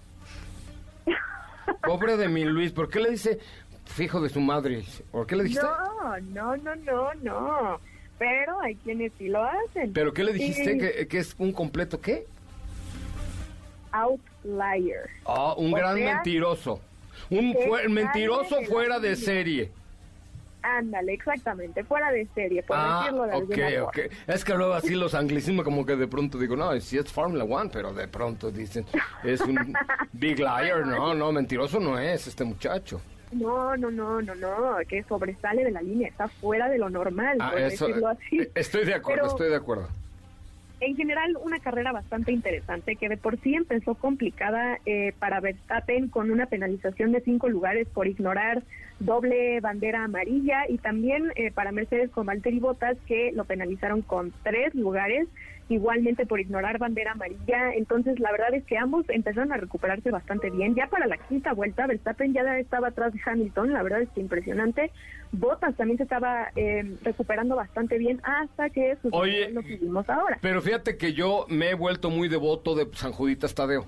Pobre 1.83 2.17
de 2.17 2.27
mi 2.27 2.43
Luis, 2.43 2.71
¿por 2.71 2.89
qué 2.89 2.99
le 2.99 3.11
dice 3.11 3.39
fijo 3.85 4.21
de 4.21 4.29
su 4.29 4.39
madre? 4.39 4.83
¿Por 5.11 5.25
qué 5.25 5.35
le 5.35 5.43
dijiste? 5.43 5.65
No, 5.65 6.19
no, 6.19 6.57
no, 6.57 6.75
no, 6.75 7.13
no. 7.21 7.79
Pero 8.19 8.59
hay 8.61 8.75
quienes 8.75 9.11
sí 9.17 9.27
lo 9.27 9.43
hacen. 9.43 9.93
¿Pero 9.93 10.13
qué 10.13 10.23
le 10.23 10.33
dijiste? 10.33 10.73
Sí, 10.73 10.77
¿Que, 10.77 11.07
que 11.07 11.17
es 11.19 11.35
un 11.37 11.51
completo 11.51 12.01
qué? 12.01 12.25
Outlier. 13.91 15.09
Ah, 15.25 15.53
un 15.57 15.73
O 15.73 15.77
gran 15.77 15.95
sea, 15.97 16.15
mentiroso. 16.15 16.81
Un 17.29 17.55
mentiroso 17.89 18.57
de 18.57 18.65
fuera 18.67 18.99
de 18.99 19.11
línea. 19.11 19.25
serie. 19.25 19.71
Ándale, 20.77 21.13
exactamente, 21.13 21.83
fuera 21.85 22.11
de 22.11 22.27
serie, 22.35 22.61
por 22.63 22.75
Ah, 22.77 22.99
decirlo 23.03 23.23
de 23.23 23.29
ok, 23.29 23.35
alguna 23.51 23.69
forma. 23.85 24.15
Es 24.27 24.43
que 24.43 24.53
luego 24.53 24.73
así 24.73 24.95
los 24.95 25.13
anglicismos 25.15 25.63
como 25.63 25.85
que 25.85 25.95
de 25.95 26.07
pronto 26.07 26.37
digo, 26.37 26.55
no, 26.57 26.77
si 26.81 26.97
es 26.97 27.11
Fórmula 27.11 27.45
One, 27.45 27.69
pero 27.71 27.93
de 27.93 28.07
pronto 28.07 28.51
dicen, 28.51 28.85
es 29.23 29.39
un 29.41 29.55
big 30.11 30.39
liar, 30.39 30.85
no, 30.85 31.13
no, 31.13 31.31
mentiroso 31.31 31.79
no 31.79 31.97
es 31.97 32.27
este 32.27 32.43
muchacho. 32.43 33.01
No, 33.31 33.75
no, 33.77 33.91
no, 33.91 34.21
no, 34.21 34.35
no, 34.35 34.77
que 34.87 35.03
sobresale 35.03 35.63
de 35.65 35.71
la 35.71 35.81
línea, 35.81 36.07
está 36.09 36.27
fuera 36.27 36.69
de 36.69 36.77
lo 36.77 36.89
normal, 36.89 37.37
Ah, 37.41 37.51
por 37.51 37.59
eso, 37.61 37.87
decirlo 37.87 38.07
así. 38.09 38.39
eh, 38.41 38.51
estoy 38.55 38.85
de 38.85 38.93
acuerdo, 38.93 39.23
Pero- 39.23 39.31
estoy 39.31 39.49
de 39.49 39.55
acuerdo. 39.55 39.87
En 40.79 40.95
general, 40.95 41.35
una 41.41 41.59
carrera 41.59 41.91
bastante 41.91 42.31
interesante 42.31 42.95
que 42.95 43.09
de 43.09 43.17
por 43.17 43.39
sí 43.41 43.55
empezó 43.55 43.95
complicada 43.95 44.77
eh, 44.85 45.11
para 45.17 45.39
Verstappen 45.39 46.07
con 46.07 46.29
una 46.29 46.45
penalización 46.45 47.11
de 47.11 47.21
cinco 47.21 47.49
lugares 47.49 47.87
por 47.87 48.07
ignorar 48.07 48.61
doble 48.99 49.59
bandera 49.59 50.03
amarilla 50.03 50.69
y 50.69 50.77
también 50.77 51.31
eh, 51.35 51.51
para 51.51 51.71
Mercedes 51.71 52.11
con 52.11 52.27
Valtteri 52.27 52.59
Bottas 52.59 52.95
que 53.07 53.31
lo 53.31 53.45
penalizaron 53.45 54.03
con 54.03 54.31
tres 54.43 54.75
lugares 54.75 55.27
igualmente 55.69 56.25
por 56.25 56.39
ignorar 56.39 56.77
bandera 56.77 57.11
amarilla. 57.11 57.73
Entonces, 57.73 58.19
la 58.19 58.31
verdad 58.31 58.53
es 58.53 58.63
que 58.65 58.77
ambos 58.77 59.05
empezaron 59.09 59.51
a 59.51 59.57
recuperarse 59.57 60.11
bastante 60.11 60.49
bien. 60.49 60.75
Ya 60.75 60.87
para 60.87 61.07
la 61.07 61.17
quinta 61.17 61.53
vuelta, 61.53 61.87
Verstappen 61.87 62.33
ya 62.33 62.57
estaba 62.57 62.89
atrás 62.89 63.13
de 63.13 63.19
Hamilton, 63.25 63.73
la 63.73 63.83
verdad 63.83 64.01
es 64.01 64.09
que 64.09 64.21
impresionante. 64.21 64.91
Bottas 65.31 65.75
también 65.75 65.97
se 65.97 66.03
estaba 66.03 66.51
eh, 66.55 66.95
recuperando 67.03 67.55
bastante 67.55 67.97
bien 67.97 68.21
hasta 68.23 68.69
que 68.69 68.95
sucedió 68.95 69.19
Oye, 69.19 69.49
lo 69.49 69.61
que 69.61 69.75
vimos 69.75 70.09
ahora. 70.09 70.37
Pero 70.41 70.61
fíjate 70.61 70.97
que 70.97 71.13
yo 71.13 71.45
me 71.49 71.71
he 71.71 71.73
vuelto 71.73 72.09
muy 72.09 72.29
devoto 72.29 72.75
de 72.75 72.87
San 72.93 73.11
Juditas 73.11 73.53
Tadeo. 73.53 73.85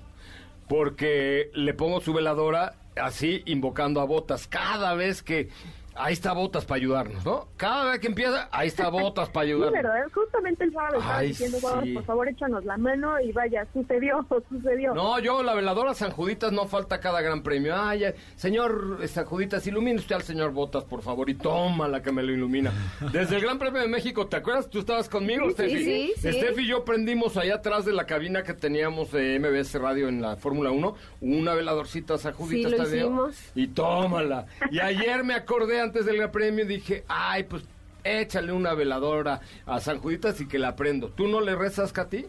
Porque 0.68 1.50
le 1.54 1.74
pongo 1.74 2.00
su 2.00 2.12
veladora 2.12 2.74
así, 2.94 3.42
invocando 3.46 4.00
a 4.00 4.04
Botas. 4.04 4.46
Cada 4.46 4.94
vez 4.94 5.22
que. 5.22 5.48
Ahí 6.02 6.12
está 6.14 6.32
Botas 6.32 6.64
para 6.64 6.76
ayudarnos, 6.76 7.24
¿no? 7.24 7.48
Cada 7.56 7.90
vez 7.92 8.00
que 8.00 8.06
empieza, 8.06 8.48
ahí 8.52 8.68
está 8.68 8.88
Botas 8.90 9.28
para 9.28 9.44
Sí, 9.46 9.52
ayudarnos. 9.52 9.82
verdad, 9.82 10.06
justamente 10.14 10.64
el 10.64 10.72
sábado 10.72 10.98
estaba 10.98 11.16
Ay, 11.18 11.28
diciendo, 11.28 11.58
"Vamos, 11.62 11.84
sí. 11.84 11.92
por 11.94 12.04
favor, 12.04 12.28
échanos 12.28 12.64
la 12.64 12.76
mano 12.78 13.20
y 13.20 13.32
vaya, 13.32 13.66
sucedió, 13.72 14.26
sucedió. 14.48 14.94
No, 14.94 15.18
yo, 15.18 15.42
la 15.42 15.54
veladora 15.54 15.94
San 15.94 16.10
Juditas 16.10 16.52
no 16.52 16.66
falta 16.66 17.00
cada 17.00 17.20
gran 17.20 17.42
premio. 17.42 17.74
Ay, 17.76 18.04
ay, 18.04 18.14
señor 18.36 18.98
eh, 19.02 19.08
San 19.08 19.24
Juditas, 19.26 19.66
ilumine 19.66 19.98
usted 19.98 20.14
al 20.16 20.22
señor 20.22 20.52
Botas, 20.52 20.84
por 20.84 21.02
favor, 21.02 21.28
y 21.28 21.34
toma 21.34 21.86
la 21.88 22.02
que 22.02 22.12
me 22.12 22.22
lo 22.22 22.32
ilumina. 22.32 22.72
Desde 23.12 23.36
el 23.36 23.42
Gran 23.42 23.58
Premio 23.58 23.80
de 23.82 23.88
México, 23.88 24.26
¿te 24.26 24.36
acuerdas? 24.36 24.70
Tú 24.70 24.78
estabas 24.80 25.08
conmigo, 25.08 25.46
Sí, 25.48 25.52
Steffi. 25.52 25.84
sí, 25.84 26.12
sí. 26.16 26.32
Steffi 26.32 26.62
y 26.62 26.66
yo 26.68 26.84
prendimos 26.84 27.36
allá 27.36 27.56
atrás 27.56 27.84
de 27.84 27.92
la 27.92 28.06
cabina 28.06 28.42
que 28.42 28.54
teníamos 28.54 29.12
de 29.12 29.38
MBS 29.38 29.74
Radio 29.78 30.08
en 30.08 30.22
la 30.22 30.36
Fórmula 30.36 30.70
1, 30.70 30.94
una 31.20 31.54
veladorcita 31.54 32.16
San 32.18 32.32
Juditas 32.34 32.72
Sí, 32.72 32.78
lo 32.78 32.86
hicimos. 32.88 33.36
Y 33.54 33.66
tómala. 33.68 34.46
Y 34.70 34.78
ayer 34.80 35.24
me 35.24 35.34
acordé 35.34 35.80
antes 35.90 36.06
del 36.06 36.30
Premio 36.30 36.64
dije, 36.64 37.04
ay, 37.08 37.42
pues 37.44 37.64
échale 38.04 38.52
una 38.52 38.74
veladora 38.74 39.40
a 39.66 39.80
San 39.80 39.98
Juditas 39.98 40.40
y 40.40 40.46
que 40.46 40.58
la 40.58 40.76
prendo. 40.76 41.08
¿Tú 41.08 41.26
no 41.26 41.40
le 41.40 41.56
rezas, 41.56 41.92
Katy? 41.92 42.26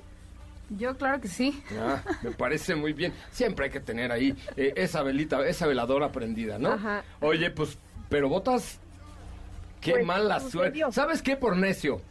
Yo 0.71 0.97
claro 0.97 1.21
que 1.21 1.27
sí. 1.27 1.61
Ah, 1.79 2.01
me 2.23 2.31
parece 2.31 2.75
muy 2.75 2.93
bien. 2.93 3.13
Siempre 3.31 3.65
hay 3.65 3.71
que 3.71 3.79
tener 3.79 4.11
ahí 4.11 4.35
eh, 4.57 4.73
esa 4.77 5.03
velita, 5.03 5.45
esa 5.45 5.67
veladora 5.67 6.11
prendida, 6.11 6.57
¿no? 6.57 6.71
Ajá. 6.71 7.03
Oye, 7.19 7.51
pues, 7.51 7.77
pero 8.09 8.29
botas, 8.29 8.79
qué 9.79 9.91
Pues, 9.91 10.05
mala 10.05 10.39
sucedió. 10.39 10.85
suerte. 10.87 10.91
¿Sabes 10.93 11.21
qué? 11.21 11.35
Por 11.37 11.55
necio. 11.57 12.01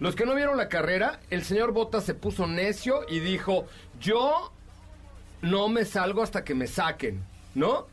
Los 0.00 0.14
que 0.16 0.26
no 0.26 0.34
vieron 0.34 0.56
la 0.56 0.68
carrera, 0.68 1.20
el 1.30 1.42
señor 1.44 1.72
Botas 1.72 2.04
se 2.04 2.14
puso 2.14 2.46
necio 2.46 3.00
y 3.08 3.20
dijo, 3.20 3.66
yo 4.00 4.52
no 5.40 5.68
me 5.68 5.84
salgo 5.86 6.22
hasta 6.22 6.44
que 6.44 6.54
me 6.54 6.66
saquen, 6.66 7.22
¿no? 7.54 7.86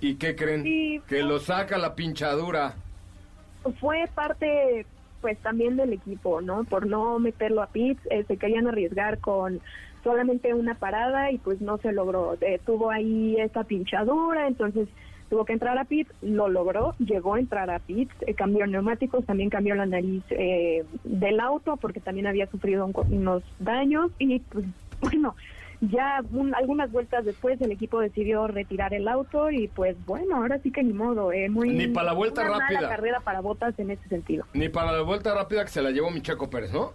¿Y 0.00 0.14
qué 0.14 0.34
creen? 0.34 0.62
Sí. 0.62 1.00
Que 1.08 1.22
lo 1.22 1.38
saca 1.38 1.78
la 1.78 1.94
pinchadura. 1.94 2.74
Fue 3.78 4.04
parte, 4.14 4.86
pues, 5.20 5.38
también 5.38 5.76
del 5.76 5.92
equipo, 5.92 6.40
¿no? 6.40 6.64
Por 6.64 6.86
no 6.86 7.18
meterlo 7.18 7.62
a 7.62 7.66
pits, 7.66 8.00
eh, 8.10 8.24
se 8.26 8.36
querían 8.36 8.66
arriesgar 8.66 9.18
con 9.18 9.60
solamente 10.02 10.54
una 10.54 10.74
parada 10.74 11.30
y 11.30 11.38
pues 11.38 11.60
no 11.60 11.78
se 11.78 11.92
logró. 11.92 12.36
Eh, 12.40 12.60
tuvo 12.64 12.90
ahí 12.90 13.36
esta 13.38 13.64
pinchadura, 13.64 14.46
entonces 14.46 14.88
tuvo 15.28 15.44
que 15.44 15.52
entrar 15.52 15.78
a 15.78 15.84
pits, 15.84 16.10
lo 16.22 16.48
logró, 16.48 16.94
llegó 16.98 17.34
a 17.34 17.38
entrar 17.38 17.70
a 17.70 17.78
pits, 17.78 18.12
eh, 18.26 18.34
cambió 18.34 18.66
neumáticos, 18.66 19.24
también 19.24 19.48
cambió 19.48 19.74
la 19.74 19.86
nariz 19.86 20.24
eh, 20.30 20.84
del 21.04 21.38
auto 21.38 21.76
porque 21.76 22.00
también 22.00 22.26
había 22.26 22.46
sufrido 22.48 22.84
un 22.84 22.92
unos 23.10 23.42
daños 23.58 24.10
y 24.18 24.40
pues 24.40 24.64
bueno, 25.00 25.36
ya 25.80 26.22
un- 26.32 26.54
algunas 26.54 26.90
vueltas 26.92 27.24
después 27.24 27.60
el 27.60 27.72
equipo 27.72 28.00
decidió 28.00 28.46
retirar 28.46 28.92
el 28.94 29.08
auto 29.08 29.50
y 29.50 29.68
pues 29.68 29.96
bueno, 30.06 30.36
ahora 30.36 30.58
sí 30.62 30.70
que 30.70 30.82
ni 30.82 30.92
modo, 30.92 31.32
eh, 31.32 31.48
muy 31.48 31.70
Ni 31.70 31.88
para 31.88 32.06
la 32.08 32.12
vuelta 32.12 32.42
una 32.42 32.58
rápida. 32.58 32.80
mala 32.82 32.88
carrera 32.96 33.20
para 33.20 33.40
botas 33.40 33.78
en 33.78 33.90
ese 33.90 34.08
sentido. 34.08 34.44
Ni 34.52 34.68
para 34.68 34.92
la 34.92 35.02
vuelta 35.02 35.34
rápida 35.34 35.64
que 35.64 35.70
se 35.70 35.82
la 35.82 35.90
llevó 35.90 36.10
mi 36.10 36.20
Checo 36.20 36.50
Pérez, 36.50 36.72
¿no? 36.72 36.92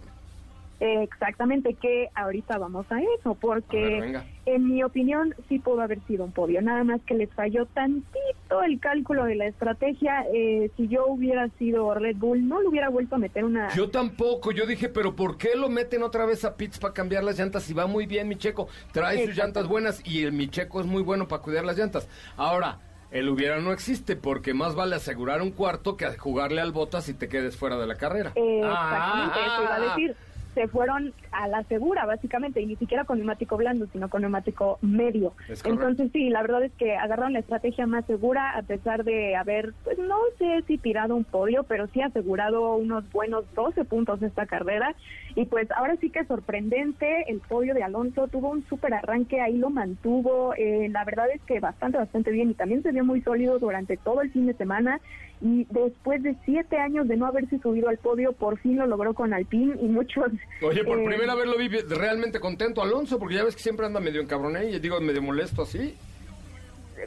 Exactamente 0.80 1.74
que 1.74 2.08
ahorita 2.14 2.58
vamos 2.58 2.86
a 2.90 3.00
eso, 3.18 3.34
porque 3.34 3.78
A 3.78 3.88
ver, 3.88 4.00
venga. 4.02 4.24
en 4.44 4.66
mi 4.68 4.82
opinión 4.82 5.34
sí 5.48 5.58
pudo 5.58 5.80
haber 5.80 6.00
sido 6.06 6.24
un 6.24 6.32
podio, 6.32 6.60
nada 6.62 6.84
más 6.84 7.00
que 7.06 7.14
les 7.14 7.30
falló 7.32 7.66
tantito 7.66 8.62
el 8.64 8.78
cálculo 8.80 9.24
de 9.24 9.36
la 9.36 9.46
estrategia. 9.46 10.24
Eh, 10.34 10.70
si 10.76 10.88
yo 10.88 11.06
hubiera 11.06 11.48
sido 11.58 11.94
Red 11.94 12.16
Bull, 12.16 12.46
no 12.48 12.60
le 12.60 12.68
hubiera 12.68 12.88
vuelto 12.88 13.14
a 13.16 13.18
meter 13.18 13.44
una... 13.44 13.68
Yo 13.74 13.88
tampoco, 13.90 14.52
yo 14.52 14.66
dije, 14.66 14.88
pero 14.88 15.16
¿por 15.16 15.38
qué 15.38 15.50
lo 15.56 15.68
meten 15.68 16.02
otra 16.02 16.26
vez 16.26 16.44
a 16.44 16.56
pits 16.56 16.78
para 16.78 16.94
cambiar 16.94 17.24
las 17.24 17.38
llantas? 17.38 17.62
Si 17.62 17.72
va 17.74 17.86
muy 17.86 18.06
bien 18.06 18.28
mi 18.28 18.36
checo, 18.36 18.68
trae 18.92 19.26
sus 19.26 19.36
llantas 19.36 19.66
buenas 19.66 20.02
y 20.06 20.24
el 20.24 20.32
mi 20.32 20.48
checo 20.48 20.80
es 20.80 20.86
muy 20.86 21.02
bueno 21.02 21.26
para 21.28 21.42
cuidar 21.42 21.64
las 21.64 21.78
llantas. 21.78 22.08
Ahora, 22.36 22.78
el 23.10 23.28
hubiera 23.28 23.58
no 23.60 23.72
existe 23.72 24.16
porque 24.16 24.52
más 24.52 24.74
vale 24.74 24.96
asegurar 24.96 25.40
un 25.40 25.52
cuarto 25.52 25.96
que 25.96 26.06
jugarle 26.18 26.60
al 26.60 26.72
botas 26.72 27.08
y 27.08 27.14
te 27.14 27.28
quedes 27.28 27.56
fuera 27.56 27.78
de 27.78 27.86
la 27.86 27.94
carrera. 27.96 28.32
Eh, 28.34 28.60
Ah, 28.64 29.30
exactamente, 29.30 29.38
eso 29.46 29.62
iba 29.62 29.74
a 29.74 29.80
decir. 29.80 30.16
Se 30.56 30.68
fueron 30.68 31.12
a 31.32 31.48
la 31.48 31.64
segura, 31.64 32.06
básicamente, 32.06 32.62
y 32.62 32.66
ni 32.66 32.76
siquiera 32.76 33.04
con 33.04 33.18
neumático 33.18 33.58
blando, 33.58 33.86
sino 33.92 34.08
con 34.08 34.22
neumático 34.22 34.78
medio. 34.80 35.34
Entonces, 35.66 36.10
sí, 36.14 36.30
la 36.30 36.40
verdad 36.40 36.64
es 36.64 36.72
que 36.78 36.96
agarraron 36.96 37.34
la 37.34 37.40
estrategia 37.40 37.86
más 37.86 38.06
segura, 38.06 38.56
a 38.56 38.62
pesar 38.62 39.04
de 39.04 39.36
haber, 39.36 39.74
pues 39.84 39.98
no 39.98 40.16
sé 40.38 40.64
si 40.66 40.78
tirado 40.78 41.14
un 41.14 41.24
podio, 41.24 41.64
pero 41.64 41.88
sí 41.88 42.00
asegurado 42.00 42.74
unos 42.76 43.04
buenos 43.12 43.44
12 43.54 43.84
puntos 43.84 44.22
esta 44.22 44.46
carrera. 44.46 44.94
Y 45.34 45.44
pues 45.44 45.70
ahora 45.72 45.96
sí 45.96 46.08
que 46.08 46.24
sorprendente, 46.24 47.30
el 47.30 47.40
podio 47.40 47.74
de 47.74 47.82
Alonso 47.82 48.28
tuvo 48.28 48.48
un 48.48 48.66
súper 48.66 48.94
arranque, 48.94 49.42
ahí 49.42 49.58
lo 49.58 49.68
mantuvo. 49.68 50.54
eh, 50.56 50.88
la 50.90 51.04
verdad 51.04 51.26
es 51.34 51.42
que 51.42 51.60
bastante, 51.60 51.98
bastante 51.98 52.30
bien, 52.30 52.48
y 52.48 52.54
también 52.54 52.82
se 52.82 52.92
vio 52.92 53.04
muy 53.04 53.20
sólido 53.20 53.58
durante 53.58 53.98
todo 53.98 54.22
el 54.22 54.30
fin 54.30 54.46
de 54.46 54.54
semana 54.54 55.02
y 55.40 55.66
después 55.70 56.22
de 56.22 56.34
siete 56.44 56.78
años 56.78 57.08
de 57.08 57.16
no 57.16 57.26
haberse 57.26 57.58
subido 57.58 57.88
al 57.88 57.98
podio, 57.98 58.32
por 58.32 58.58
fin 58.58 58.78
lo 58.78 58.86
logró 58.86 59.14
con 59.14 59.34
Alpine 59.34 59.74
y 59.80 59.86
muchos 59.86 60.32
Oye, 60.62 60.82
por 60.84 60.98
Eh, 60.98 61.04
primera 61.04 61.34
vez 61.34 61.46
lo 61.46 61.58
vi 61.58 61.68
realmente 61.68 62.40
contento 62.40 62.82
Alonso, 62.82 63.18
porque 63.18 63.34
ya 63.36 63.44
ves 63.44 63.54
que 63.54 63.62
siempre 63.62 63.86
anda 63.86 64.00
medio 64.00 64.20
encabroné 64.20 64.70
y 64.70 64.78
digo 64.78 65.00
medio 65.00 65.22
molesto 65.22 65.62
así. 65.62 65.94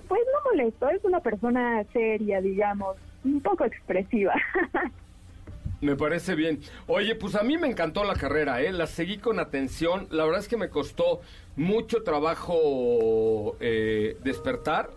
Pues 0.08 0.22
no 0.34 0.52
molesto, 0.52 0.90
es 0.90 1.04
una 1.04 1.20
persona 1.20 1.84
seria, 1.92 2.42
digamos, 2.42 2.98
un 3.24 3.42
poco 3.42 3.66
expresiva. 3.66 4.34
Me 5.82 5.96
parece 5.96 6.36
bien. 6.36 6.60
Oye, 6.88 7.16
pues 7.16 7.36
a 7.36 7.44
mí 7.44 7.58
me 7.58 7.68
encantó 7.68 8.04
la 8.04 8.16
carrera, 8.16 8.62
¿eh? 8.62 8.72
La 8.74 8.86
seguí 8.86 9.18
con 9.18 9.40
atención. 9.40 10.08
La 10.12 10.26
verdad 10.26 10.42
es 10.42 10.50
que 10.50 10.58
me 10.58 10.70
costó 10.70 11.22
mucho 11.56 12.04
trabajo 12.04 13.56
eh, 13.62 14.18
despertar, 14.22 14.90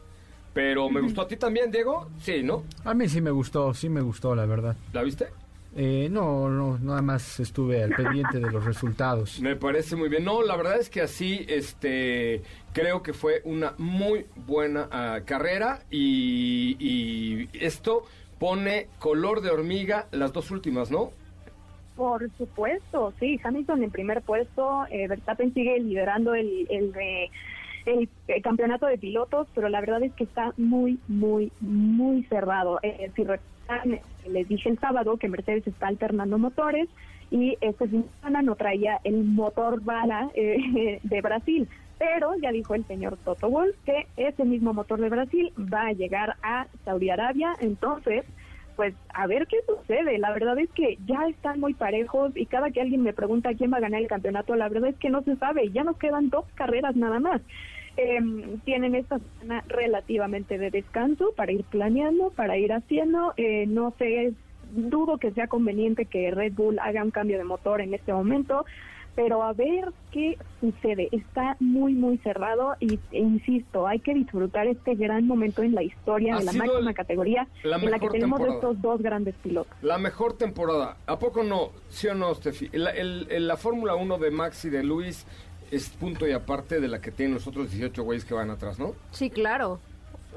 pero 0.53 0.88
me 0.90 1.00
gustó 1.00 1.22
a 1.22 1.28
ti 1.28 1.36
también, 1.36 1.70
Diego. 1.70 2.09
Sí, 2.20 2.42
¿no? 2.42 2.64
A 2.84 2.94
mí 2.94 3.09
sí 3.09 3.20
me 3.20 3.30
gustó, 3.30 3.72
sí 3.74 3.88
me 3.88 4.00
gustó, 4.00 4.34
la 4.34 4.46
verdad. 4.46 4.76
¿La 4.92 5.03
viste? 5.03 5.26
Eh, 5.74 6.09
no, 6.11 6.50
no, 6.50 6.78
nada 6.78 7.00
más 7.00 7.40
estuve 7.40 7.82
al 7.82 7.94
pendiente 7.94 8.38
de 8.38 8.50
los 8.50 8.62
resultados. 8.64 9.40
Me 9.40 9.57
parece 9.57 9.96
muy 9.96 10.11
bien. 10.11 10.22
No, 10.24 10.42
la 10.42 10.55
verdad 10.57 10.78
es 10.78 10.90
que 10.90 11.00
así, 11.00 11.46
este, 11.48 12.42
creo 12.74 13.03
que 13.03 13.14
fue 13.14 13.40
una 13.44 13.72
muy 13.78 14.26
buena 14.46 14.88
ah, 14.92 15.20
carrera 15.24 15.80
y, 15.90 16.76
y 16.78 17.48
esto 17.59 18.03
pone 18.38 18.88
color 18.98 19.40
de 19.40 19.50
hormiga 19.50 20.09
las 20.11 20.34
dos 20.34 20.50
últimas, 20.50 20.90
¿no? 20.90 21.11
Por 21.96 22.28
supuesto, 22.36 23.12
sí, 23.20 23.38
Hamilton 23.42 23.82
en 23.84 23.90
primer 23.90 24.22
puesto, 24.22 24.84
eh, 24.90 25.07
Verstappen 25.09 25.53
sigue 25.55 25.78
liderando 25.78 26.34
el, 26.34 26.66
el, 26.70 26.90
de- 26.92 27.30
el, 27.87 28.09
campeonato 28.43 28.87
de 28.87 28.99
pilotos, 28.99 29.49
pero 29.55 29.68
la 29.68 29.80
verdad 29.80 30.03
es 30.03 30.12
que 30.14 30.24
está 30.24 30.53
muy, 30.57 30.99
muy, 31.09 31.53
muy 31.61 32.24
cerrado. 32.24 32.78
Eh, 32.83 33.11
si 33.14 33.24
recuerdan, 33.24 34.01
les 34.28 34.49
dije 34.49 34.68
el 34.68 34.78
sábado 34.78 35.16
que 35.16 35.28
Mercedes 35.28 35.66
está 35.66 35.89
alternando 35.89 36.39
motores 36.39 36.89
y 37.30 37.57
este 37.61 37.89
fin 37.89 38.03
de 38.03 38.09
semana 38.20 38.43
no 38.43 38.57
traía 38.57 39.01
el 39.05 39.24
motor 39.24 39.83
bala 39.83 40.30
eh, 40.35 41.01
de 41.03 41.20
Brasil. 41.20 41.68
Pero 41.99 42.35
ya 42.43 42.51
dijo 42.51 42.74
el 42.74 42.85
señor 42.87 43.16
Toto 43.24 43.49
Wolff 43.49 43.76
que 43.85 44.07
ese 44.16 44.45
mismo 44.45 44.74
motor 44.74 45.01
de 45.01 45.09
Brasil 45.09 45.53
va 45.72 45.87
a 45.87 45.93
llegar 45.93 46.37
a 46.43 46.66
Saudi 46.85 47.11
Arabia. 47.11 47.55
Entonces, 47.61 48.24
pues 48.83 48.97
a 49.14 49.28
ver 49.28 49.47
qué 49.47 49.59
sucede. 49.64 50.18
La 50.18 50.33
verdad 50.33 50.59
es 50.59 50.68
que 50.70 50.99
ya 51.07 51.28
están 51.28 51.61
muy 51.61 51.72
parejos 51.72 52.33
y 52.35 52.47
cada 52.47 52.72
que 52.72 52.80
alguien 52.80 53.05
me 53.05 53.12
pregunta 53.12 53.55
quién 53.55 53.72
va 53.72 53.76
a 53.76 53.83
ganar 53.83 54.01
el 54.01 54.09
campeonato, 54.09 54.57
la 54.57 54.68
verdad 54.68 54.91
es 54.91 54.97
que 54.97 55.09
no 55.09 55.22
se 55.22 55.37
sabe. 55.37 55.70
Ya 55.70 55.85
nos 55.85 55.99
quedan 55.99 56.30
dos 56.30 56.47
carreras 56.57 56.97
nada 56.97 57.20
más. 57.20 57.41
Em, 57.97 58.59
tienen 58.64 58.97
esta 58.97 59.20
semana 59.20 59.62
relativamente 59.68 60.59
de 60.59 60.72
descanso 60.72 61.33
para 61.37 61.53
ir 61.53 61.62
planeando, 61.62 62.30
para 62.30 62.59
ir 62.59 62.72
haciendo. 62.72 63.35
Eh, 63.37 63.66
no 63.68 63.95
sé, 64.01 64.33
dudo 64.72 65.18
que 65.18 65.30
sea 65.30 65.47
conveniente 65.47 66.07
que 66.07 66.33
Red 66.33 66.55
Bull 66.55 66.80
haga 66.80 67.05
un 67.05 67.12
cambio 67.12 67.39
de 67.39 67.45
motor 67.45 67.83
en 67.83 67.95
este 67.95 68.12
momento. 68.12 68.64
Pero 69.14 69.42
a 69.42 69.52
ver 69.52 69.92
qué 70.10 70.38
sucede. 70.60 71.08
Está 71.12 71.56
muy, 71.60 71.92
muy 71.92 72.16
cerrado 72.18 72.74
y 72.80 72.98
e 73.10 73.18
insisto, 73.18 73.86
hay 73.86 73.98
que 74.00 74.14
disfrutar 74.14 74.66
este 74.66 74.94
gran 74.94 75.26
momento 75.26 75.62
en 75.62 75.74
la 75.74 75.82
historia 75.82 76.36
Ha 76.36 76.38
de 76.38 76.44
la 76.46 76.52
máxima 76.52 76.88
el- 76.90 76.94
categoría 76.96 77.46
la 77.62 77.76
en 77.76 77.90
la 77.90 77.98
que 77.98 78.08
tenemos 78.08 78.38
temporada. 78.38 78.54
estos 78.70 78.80
dos 78.82 79.02
grandes 79.02 79.34
pilotos. 79.42 79.72
La 79.82 79.98
mejor 79.98 80.32
temporada. 80.38 80.96
¿A 81.06 81.18
poco 81.18 81.42
no? 81.42 81.70
¿Sí 81.90 82.06
o 82.08 82.14
no, 82.14 82.34
Steffi? 82.34 82.70
La, 82.72 82.90
el- 82.90 83.26
el- 83.30 83.46
la 83.48 83.56
Fórmula 83.58 83.94
1 83.96 84.16
de 84.18 84.30
Max 84.30 84.64
y 84.64 84.70
de 84.70 84.82
Luis 84.82 85.26
es 85.70 85.88
punto 85.90 86.26
y 86.26 86.32
aparte 86.32 86.80
de 86.80 86.88
la 86.88 87.00
que 87.00 87.10
tienen 87.10 87.34
los 87.34 87.46
otros 87.46 87.70
18 87.70 88.02
güeyes 88.02 88.24
que 88.24 88.34
van 88.34 88.50
atrás, 88.50 88.78
¿no? 88.78 88.94
Sí, 89.10 89.28
claro. 89.30 89.78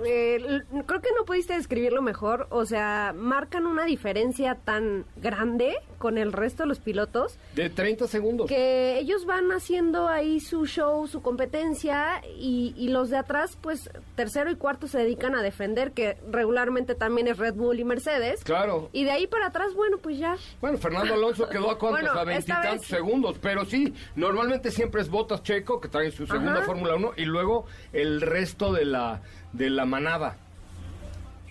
Eh, 0.04 0.62
creo 0.86 1.02
que 1.02 1.10
no 1.18 1.26
pudiste 1.26 1.54
describirlo 1.54 2.02
mejor. 2.02 2.48
O 2.50 2.66
sea, 2.66 3.14
marcan 3.16 3.66
una 3.66 3.86
diferencia 3.86 4.56
tan 4.56 5.06
grande 5.18 5.76
con 5.98 6.18
el 6.18 6.34
resto 6.34 6.64
de 6.64 6.68
los 6.70 6.80
pilotos 6.80 7.40
De 7.56 7.70
30 7.70 8.08
segundos. 8.08 8.48
que 8.48 9.00
ellos 9.00 9.26
van 9.26 9.52
haciendo 9.52 10.08
ahí 10.08 10.40
su 10.40 10.66
show, 10.68 11.08
su 11.08 11.22
competencia 11.22 12.22
y, 12.38 12.74
y 12.78 12.90
los 12.90 13.10
de 13.10 13.18
atrás, 13.18 13.58
pues 13.62 13.90
tercero 14.16 14.52
y 14.52 14.56
cuarto 14.56 14.88
se 14.88 15.00
dedican 15.00 15.36
a 15.36 15.42
defender, 15.42 15.94
que 15.94 16.18
regularmente 16.32 16.94
también 16.96 17.28
es 17.28 17.38
Red 17.38 17.56
Bull 17.56 17.80
y 17.80 17.84
Mercedes. 17.86 18.44
Claro. 18.44 18.90
Y 18.92 19.06
de 19.06 19.12
ahí 19.12 19.28
para 19.28 19.48
atrás, 19.48 19.74
bueno, 19.74 19.98
pues 19.98 20.18
ya. 20.20 20.36
Bueno, 20.62 20.78
Fernando 20.78 21.14
Alonso 21.14 21.48
quedó 21.50 21.72
a 21.72 21.80
cuántos, 21.80 22.02
Bueno, 22.04 22.20
a 22.20 22.24
veintitantos 22.26 22.82
vez- 22.82 22.88
segundos, 22.88 23.38
pero 23.42 23.66
sí, 23.66 23.94
normalmente 24.16 24.72
siempre 24.72 25.02
es 25.02 25.10
Botas 25.10 25.42
Checo, 25.42 25.80
que 25.80 25.88
trae 25.88 26.12
su 26.12 26.28
segunda. 26.28 26.62
Fórmula 26.64 26.96
1, 26.96 27.14
y 27.18 27.26
luego 27.26 27.66
el 27.94 28.22
resto 28.22 28.74
de 28.74 28.86
la, 28.86 29.22
de 29.58 29.70
la 29.70 29.86
manada. 29.86 30.38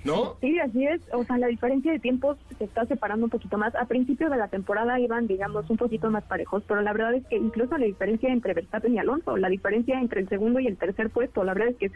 ¿No? 0.05 0.37
Sí, 0.43 0.61
así 0.61 0.87
es. 0.87 1.01
O 1.15 1.25
sea, 1.25 1.39
la 1.39 1.47
diferencia 1.47 1.91
de 1.91 1.99
tiempos 1.99 2.37
se 2.59 2.65
está 2.65 2.85
separando 2.85 3.25
un 3.25 3.31
poquito 3.31 3.57
más. 3.57 3.75
A 3.75 3.87
principio 3.87 4.29
de 4.29 4.37
la 4.37 4.49
temporada 4.49 5.01
iban, 5.01 5.27
digamos, 5.27 5.71
un 5.71 5.79
poquito 5.79 6.11
más 6.11 6.25
parejos, 6.25 6.63
pero 6.69 6.83
la 6.83 6.93
verdad 6.93 7.15
es 7.15 7.27
que 7.27 7.37
incluso 7.37 7.79
la 7.79 7.87
diferencia 7.87 8.31
entre 8.31 8.53
Verstappen 8.53 8.95
y 8.95 8.99
Alonso, 8.99 9.39
la 9.39 9.49
diferencia 9.49 9.99
entre 9.99 10.21
el 10.21 10.29
segundo 10.29 10.61
y 10.61 10.67
el 10.67 10.77
tercer 10.77 11.09
puesto, 11.09 11.43
la 11.43 11.55
verdad 11.55 11.71
es 11.71 11.77
que 11.77 11.87
es 11.87 11.93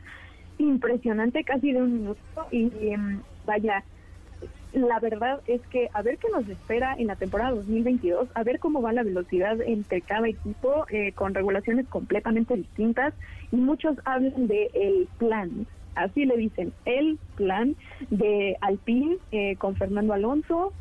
impresionante, 0.57 1.45
casi 1.45 1.73
de 1.73 1.83
un 1.83 1.93
minuto. 1.93 2.47
Y 2.51 2.71
em, 2.81 3.21
vaya, 3.45 3.85
la 4.73 5.01
verdad 5.01 5.41
es 5.47 5.61
que 5.69 5.89
a 5.93 6.03
ver 6.03 6.19
qué 6.19 6.29
nos 6.31 6.49
espera 6.49 6.95
en 6.99 7.09
la 7.09 7.17
temporada 7.17 7.53
2022, 7.53 8.29
a 8.35 8.43
ver 8.43 8.59
cómo 8.59 8.83
va 8.83 8.93
la 8.93 9.03
velocidad 9.03 9.61
entre 9.61 10.03
cada 10.03 10.29
equipo 10.29 10.87
eh, 10.91 11.13
con 11.13 11.35
regulaciones 11.35 11.87
completamente 11.89 12.55
distintas 12.55 13.15
y 13.51 13.57
muchos 13.57 13.97
hablan 14.05 14.47
de 14.47 14.71
el 14.75 15.09
plan, 15.19 15.67
así 15.99 16.25
le 16.25 16.37
dicen, 16.37 16.73
el 16.85 17.19
plan 17.37 17.77
de 18.11 18.57
Alpine 18.61 19.19
eh, 19.33 19.57
con 19.57 19.77
Fernando 19.77 20.13
Alonso. 20.13 20.73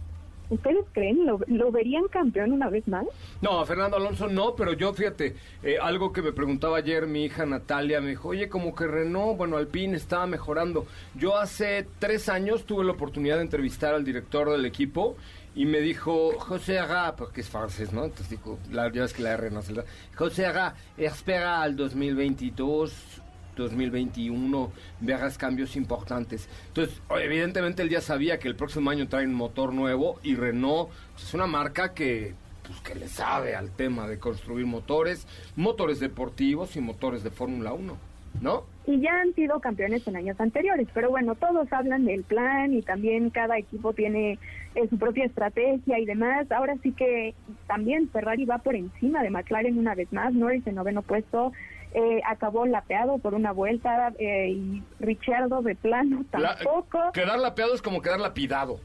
¿Ustedes 0.50 0.86
creen? 0.94 1.26
¿Lo, 1.26 1.72
verían 1.74 2.08
campeón 2.08 2.54
una 2.54 2.70
vez 2.70 2.88
más? 2.88 3.06
No, 3.42 3.66
Fernando 3.66 3.98
Alonso 3.98 4.30
no, 4.30 4.56
pero 4.56 4.72
yo 4.72 4.94
fíjate, 4.94 5.36
eh, 5.62 5.78
algo 5.82 6.14
que 6.14 6.22
me 6.22 6.32
preguntaba 6.32 6.78
ayer 6.78 7.06
mi 7.06 7.26
hija 7.26 7.46
Natalia, 7.46 8.00
me 8.00 8.12
dijo, 8.12 8.30
oye, 8.30 8.48
como 8.48 8.74
que 8.74 8.88
Renault, 8.88 9.38
bueno, 9.38 9.58
Alpine 9.58 9.98
estaba 9.98 10.26
mejorando. 10.26 10.86
Yo 11.16 11.36
hace 11.36 11.86
tres 12.00 12.30
años 12.30 12.64
tuve 12.66 12.86
la 12.86 12.94
oportunidad 12.94 13.36
de 13.36 13.42
entrevistar 13.42 13.94
al 13.94 14.06
director 14.06 14.50
del 14.50 14.66
equipo 14.66 15.18
y 15.58 15.66
me 15.66 15.82
dijo, 15.82 16.34
José 16.38 16.78
Aga, 16.78 17.16
porque 17.16 17.42
es 17.42 17.50
francés, 17.50 17.92
¿no? 17.92 18.06
Entonces 18.06 18.30
digo, 18.30 18.60
la, 18.72 18.92
ya 18.92 19.02
ves 19.02 19.14
que 19.14 19.24
la 19.24 19.34
R 19.34 19.50
no 19.50 19.64
se 19.64 19.74
la... 19.74 19.84
José 20.16 20.46
Aga, 20.46 20.76
espera 20.98 21.64
al 21.64 21.76
2022, 21.76 23.24
2021 23.64 24.72
verás 25.00 25.38
cambios 25.38 25.76
importantes. 25.76 26.50
Entonces, 26.68 27.02
evidentemente 27.10 27.84
él 27.84 27.90
ya 27.90 28.02
sabía 28.02 28.40
que 28.40 28.48
el 28.48 28.56
próximo 28.56 28.90
año 28.90 29.08
trae 29.08 29.26
un 29.26 29.34
motor 29.34 29.74
nuevo 29.74 30.20
y 30.24 30.36
Renault 30.36 30.90
pues, 31.14 31.28
es 31.28 31.34
una 31.34 31.48
marca 31.48 31.94
que 31.94 32.34
pues 32.66 32.82
que 32.82 32.96
le 32.96 33.08
sabe 33.08 33.56
al 33.56 33.72
tema 33.72 34.08
de 34.08 34.20
construir 34.20 34.66
motores, 34.66 35.26
motores 35.56 36.02
deportivos 36.02 36.76
y 36.76 36.82
motores 36.82 37.24
de 37.24 37.32
Fórmula 37.32 37.72
1, 37.72 37.98
¿no? 38.42 38.78
y 38.88 39.02
ya 39.02 39.20
han 39.20 39.34
sido 39.36 39.60
campeones 39.60 40.08
en 40.08 40.16
años 40.16 40.40
anteriores, 40.40 40.88
pero 40.94 41.10
bueno, 41.10 41.36
todos 41.36 41.72
hablan 41.74 42.06
del 42.06 42.24
plan 42.24 42.74
y 42.74 42.82
también 42.82 43.30
cada 43.30 43.58
equipo 43.58 43.92
tiene 43.92 44.40
eh, 44.76 44.88
su 44.90 44.98
propia 44.98 45.26
estrategia 45.26 46.00
y 46.00 46.06
demás. 46.06 46.50
Ahora 46.54 46.76
sí 46.82 46.94
que 46.94 47.36
también 47.68 48.08
Ferrari 48.10 48.46
va 48.46 48.60
por 48.60 48.76
encima 48.76 49.22
de 49.24 49.30
McLaren 49.30 49.78
una 49.78 49.94
vez 49.94 50.12
más, 50.14 50.34
Norris 50.34 50.66
en 50.66 50.76
noveno 50.76 51.02
puesto. 51.02 51.52
Eh, 51.94 52.22
acabó 52.26 52.66
lapeado 52.66 53.18
por 53.18 53.34
una 53.34 53.52
vuelta 53.52 54.12
eh, 54.20 54.50
y 54.50 54.84
Richardo 55.00 55.62
de 55.62 55.76
plano 55.76 56.24
La- 56.34 56.56
tampoco. 56.58 57.12
quedar 57.14 57.40
lapeado 57.40 57.74
es 57.74 57.82
como 57.82 58.02
quedar 58.02 58.20
lapidado. 58.20 58.80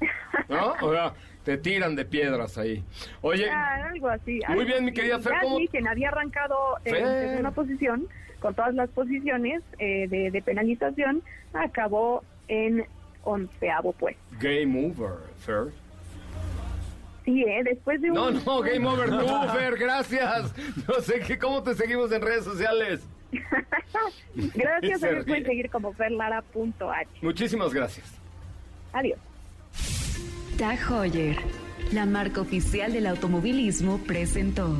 ¿No? 0.48 0.74
O 0.82 0.92
sea, 0.92 1.12
te 1.44 1.56
tiran 1.58 1.96
de 1.96 2.04
piedras 2.04 2.58
ahí. 2.58 2.84
Oye, 3.22 3.48
Ah, 3.50 3.88
algo 3.92 4.08
así. 4.08 4.34
Muy 4.48 4.58
algo 4.60 4.64
bien, 4.64 4.84
mi 4.84 4.90
así. 4.90 5.00
querida 5.00 5.18
Fer, 5.18 5.32
¿cómo- 5.42 5.58
quien 5.70 5.88
había 5.88 6.08
arrancado 6.08 6.56
en 6.84 6.94
Fer. 6.94 7.28
segunda 7.28 7.50
posición, 7.52 8.06
con 8.40 8.54
todas 8.54 8.74
las 8.74 8.88
posiciones 8.90 9.62
eh, 9.78 10.06
de, 10.08 10.30
de 10.30 10.42
penalización, 10.42 11.22
acabó 11.52 12.22
en 12.48 12.84
onceavo 13.24 13.92
puesto. 13.92 14.20
game 14.40 14.86
over, 14.86 15.14
Fer. 15.38 15.72
Sí, 17.28 17.44
¿eh? 17.46 17.62
después 17.62 18.00
de 18.00 18.10
un... 18.10 18.14
No, 18.14 18.30
no, 18.30 18.60
game 18.62 18.88
over 18.88 19.10
Fer, 19.52 19.76
gracias. 19.76 20.50
No 20.88 20.94
sé 21.02 21.20
qué, 21.20 21.38
cómo 21.38 21.62
te 21.62 21.74
seguimos 21.74 22.10
en 22.10 22.22
redes 22.22 22.44
sociales. 22.44 23.02
Gracias, 24.34 25.00
Se 25.00 25.08
a 25.10 25.12
mí 25.12 25.24
pueden 25.24 25.44
seguir 25.44 25.68
como 25.68 25.92
ferlara.h. 25.92 27.06
Muchísimas 27.20 27.74
gracias. 27.74 28.06
Adiós. 28.94 29.18
Tag 30.56 30.78
Heuer, 30.90 31.36
la 31.92 32.06
marca 32.06 32.40
oficial 32.40 32.94
del 32.94 33.06
automovilismo, 33.06 33.98
presentó. 33.98 34.74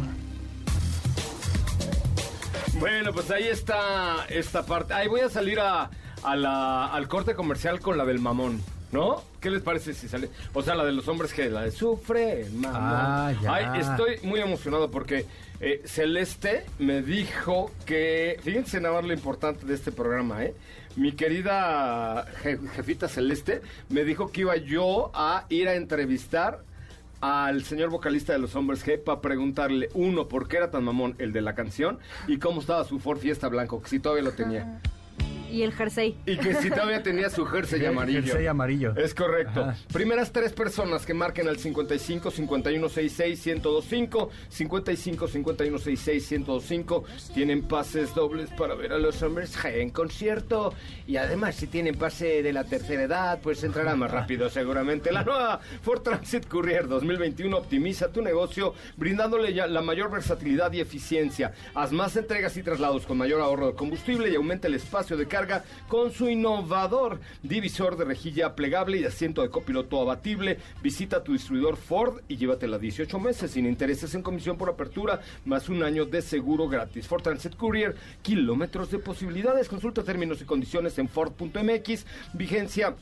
Bueno, 2.80 3.12
pues 3.12 3.30
ahí 3.30 3.44
está 3.48 4.24
esta 4.30 4.64
parte. 4.64 4.94
Ahí 4.94 5.06
voy 5.08 5.20
a 5.20 5.28
salir 5.28 5.60
a, 5.60 5.90
a 6.22 6.36
la, 6.36 6.86
al 6.86 7.08
corte 7.08 7.34
comercial 7.34 7.80
con 7.80 7.98
la 7.98 8.06
del 8.06 8.20
mamón, 8.20 8.62
¿no? 8.92 9.22
¿Qué 9.40 9.50
les 9.50 9.62
parece 9.62 9.94
si 9.94 10.08
sale? 10.08 10.28
O 10.54 10.62
sea, 10.62 10.74
la 10.74 10.84
de 10.84 10.92
los 10.92 11.06
hombres 11.08 11.32
que 11.32 11.48
la 11.50 11.62
de 11.62 11.70
sufre, 11.70 12.46
mamón. 12.54 12.80
Ah, 12.82 13.32
ya. 13.42 13.54
Ay, 13.54 13.80
estoy 13.80 14.18
muy 14.22 14.40
emocionado 14.40 14.90
porque 14.90 15.26
eh, 15.60 15.82
Celeste 15.84 16.64
me 16.78 17.02
dijo 17.02 17.70
que, 17.86 18.38
fíjense 18.42 18.80
nada 18.80 18.94
más 18.96 19.04
lo 19.04 19.12
importante 19.12 19.66
de 19.66 19.74
este 19.74 19.92
programa, 19.92 20.44
¿eh? 20.44 20.54
Mi 20.96 21.12
querida 21.12 22.26
je- 22.42 22.58
jefita 22.70 23.08
Celeste 23.08 23.60
me 23.88 24.04
dijo 24.04 24.32
que 24.32 24.40
iba 24.42 24.56
yo 24.56 25.10
a 25.14 25.44
ir 25.48 25.68
a 25.68 25.74
entrevistar 25.74 26.60
al 27.20 27.64
señor 27.64 27.90
vocalista 27.90 28.32
de 28.32 28.38
los 28.38 28.54
Hombres 28.54 28.84
G 28.86 28.98
para 29.02 29.20
preguntarle, 29.20 29.90
uno, 29.94 30.28
por 30.28 30.48
qué 30.48 30.56
era 30.56 30.70
tan 30.70 30.84
mamón 30.84 31.14
el 31.18 31.32
de 31.32 31.40
la 31.40 31.54
canción 31.54 31.98
y 32.28 32.38
cómo 32.38 32.60
estaba 32.60 32.84
su 32.84 32.98
Ford 33.00 33.18
Fiesta 33.18 33.48
blanco, 33.48 33.82
que 33.82 33.88
si 33.88 33.98
todavía 34.00 34.24
lo 34.24 34.32
tenía. 34.32 34.80
Y 35.50 35.62
el 35.62 35.72
jersey. 35.72 36.16
Y 36.26 36.36
que 36.36 36.54
si 36.54 36.68
todavía 36.70 37.02
tenía 37.02 37.30
su 37.30 37.44
jersey 37.46 37.84
amarillo. 37.86 38.22
Jersey 38.22 38.46
amarillo. 38.46 38.94
Es 38.96 39.14
correcto. 39.14 39.62
Ajá. 39.62 39.76
Primeras 39.92 40.32
tres 40.32 40.52
personas 40.52 41.06
que 41.06 41.14
marquen 41.14 41.48
al 41.48 41.58
55 41.58 42.30
51 42.30 42.88
66 42.88 43.46
1025 43.46 44.30
55 44.48 45.28
51 45.28 45.78
66 45.78 46.30
1025 46.32 47.04
tienen 47.34 47.62
pases 47.62 48.14
dobles 48.14 48.50
para 48.50 48.74
ver 48.74 48.92
a 48.92 48.98
los 48.98 49.22
hombres 49.22 49.56
en 49.64 49.90
concierto 49.90 50.74
y 51.06 51.16
además 51.16 51.54
si 51.54 51.66
tienen 51.66 51.96
pase 51.96 52.42
de 52.42 52.52
la 52.52 52.64
tercera 52.64 53.02
edad 53.02 53.40
pues 53.42 53.62
entrará 53.64 53.96
más 53.96 54.10
rápido 54.10 54.50
seguramente. 54.50 55.12
La 55.12 55.24
nueva 55.24 55.60
Ford 55.82 56.02
Transit 56.02 56.46
Courier 56.46 56.88
2021 56.88 57.56
optimiza 57.56 58.08
tu 58.08 58.22
negocio 58.22 58.74
brindándole 58.96 59.54
ya 59.54 59.66
la 59.66 59.80
mayor 59.80 60.10
versatilidad 60.10 60.72
y 60.72 60.80
eficiencia. 60.80 61.52
Haz 61.74 61.92
más 61.92 62.16
entregas 62.16 62.56
y 62.56 62.62
traslados 62.62 63.06
con 63.06 63.16
mayor 63.18 63.40
ahorro 63.40 63.68
de 63.68 63.74
combustible 63.74 64.30
y 64.30 64.34
aumenta 64.34 64.68
el 64.68 64.74
espacio 64.74 65.16
de 65.16 65.26
carga 65.26 65.37
con 65.88 66.12
su 66.12 66.28
innovador 66.28 67.20
divisor 67.42 67.96
de 67.96 68.04
rejilla 68.04 68.54
plegable 68.54 68.98
y 68.98 69.04
asiento 69.04 69.42
de 69.42 69.50
copiloto 69.50 70.00
abatible. 70.00 70.58
Visita 70.82 71.22
tu 71.22 71.32
distribuidor 71.32 71.76
Ford 71.76 72.22
y 72.28 72.36
llévatela 72.36 72.78
18 72.78 73.18
meses 73.18 73.52
sin 73.52 73.66
intereses 73.66 74.14
en 74.14 74.22
comisión 74.22 74.56
por 74.56 74.68
apertura, 74.68 75.20
más 75.44 75.68
un 75.68 75.82
año 75.82 76.06
de 76.06 76.22
seguro 76.22 76.68
gratis. 76.68 77.06
Ford 77.06 77.22
Transit 77.22 77.56
Courier, 77.56 77.94
kilómetros 78.22 78.90
de 78.90 78.98
posibilidades. 78.98 79.68
Consulta 79.68 80.02
términos 80.02 80.40
y 80.40 80.44
condiciones 80.44 80.98
en 80.98 81.08
Ford.mx. 81.08 82.06
Vigencia 82.34 82.94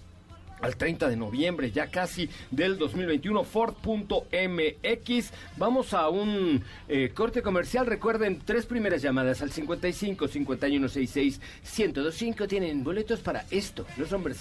al 0.60 0.76
30 0.76 1.08
de 1.08 1.16
noviembre, 1.16 1.70
ya 1.70 1.88
casi 1.88 2.28
del 2.50 2.78
2021, 2.78 3.44
Ford.mx. 3.44 5.30
Vamos 5.56 5.94
a 5.94 6.08
un 6.08 6.62
eh, 6.88 7.10
corte 7.14 7.42
comercial. 7.42 7.86
Recuerden, 7.86 8.40
tres 8.44 8.66
primeras 8.66 9.02
llamadas 9.02 9.42
al 9.42 9.52
55 9.52 10.28
51 10.28 10.88
66 10.88 11.40
1025 11.78 12.48
tienen 12.48 12.84
boletos 12.84 13.20
para 13.20 13.44
esto, 13.50 13.86
los 13.96 14.12
hombres. 14.12 14.40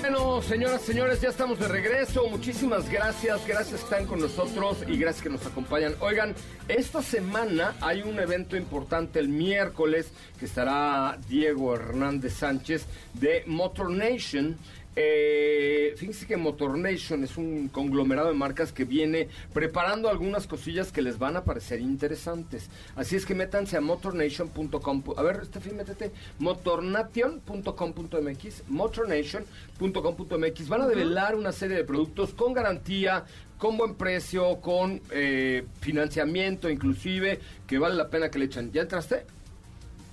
Bueno, 0.00 0.42
señoras, 0.42 0.82
señores, 0.82 1.20
ya 1.20 1.30
estamos 1.30 1.58
de 1.58 1.66
regreso. 1.66 2.28
Muchísimas 2.28 2.90
gracias, 2.90 3.46
gracias 3.46 3.80
que 3.80 3.84
están 3.84 4.06
con 4.06 4.20
nosotros 4.20 4.84
y 4.86 4.98
gracias 4.98 5.22
que 5.22 5.30
nos 5.30 5.46
acompañan. 5.46 5.94
Oigan, 6.00 6.34
esta 6.68 7.02
semana 7.02 7.74
hay 7.80 8.02
un 8.02 8.18
evento 8.18 8.56
importante 8.56 9.18
el 9.18 9.28
miércoles 9.28 10.12
que 10.38 10.44
estará 10.44 11.18
Diego 11.28 11.74
Hernández 11.74 12.34
Sánchez 12.34 12.84
de 13.14 13.44
Motor 13.46 13.90
Nation. 13.90 14.58
Eh, 14.96 15.94
fíjense 15.96 16.26
que 16.26 16.36
Motor 16.36 16.76
Nation 16.78 17.24
es 17.24 17.36
un 17.36 17.66
conglomerado 17.68 18.28
de 18.28 18.34
marcas 18.34 18.72
que 18.72 18.84
viene 18.84 19.28
preparando 19.52 20.08
algunas 20.08 20.46
cosillas 20.46 20.92
que 20.92 21.02
les 21.02 21.18
van 21.18 21.36
a 21.36 21.42
parecer 21.44 21.80
interesantes. 21.80 22.70
Así 22.94 23.16
es 23.16 23.26
que 23.26 23.34
métanse 23.34 23.76
a 23.76 23.80
motornation.com. 23.80 25.02
A 25.16 25.22
ver, 25.22 25.44
Steffi, 25.46 25.70
métete. 25.70 26.12
Motornation.com.mx. 26.38 28.68
Motornation.com.mx. 28.68 30.68
Van 30.68 30.82
a 30.82 30.86
develar 30.86 31.34
una 31.34 31.50
serie 31.52 31.76
de 31.76 31.84
productos 31.84 32.34
con 32.34 32.52
garantía, 32.52 33.24
con 33.58 33.76
buen 33.76 33.94
precio, 33.94 34.60
con 34.60 35.00
eh, 35.10 35.66
financiamiento 35.80 36.70
inclusive, 36.70 37.40
que 37.66 37.78
vale 37.78 37.96
la 37.96 38.08
pena 38.08 38.30
que 38.30 38.38
le 38.38 38.44
echen. 38.46 38.70
¿Ya 38.72 38.82
entraste? 38.82 39.26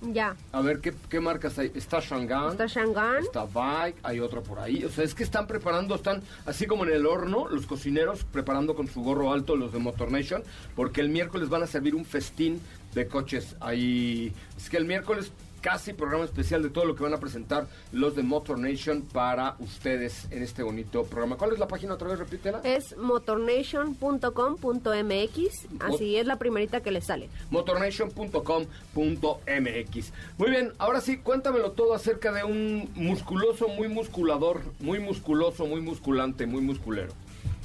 Ya. 0.01 0.35
A 0.51 0.61
ver, 0.61 0.79
¿qué, 0.81 0.93
qué 1.09 1.19
marcas 1.19 1.59
hay? 1.59 1.71
Está 1.75 1.99
Shangan. 1.99 2.51
Está 2.51 2.65
Shangan. 2.65 3.23
Está 3.23 3.45
Bike, 3.45 3.97
hay 4.01 4.19
otra 4.19 4.41
por 4.41 4.59
ahí. 4.59 4.83
O 4.83 4.89
sea, 4.89 5.03
es 5.03 5.13
que 5.13 5.23
están 5.23 5.45
preparando, 5.45 5.95
están 5.95 6.23
así 6.45 6.65
como 6.65 6.85
en 6.85 6.93
el 6.93 7.05
horno, 7.05 7.47
los 7.47 7.67
cocineros 7.67 8.23
preparando 8.23 8.75
con 8.75 8.87
su 8.87 9.01
gorro 9.01 9.31
alto 9.31 9.55
los 9.55 9.71
de 9.71 9.79
Motor 9.79 10.11
Nation, 10.11 10.43
porque 10.75 11.01
el 11.01 11.09
miércoles 11.09 11.49
van 11.49 11.63
a 11.63 11.67
servir 11.67 11.93
un 11.95 12.05
festín 12.05 12.59
de 12.95 13.07
coches 13.07 13.55
ahí. 13.59 14.33
Es 14.57 14.69
que 14.69 14.77
el 14.77 14.85
miércoles 14.85 15.31
casi 15.61 15.93
programa 15.93 16.25
especial 16.25 16.63
de 16.63 16.69
todo 16.69 16.85
lo 16.85 16.95
que 16.95 17.03
van 17.03 17.13
a 17.13 17.19
presentar 17.19 17.67
los 17.91 18.15
de 18.15 18.23
Motor 18.23 18.57
Nation 18.59 19.03
para 19.03 19.55
ustedes 19.59 20.27
en 20.31 20.43
este 20.43 20.63
bonito 20.63 21.03
programa. 21.05 21.37
¿Cuál 21.37 21.53
es 21.53 21.59
la 21.59 21.67
página 21.67 21.93
otra 21.93 22.09
vez? 22.09 22.19
Repítela. 22.19 22.61
Es 22.63 22.97
motornation.com.mx. 22.97 25.67
Así 25.79 26.17
es 26.17 26.25
la 26.25 26.37
primerita 26.37 26.81
que 26.81 26.91
le 26.91 27.01
sale. 27.01 27.29
motornation.com.mx. 27.49 30.13
Muy 30.37 30.49
bien, 30.49 30.73
ahora 30.77 31.01
sí, 31.01 31.17
cuéntamelo 31.17 31.71
todo 31.71 31.93
acerca 31.93 32.31
de 32.31 32.43
un 32.43 32.89
musculoso, 32.95 33.67
muy 33.67 33.87
musculador, 33.87 34.61
muy 34.79 34.99
musculoso, 34.99 35.65
muy 35.65 35.81
musculante, 35.81 36.45
muy 36.45 36.61
musculero. 36.61 37.13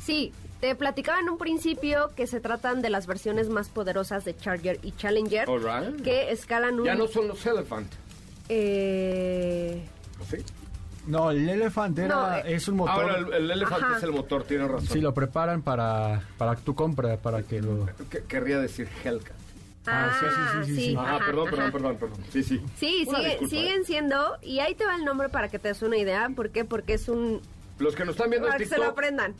Sí, 0.06 0.32
te 0.60 0.74
platicaba 0.76 1.18
en 1.18 1.28
un 1.28 1.36
principio 1.36 2.12
que 2.14 2.28
se 2.28 2.38
tratan 2.40 2.80
de 2.80 2.90
las 2.90 3.08
versiones 3.08 3.48
más 3.48 3.68
poderosas 3.68 4.24
de 4.24 4.36
Charger 4.36 4.78
y 4.82 4.92
Challenger. 4.92 5.50
All 5.50 5.60
right. 5.64 6.00
Que 6.02 6.30
escalan 6.30 6.78
un... 6.78 6.86
Ya 6.86 6.94
no 6.94 7.08
son 7.08 7.26
los 7.26 7.44
Elephant. 7.44 7.92
Eh... 8.48 9.84
¿no 10.18 10.24
¿Sí? 10.24 10.36
No, 11.08 11.30
el 11.30 11.48
Elephant 11.48 11.98
era, 11.98 12.14
No, 12.14 12.36
eh, 12.36 12.54
es 12.54 12.66
un 12.68 12.76
motor. 12.76 12.94
Ahora 12.94 13.18
el, 13.18 13.32
el 13.32 13.50
Elephant 13.50 13.82
Ajá. 13.82 13.96
es 13.98 14.02
el 14.04 14.12
motor, 14.12 14.44
tiene 14.44 14.66
razón. 14.66 14.88
Sí, 14.88 15.00
lo 15.00 15.12
preparan 15.14 15.62
para, 15.62 16.22
para 16.38 16.54
tu 16.56 16.74
compra, 16.74 17.16
para 17.16 17.42
que 17.42 17.60
lo... 17.60 17.86
Que- 18.10 18.22
Querría 18.24 18.58
decir 18.58 18.88
Hellcat. 19.04 19.34
Ah, 19.86 20.10
sí, 20.18 20.26
sí, 20.26 20.42
sí, 20.66 20.74
sí, 20.74 20.86
sí. 20.90 20.96
Ajá, 20.96 21.16
ajá, 21.16 21.26
perdón, 21.26 21.44
perdón, 21.50 21.60
ajá. 21.62 21.72
perdón, 21.72 21.96
perdón. 21.96 22.18
Sí, 22.32 22.42
sí. 22.42 22.60
Sí, 22.76 23.06
sigue- 23.08 23.28
disculpa, 23.30 23.48
siguen 23.50 23.80
¿eh? 23.82 23.84
siendo, 23.84 24.36
y 24.42 24.58
ahí 24.58 24.74
te 24.74 24.84
va 24.84 24.96
el 24.96 25.04
nombre 25.04 25.28
para 25.28 25.48
que 25.48 25.58
te 25.60 25.68
des 25.68 25.82
una 25.82 25.96
idea, 25.96 26.28
¿por 26.34 26.50
qué? 26.50 26.64
Porque 26.64 26.94
es 26.94 27.08
un... 27.08 27.40
Los 27.78 27.94
que 27.94 28.04
nos 28.06 28.14
están 28.14 28.30
viendo 28.30 28.48
en 28.48 28.52
Para 28.52 28.58
que 28.58 28.64
se 28.64 28.70
TikTok... 28.76 28.84
lo 28.86 28.90
aprendan. 28.92 29.34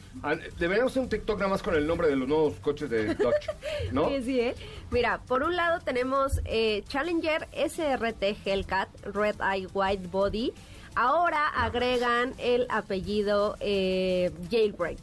Deberíamos 0.59 0.93
hacer 0.93 1.03
un 1.03 1.09
TikTok 1.09 1.39
nada 1.39 1.51
más 1.51 1.62
con 1.62 1.74
el 1.74 1.87
nombre 1.87 2.09
de 2.09 2.16
los 2.16 2.28
nuevos 2.28 2.55
coches 2.61 2.91
de 2.91 3.14
Dodge, 3.14 3.49
¿no? 3.93 4.09
Sí, 4.11 4.22
sí, 4.24 4.41
¿eh? 4.41 4.55
Mira, 4.91 5.20
por 5.26 5.43
un 5.43 5.57
lado 5.57 5.80
tenemos 5.80 6.41
eh, 6.45 6.84
Challenger 6.89 7.49
SRT 7.53 8.22
Hellcat 8.45 8.89
Red 9.07 9.37
Eye 9.41 9.66
White 9.72 10.09
Body. 10.09 10.53
Ahora 10.95 11.47
agregan 11.49 12.34
el 12.39 12.66
apellido 12.68 13.57
eh, 13.61 14.30
Jailbreak. 14.51 14.99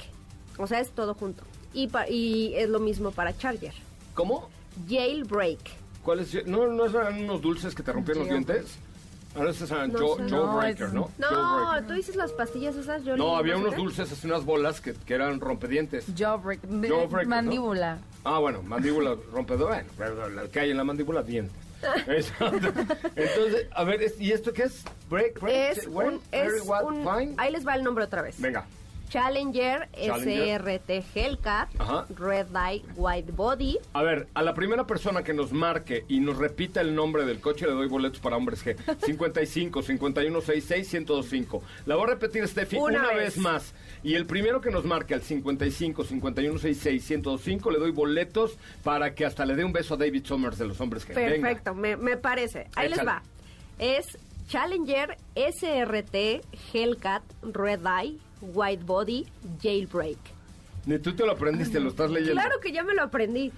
O 0.57 0.67
sea, 0.67 0.79
es 0.79 0.91
todo 0.91 1.13
junto. 1.15 1.43
Y, 1.73 1.87
pa- 1.87 2.07
y 2.07 2.53
es 2.55 2.69
lo 2.69 2.79
mismo 2.79 3.11
para 3.11 3.35
Charger. 3.35 3.73
¿Cómo? 4.13 4.49
Jailbreak. 4.87 5.59
¿Cuál 6.03 6.19
es? 6.19 6.45
¿No, 6.45 6.67
¿No 6.67 6.85
eran 6.85 7.23
unos 7.23 7.41
dulces 7.41 7.73
que 7.73 7.81
te 7.81 7.91
rompían 7.91 8.19
los 8.19 8.27
dientes? 8.29 8.77
Ahora 9.35 9.49
estos 9.51 9.71
eran 9.71 9.91
No 9.91 9.99
Joe. 9.99 10.17
Joe 10.17 10.29
No, 10.29 10.57
Breaker, 10.57 10.87
es- 10.87 10.93
¿no? 10.93 11.09
No, 11.17 11.27
Jailbreaker. 11.27 11.87
tú 11.87 11.93
dices 11.93 12.15
las 12.15 12.31
pastillas 12.33 12.75
esas. 12.75 13.03
Yo 13.03 13.17
No, 13.17 13.35
había 13.35 13.57
unos 13.57 13.75
dulces, 13.75 14.11
así 14.11 14.27
unas 14.27 14.45
bolas 14.45 14.79
que, 14.81 14.93
que 14.93 15.13
eran 15.15 15.39
rompedientes. 15.39 16.05
Jawbreak, 16.15 16.61
Jawbreaker, 16.61 17.23
¿no? 17.23 17.29
mandíbula. 17.29 17.97
Ah, 18.23 18.39
bueno, 18.39 18.61
mandíbula 18.63 19.15
rompedora. 19.33 19.83
Bueno, 19.97 20.29
la 20.29 20.43
que 20.47 20.59
hay 20.59 20.71
en 20.71 20.77
la 20.77 20.83
mandíbula, 20.83 21.23
dientes. 21.23 21.55
Exacto. 22.07 22.67
Entonces, 23.15 23.67
a 23.73 23.83
ver, 23.83 24.01
¿y 24.19 24.31
esto 24.31 24.53
qué 24.53 24.63
es? 24.63 24.83
Break, 25.09 25.39
break, 25.41 25.77
Es 25.77 25.87
when, 25.87 26.07
un, 26.15 26.21
very 26.31 26.57
es 26.59 26.63
what, 26.67 26.83
un- 26.85 27.03
fine. 27.03 27.33
Ahí 27.37 27.51
les 27.51 27.67
va 27.67 27.75
el 27.75 27.83
nombre 27.83 28.05
otra 28.05 28.21
vez. 28.21 28.39
Venga. 28.39 28.65
Challenger, 29.09 29.87
Challenger. 29.93 30.61
SRT 30.61 31.03
Hellcat 31.15 31.69
Ajá. 31.79 32.05
Red 32.15 32.47
Eye 32.55 32.83
White 32.95 33.31
Body. 33.31 33.77
A 33.93 34.01
ver, 34.01 34.27
a 34.33 34.41
la 34.41 34.53
primera 34.53 34.87
persona 34.87 35.23
que 35.23 35.33
nos 35.33 35.51
marque 35.51 36.05
y 36.07 36.19
nos 36.19 36.37
repita 36.37 36.81
el 36.81 36.95
nombre 36.95 37.25
del 37.25 37.39
coche 37.39 37.67
le 37.67 37.73
doy 37.73 37.87
boletos 37.87 38.19
para 38.19 38.37
hombres 38.37 38.65
G. 38.65 38.75
55 39.05 39.81
51 39.83 40.41
66 40.41 40.93
1025. 40.93 41.61
La 41.85 41.95
voy 41.95 42.05
a 42.05 42.07
repetir, 42.07 42.47
Steffi, 42.47 42.77
una, 42.77 42.99
Una 42.99 43.07
vez. 43.09 43.35
vez. 43.35 43.37
más. 43.37 43.73
Y 44.03 44.15
el 44.15 44.25
primero 44.25 44.61
que 44.61 44.71
nos 44.71 44.83
marque 44.83 45.13
al 45.13 45.21
55 45.21 46.03
51 46.03 46.57
66 46.59 47.09
1025 47.09 47.71
le 47.71 47.79
doy 47.79 47.91
boletos 47.91 48.57
para 48.83 49.13
que 49.13 49.25
hasta 49.25 49.45
le 49.45 49.55
dé 49.55 49.63
un 49.63 49.73
beso 49.73 49.93
a 49.93 49.97
David 49.97 50.25
Summers 50.25 50.57
de 50.57 50.65
los 50.67 50.81
hombres 50.81 51.07
G. 51.07 51.13
Perfecto, 51.13 51.75
me, 51.75 51.97
me 51.97 52.17
parece. 52.17 52.67
Ahí 52.75 52.89
les 52.89 53.05
va. 53.05 53.21
Es 53.79 54.17
Challenger 54.47 55.17
SRT 55.35 56.41
Hellcat 56.73 57.23
Red 57.43 57.81
Eye 57.85 58.17
White 58.43 58.83
Body 58.83 59.25
Jailbreak. 59.61 60.17
Ni 60.85 60.99
tú 60.99 61.15
te 61.15 61.25
lo 61.25 61.31
aprendiste, 61.31 61.79
lo 61.79 61.89
estás 61.89 62.11
leyendo. 62.11 62.41
Claro 62.41 62.59
que 62.59 62.71
ya 62.71 62.83
me 62.83 62.93
lo 62.93 63.03
aprendí. 63.03 63.51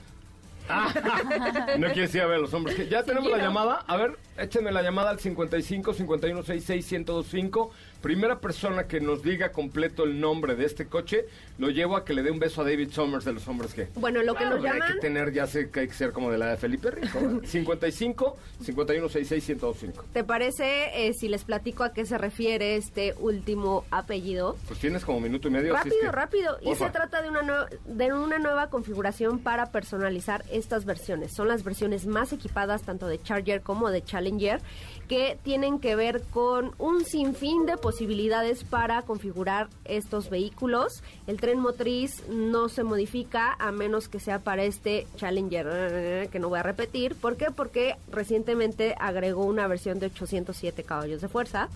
no 1.78 1.88
quieres 1.92 2.14
ir 2.16 2.22
a 2.22 2.26
ver 2.28 2.38
a 2.38 2.42
los 2.42 2.54
hombres. 2.54 2.90
Ya 2.90 3.04
tenemos 3.04 3.30
la 3.30 3.38
llamada. 3.38 3.84
A 3.88 3.98
ver, 3.98 4.18
échenme 4.38 4.72
la 4.72 4.82
llamada 4.82 5.12
al 5.12 5.20
55 5.20 5.94
51 5.94 6.44
66 6.44 6.92
1025. 6.92 7.72
Primera 8.02 8.40
persona 8.40 8.84
que 8.88 9.00
nos 9.00 9.24
diga 9.24 9.52
completo 9.52 10.04
el 10.04 10.20
nombre 10.20 10.56
de 10.56 10.66
este 10.66 10.86
coche, 10.88 11.26
lo 11.58 11.70
llevo 11.70 11.96
a 11.98 12.06
que 12.06 12.14
le 12.14 12.22
dé 12.22 12.30
un 12.32 12.38
beso 12.40 12.62
a 12.62 12.64
David 12.64 12.92
Summers 12.92 13.26
de 13.26 13.34
los 13.34 13.48
hombres 13.48 13.76
G. 13.76 13.88
Bueno, 13.96 14.22
lo 14.22 14.34
que 14.34 14.40
Claro, 14.42 14.58
nos 14.58 14.66
Hay 14.66 14.72
llaman... 14.80 14.94
que 14.94 15.00
tener, 15.00 15.34
ya 15.34 15.48
sé 15.48 15.70
que 15.72 15.80
hay 15.82 15.88
que 15.88 15.94
ser 15.94 16.12
como 16.12 16.30
de 16.32 16.38
la 16.38 16.48
de 16.52 16.58
Felipe 16.58 16.92
Rico. 16.92 17.20
¿verdad? 17.20 17.42
55 17.46 18.38
51 18.62 19.10
66 19.10 19.50
1025. 19.58 20.06
¿Te 20.14 20.24
parece 20.24 21.08
eh, 21.08 21.14
si 21.14 21.28
les 21.30 21.44
platico 21.46 21.84
a 21.84 21.94
qué 21.94 22.06
se 22.06 22.18
refiere 22.18 22.76
este 22.76 23.16
último 23.20 23.86
apellido? 23.92 24.56
Pues 24.68 24.80
tienes 24.80 25.04
como 25.04 25.20
minuto 25.20 25.48
y 25.48 25.52
medio. 25.52 25.74
es 25.74 25.80
Rápido, 25.84 25.96
que- 26.02 26.12
rápido. 26.12 26.58
Y 26.62 26.76
se 26.76 26.90
trata 26.92 27.22
de 27.24 27.30
una, 27.30 27.42
nue- 27.42 27.70
de 27.86 28.14
una 28.14 28.38
nueva 28.38 28.70
configuración 28.70 29.40
para 29.40 29.72
personalizar 29.72 30.46
estas 30.52 30.86
versiones. 30.86 31.34
Son 31.34 31.48
las 31.48 31.64
versiones 31.64 32.06
más 32.06 32.32
equipadas 32.34 32.84
tanto 32.84 33.08
de 33.08 33.20
Charger 33.22 33.62
como 33.62 33.90
de 33.90 34.04
Challenger 34.04 34.62
que 35.08 35.38
tienen 35.44 35.80
que 35.80 35.96
ver 35.96 36.22
con 36.32 36.74
un 36.78 37.04
sinfín 37.06 37.66
de 37.66 37.78
posibilidades 37.86 38.64
para 38.64 39.04
configurar 39.04 39.70
estos 39.84 40.32
vehículos. 40.32 41.04
El 41.28 41.40
tren 41.40 41.60
motriz 41.60 42.28
no 42.28 42.68
se 42.68 42.84
modifica 42.84 43.56
a 43.60 43.72
menos 43.72 44.10
que 44.10 44.20
sea 44.20 44.40
para 44.40 44.64
este 44.64 45.06
Challenger, 45.18 46.28
que 46.32 46.40
no 46.40 46.50
voy 46.50 46.58
a 46.58 46.64
repetir. 46.64 47.14
¿Por 47.14 47.38
qué? 47.38 47.52
Porque 47.56 47.96
recientemente 48.12 48.96
agregó 49.00 49.46
una 49.46 49.68
versión 49.68 50.00
de 50.00 50.08
807 50.08 50.84
caballos 50.84 51.22
de 51.22 51.28
fuerza. 51.28 51.70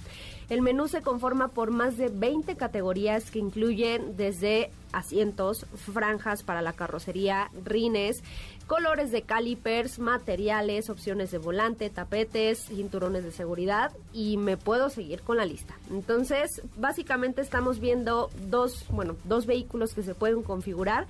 El 0.49 0.63
menú 0.63 0.87
se 0.87 1.03
conforma 1.03 1.49
por 1.49 1.69
más 1.69 1.95
de 1.97 2.09
20 2.09 2.55
categorías 2.55 3.29
que 3.29 3.37
incluyen 3.37 4.17
desde 4.17 4.71
asientos, 4.91 5.67
franjas 5.75 6.41
para 6.41 6.63
la 6.63 6.73
carrocería, 6.73 7.51
rines, 7.63 8.23
colores 8.65 9.11
de 9.11 9.21
calipers, 9.21 9.99
materiales, 9.99 10.89
opciones 10.89 11.29
de 11.29 11.37
volante, 11.37 11.91
tapetes, 11.91 12.65
cinturones 12.65 13.23
de 13.23 13.31
seguridad 13.31 13.91
y 14.11 14.37
me 14.37 14.57
puedo 14.57 14.89
seguir 14.89 15.21
con 15.21 15.37
la 15.37 15.45
lista. 15.45 15.75
Entonces, 15.91 16.63
básicamente 16.77 17.41
estamos 17.41 17.79
viendo 17.79 18.31
dos, 18.49 18.85
bueno, 18.89 19.17
dos 19.25 19.45
vehículos 19.45 19.93
que 19.93 20.01
se 20.01 20.15
pueden 20.15 20.41
configurar 20.41 21.05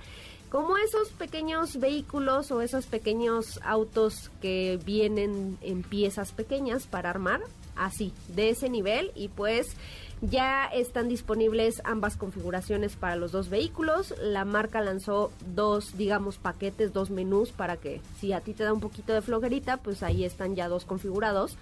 como 0.50 0.76
esos 0.76 1.10
pequeños 1.10 1.78
vehículos 1.78 2.50
o 2.50 2.60
esos 2.60 2.86
pequeños 2.86 3.60
autos 3.62 4.30
que 4.42 4.80
vienen 4.84 5.56
en 5.62 5.82
piezas 5.82 6.32
pequeñas 6.32 6.86
para 6.86 7.08
armar, 7.08 7.40
así, 7.80 8.12
de 8.28 8.50
ese 8.50 8.68
nivel 8.68 9.10
y 9.14 9.28
pues 9.28 9.74
ya 10.20 10.66
están 10.66 11.08
disponibles 11.08 11.80
ambas 11.84 12.16
configuraciones 12.16 12.94
para 12.94 13.16
los 13.16 13.32
dos 13.32 13.48
vehículos. 13.48 14.14
La 14.20 14.44
marca 14.44 14.82
lanzó 14.82 15.32
dos, 15.54 15.96
digamos, 15.96 16.36
paquetes, 16.36 16.92
dos 16.92 17.10
menús 17.10 17.52
para 17.52 17.78
que 17.78 18.00
si 18.18 18.32
a 18.32 18.40
ti 18.40 18.52
te 18.52 18.64
da 18.64 18.72
un 18.72 18.80
poquito 18.80 19.14
de 19.14 19.22
flojerita, 19.22 19.78
pues 19.78 20.02
ahí 20.02 20.24
están 20.24 20.54
ya 20.54 20.68
dos 20.68 20.84
configurados 20.84 21.56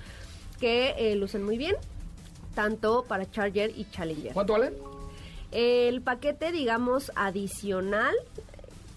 que 0.59 0.95
eh, 0.99 1.15
lucen 1.15 1.45
muy 1.45 1.57
bien, 1.57 1.77
tanto 2.57 3.05
para 3.07 3.31
Charger 3.31 3.73
y 3.77 3.89
Challenger. 3.91 4.33
¿Cuánto 4.33 4.55
vale? 4.55 4.73
El 5.53 6.03
paquete, 6.03 6.51
digamos, 6.51 7.13
adicional 7.15 8.15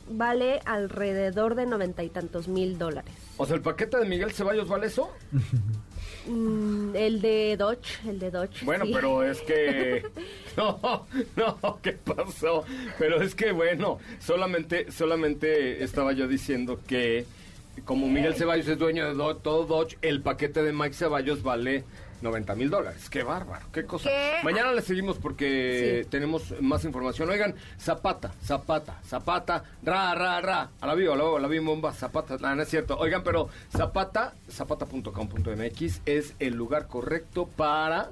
vale 0.09 0.59
alrededor 0.65 1.53
de 1.55 1.67
noventa 1.67 2.03
y 2.03 2.09
tantos 2.09 2.47
mil 2.47 2.80
dólares. 2.80 3.13
O 3.38 3.45
sea, 3.45 3.55
el 3.55 3.61
paquete 3.61 3.97
de 3.97 4.05
Miguel 4.05 4.32
Ceballos 4.32 4.67
vale 4.67 4.88
eso. 4.88 5.11
Mm, 6.28 6.95
el 6.95 7.22
de 7.22 7.55
Dodge, 7.57 7.99
el 8.07 8.19
de 8.19 8.30
Dodge. 8.32 8.63
Bueno, 8.63 8.86
sí. 8.86 8.91
pero 8.93 9.24
es 9.24 9.41
que 9.41 10.03
no, 10.57 11.05
no, 11.36 11.80
¿qué 11.82 11.93
pasó? 11.93 12.63
Pero 12.99 13.22
es 13.22 13.34
que 13.36 13.51
bueno, 13.51 13.99
solamente, 14.19 14.91
solamente 14.91 15.84
estaba 15.84 16.11
yo 16.13 16.28
diciendo 16.28 16.80
que 16.88 17.26
como 17.86 18.07
Miguel 18.07 18.36
Ceballos 18.36 18.67
es 18.67 18.78
dueño 18.78 19.07
de 19.07 19.13
Do- 19.15 19.38
todo 19.38 19.65
Dodge, 19.65 19.97
el 20.01 20.22
paquete 20.22 20.61
de 20.61 20.74
Mike 20.74 20.93
Ceballos 20.93 21.41
vale 21.41 21.84
90 22.22 22.55
mil 22.55 22.69
dólares. 22.69 23.09
Qué 23.09 23.24
bárbaro, 23.24 23.65
qué 23.72 23.86
cosa. 23.86 24.09
¿Qué? 24.09 24.38
Mañana 24.43 24.72
le 24.74 24.82
seguimos 24.82 25.17
porque 25.17 26.01
Sí. 26.03 26.09
tenemos 26.09 26.53
más 26.61 26.84
información. 26.86 27.30
Oigan, 27.30 27.55
Zapata, 27.80 28.32
Zapata, 28.43 28.99
Zapata, 29.05 29.63
ra, 29.84 30.13
ra, 30.15 30.41
ra. 30.41 30.69
A 30.82 30.88
la 30.88 30.95
viva, 30.95 31.13
a 31.13 31.17
la, 31.17 31.24
a 31.24 31.39
la 31.39 31.61
bomba, 31.61 31.93
Zapata. 31.93 32.38
No, 32.39 32.55
no 32.55 32.61
es 32.63 32.69
cierto. 32.69 32.97
Oigan, 32.97 33.24
pero 33.24 33.49
Zapata, 33.76 34.34
zapata.com.mx 34.49 36.01
es 36.05 36.34
el 36.39 36.53
lugar 36.55 36.88
correcto 36.88 37.47
para 37.47 38.11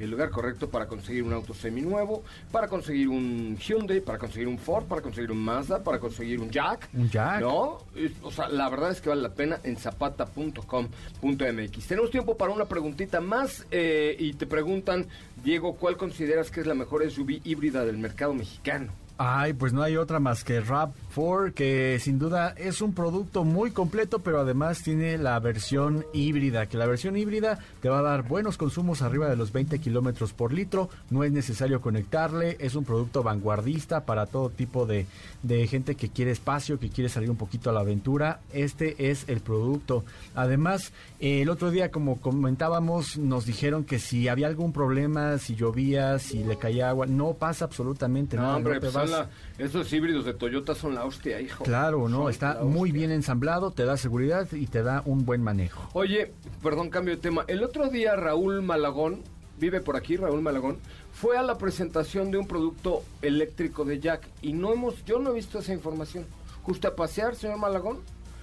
el 0.00 0.10
lugar 0.10 0.30
correcto 0.30 0.68
para 0.68 0.86
conseguir 0.86 1.22
un 1.22 1.32
auto 1.32 1.54
seminuevo, 1.54 2.22
para 2.50 2.68
conseguir 2.68 3.08
un 3.08 3.56
Hyundai, 3.58 4.00
para 4.00 4.18
conseguir 4.18 4.48
un 4.48 4.58
Ford, 4.58 4.84
para 4.84 5.02
conseguir 5.02 5.30
un 5.30 5.38
Mazda, 5.38 5.82
para 5.82 5.98
conseguir 5.98 6.40
un 6.40 6.50
Jack. 6.50 6.88
Un 6.94 7.10
Jack. 7.10 7.40
¿No? 7.40 7.78
O 8.22 8.30
sea, 8.30 8.48
la 8.48 8.68
verdad 8.68 8.90
es 8.90 9.00
que 9.00 9.08
vale 9.08 9.22
la 9.22 9.34
pena 9.34 9.58
en 9.64 9.76
zapata.com.mx. 9.76 11.86
Tenemos 11.86 12.10
tiempo 12.10 12.36
para 12.36 12.52
una 12.52 12.66
preguntita 12.66 13.20
más 13.20 13.66
eh, 13.70 14.16
y 14.18 14.34
te 14.34 14.46
preguntan, 14.46 15.06
Diego, 15.42 15.76
¿cuál 15.76 15.96
consideras 15.96 16.50
que 16.50 16.60
es 16.60 16.66
la 16.66 16.74
mejor 16.74 17.08
SUV 17.08 17.40
híbrida 17.44 17.84
del 17.84 17.98
mercado 17.98 18.34
mexicano? 18.34 18.92
Ay, 19.22 19.52
pues 19.52 19.74
no 19.74 19.82
hay 19.82 19.98
otra 19.98 20.18
más 20.18 20.44
que 20.44 20.62
RAV4, 20.64 21.52
que 21.52 21.98
sin 22.00 22.18
duda 22.18 22.54
es 22.56 22.80
un 22.80 22.94
producto 22.94 23.44
muy 23.44 23.70
completo, 23.70 24.20
pero 24.20 24.40
además 24.40 24.82
tiene 24.82 25.18
la 25.18 25.38
versión 25.40 26.06
híbrida, 26.14 26.64
que 26.64 26.78
la 26.78 26.86
versión 26.86 27.18
híbrida 27.18 27.58
te 27.82 27.90
va 27.90 27.98
a 27.98 28.02
dar 28.02 28.22
buenos 28.26 28.56
consumos 28.56 29.02
arriba 29.02 29.28
de 29.28 29.36
los 29.36 29.52
20 29.52 29.78
kilómetros 29.78 30.32
por 30.32 30.54
litro, 30.54 30.88
no 31.10 31.22
es 31.22 31.32
necesario 31.32 31.82
conectarle, 31.82 32.56
es 32.60 32.74
un 32.76 32.86
producto 32.86 33.22
vanguardista 33.22 34.06
para 34.06 34.24
todo 34.24 34.48
tipo 34.48 34.86
de, 34.86 35.04
de 35.42 35.66
gente 35.66 35.96
que 35.96 36.08
quiere 36.08 36.30
espacio, 36.30 36.80
que 36.80 36.88
quiere 36.88 37.10
salir 37.10 37.28
un 37.30 37.36
poquito 37.36 37.68
a 37.68 37.74
la 37.74 37.80
aventura, 37.80 38.40
este 38.54 39.10
es 39.10 39.28
el 39.28 39.40
producto. 39.40 40.02
Además, 40.34 40.94
el 41.18 41.50
otro 41.50 41.70
día, 41.70 41.90
como 41.90 42.22
comentábamos, 42.22 43.18
nos 43.18 43.44
dijeron 43.44 43.84
que 43.84 43.98
si 43.98 44.28
había 44.28 44.46
algún 44.46 44.72
problema, 44.72 45.36
si 45.36 45.56
llovía, 45.56 46.18
si 46.18 46.42
le 46.42 46.56
caía 46.56 46.88
agua, 46.88 47.04
no 47.04 47.34
pasa 47.34 47.66
absolutamente 47.66 48.36
No, 48.36 48.44
nada. 48.44 48.56
hombre, 48.56 48.80
no 48.80 49.09
la- 49.10 49.28
esos 49.58 49.92
híbridos 49.92 50.24
de 50.24 50.32
Toyota 50.34 50.74
son 50.74 50.94
la 50.94 51.04
hostia, 51.04 51.40
hijo. 51.40 51.64
Claro, 51.64 52.08
no, 52.08 52.22
Son 52.22 52.30
está 52.30 52.62
muy 52.62 52.92
bien 52.92 53.10
ensamblado, 53.10 53.70
te 53.70 53.84
da 53.84 53.96
seguridad 53.96 54.48
y 54.52 54.66
te 54.66 54.82
da 54.82 55.02
un 55.04 55.24
buen 55.24 55.42
manejo. 55.42 55.88
Oye, 55.92 56.32
perdón, 56.62 56.90
cambio 56.90 57.14
de 57.16 57.20
tema. 57.20 57.44
El 57.48 57.62
otro 57.62 57.88
día 57.88 58.16
Raúl 58.16 58.62
Malagón, 58.62 59.22
vive 59.58 59.80
por 59.80 59.96
aquí, 59.96 60.16
Raúl 60.16 60.40
Malagón, 60.40 60.78
fue 61.12 61.36
a 61.36 61.42
la 61.42 61.58
presentación 61.58 62.30
de 62.30 62.38
un 62.38 62.46
producto 62.46 63.02
eléctrico 63.20 63.84
de 63.84 64.00
Jack 64.00 64.26
y 64.40 64.52
no 64.54 64.72
hemos, 64.72 65.04
yo 65.04 65.18
no 65.18 65.30
he 65.30 65.34
visto 65.34 65.58
esa 65.58 65.72
información. 65.74 66.24
¿Justo 66.62 66.88
a 66.88 66.94
pasear, 66.94 67.34
señor 67.36 67.58
Malagón? 67.58 67.98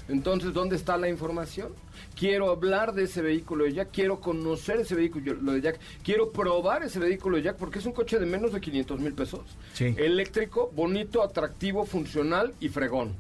Entonces, 0.09 0.53
¿dónde 0.53 0.75
está 0.75 0.97
la 0.97 1.09
información? 1.09 1.73
Quiero 2.15 2.49
hablar 2.49 2.93
de 2.93 3.03
ese 3.03 3.21
vehículo 3.21 3.65
de 3.65 3.73
Jack, 3.73 3.89
quiero 3.91 4.19
conocer 4.21 4.79
ese 4.79 4.95
vehículo 4.95 5.51
de 5.53 5.61
Jack, 5.61 5.79
quiero 6.03 6.31
probar 6.31 6.83
ese 6.83 6.99
vehículo 6.99 7.37
de 7.37 7.43
Jack 7.43 7.57
porque 7.57 7.79
es 7.79 7.85
un 7.85 7.91
coche 7.91 8.17
de 8.17 8.25
menos 8.25 8.53
de 8.53 8.61
500 8.61 8.99
mil 8.99 9.13
pesos. 9.13 9.41
Sí. 9.73 9.93
Eléctrico, 9.97 10.71
bonito, 10.73 11.21
atractivo, 11.21 11.85
funcional 11.85 12.53
y 12.59 12.69
fregón. 12.69 13.13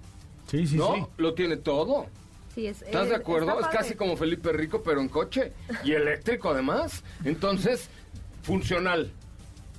Sí, 0.49 0.65
sí, 0.65 0.77
¿No? 0.77 0.95
sí. 0.95 1.01
Lo 1.17 1.33
tiene 1.33 1.57
todo. 1.57 2.07
Sí, 2.55 2.67
es- 2.67 2.81
¿Estás 2.81 3.07
eh, 3.07 3.09
de 3.09 3.15
acuerdo? 3.15 3.59
Es 3.59 3.67
casi 3.67 3.93
como 3.95 4.15
Felipe 4.17 4.51
Rico, 4.53 4.81
pero 4.81 5.01
en 5.01 5.09
coche. 5.09 5.51
Y 5.83 5.91
eléctrico 5.91 6.49
además. 6.51 7.03
Entonces, 7.25 7.89
funcional. 8.43 9.11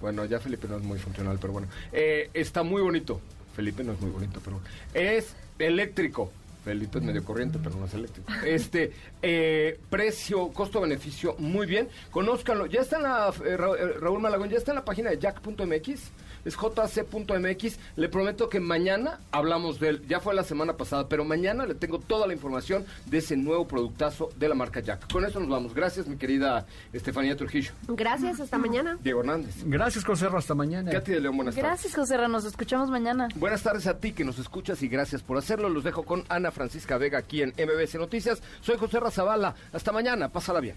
Bueno, 0.01 0.25
ya 0.27 0.39
Felipe 0.39 0.69
no 0.69 0.77
es 0.77 0.83
muy 0.83 0.99
funcional, 0.99 1.39
pero 1.41 1.55
bueno. 1.55 1.69
Eh, 1.93 2.31
está 2.35 2.63
muy 2.63 2.83
bonito. 2.83 3.21
Felipe 3.57 3.83
no 3.83 3.95
es 3.95 4.01
muy 4.01 4.11
bonito, 4.11 4.41
pero 4.45 4.59
bueno. 4.61 4.69
Es 4.95 5.35
eléctrico. 5.59 6.31
Felipe 6.69 6.99
es 6.99 7.05
medio 7.05 7.25
corriente, 7.25 7.59
pero 7.65 7.77
no 7.77 7.87
es 7.87 7.95
eléctrico. 7.95 8.31
Este, 8.45 8.93
eh, 9.23 9.81
precio, 9.89 10.49
costo-beneficio, 10.49 11.35
muy 11.39 11.67
bien. 11.67 11.89
Conózcanlo. 12.11 12.67
Ya 12.67 12.83
está 12.83 12.97
en 12.99 13.05
la, 13.05 13.31
eh, 13.43 13.57
eh, 13.57 13.93
Raúl 13.99 14.21
Malagón, 14.21 14.51
ya 14.51 14.59
está 14.59 14.73
en 14.73 14.77
la 14.77 14.85
página 14.85 15.09
de 15.09 15.19
jack.mx. 15.19 16.11
Es 16.49 16.57
jc.mx. 16.57 17.79
Le 17.97 18.09
prometo 18.09 18.49
que 18.49 18.59
mañana 18.59 19.21
hablamos 19.33 19.79
de 19.79 19.91
él. 19.91 20.03
Ya 20.09 20.19
fue 20.19 20.35
la 20.35 20.45
semana 20.45 20.79
pasada, 20.79 21.07
pero 21.07 21.23
mañana 21.23 21.67
le 21.67 21.75
tengo 21.75 21.99
toda 21.99 22.27
la 22.27 22.33
información 22.33 22.87
de 23.05 23.19
ese 23.19 23.37
nuevo 23.37 23.69
productazo 23.69 24.31
de 24.35 24.49
la 24.49 24.55
marca 24.55 24.81
Jack. 24.81 25.13
Con 25.13 25.27
eso 25.27 25.41
nos 25.41 25.51
vamos. 25.51 25.75
Gracias, 25.75 26.09
mi 26.09 26.17
querida 26.17 26.65
Estefanía 26.95 27.37
Trujillo. 27.37 27.73
Gracias, 27.89 28.41
hasta 28.41 28.57
mañana. 28.57 28.97
Diego 29.03 29.21
Hernández. 29.21 29.57
Gracias, 29.67 30.07
Conserro, 30.07 30.39
hasta 30.39 30.55
mañana. 30.55 30.91
Katy 30.91 31.13
de 31.13 31.21
León, 31.21 31.37
buenas 31.37 31.55
tardes. 31.55 31.71
Gracias, 31.71 31.95
José 31.95 32.17
Ra, 32.17 32.29
Nos 32.29 32.47
escuchamos 32.47 32.89
mañana. 32.89 33.29
Buenas 33.35 33.63
tardes 33.63 33.87
a 33.87 33.99
ti 33.99 34.13
que 34.13 34.25
nos 34.25 34.39
escuchas 34.39 34.83
y 34.83 34.89
gracias 34.89 35.23
por 35.23 35.37
hacerlo. 35.37 35.69
Los 35.69 35.85
dejo 35.85 36.05
con 36.05 36.25
Ana 36.31 36.51
Francisca 36.51 36.97
Vega 36.97 37.19
aquí 37.19 37.43
en 37.43 37.51
MBC 37.51 37.97
Noticias. 37.97 38.43
Soy 38.63 38.79
José 38.79 39.01
Razabala. 39.01 39.55
Hasta 39.75 39.93
mañana. 39.93 40.31
Pásala 40.31 40.61
bien. 40.61 40.77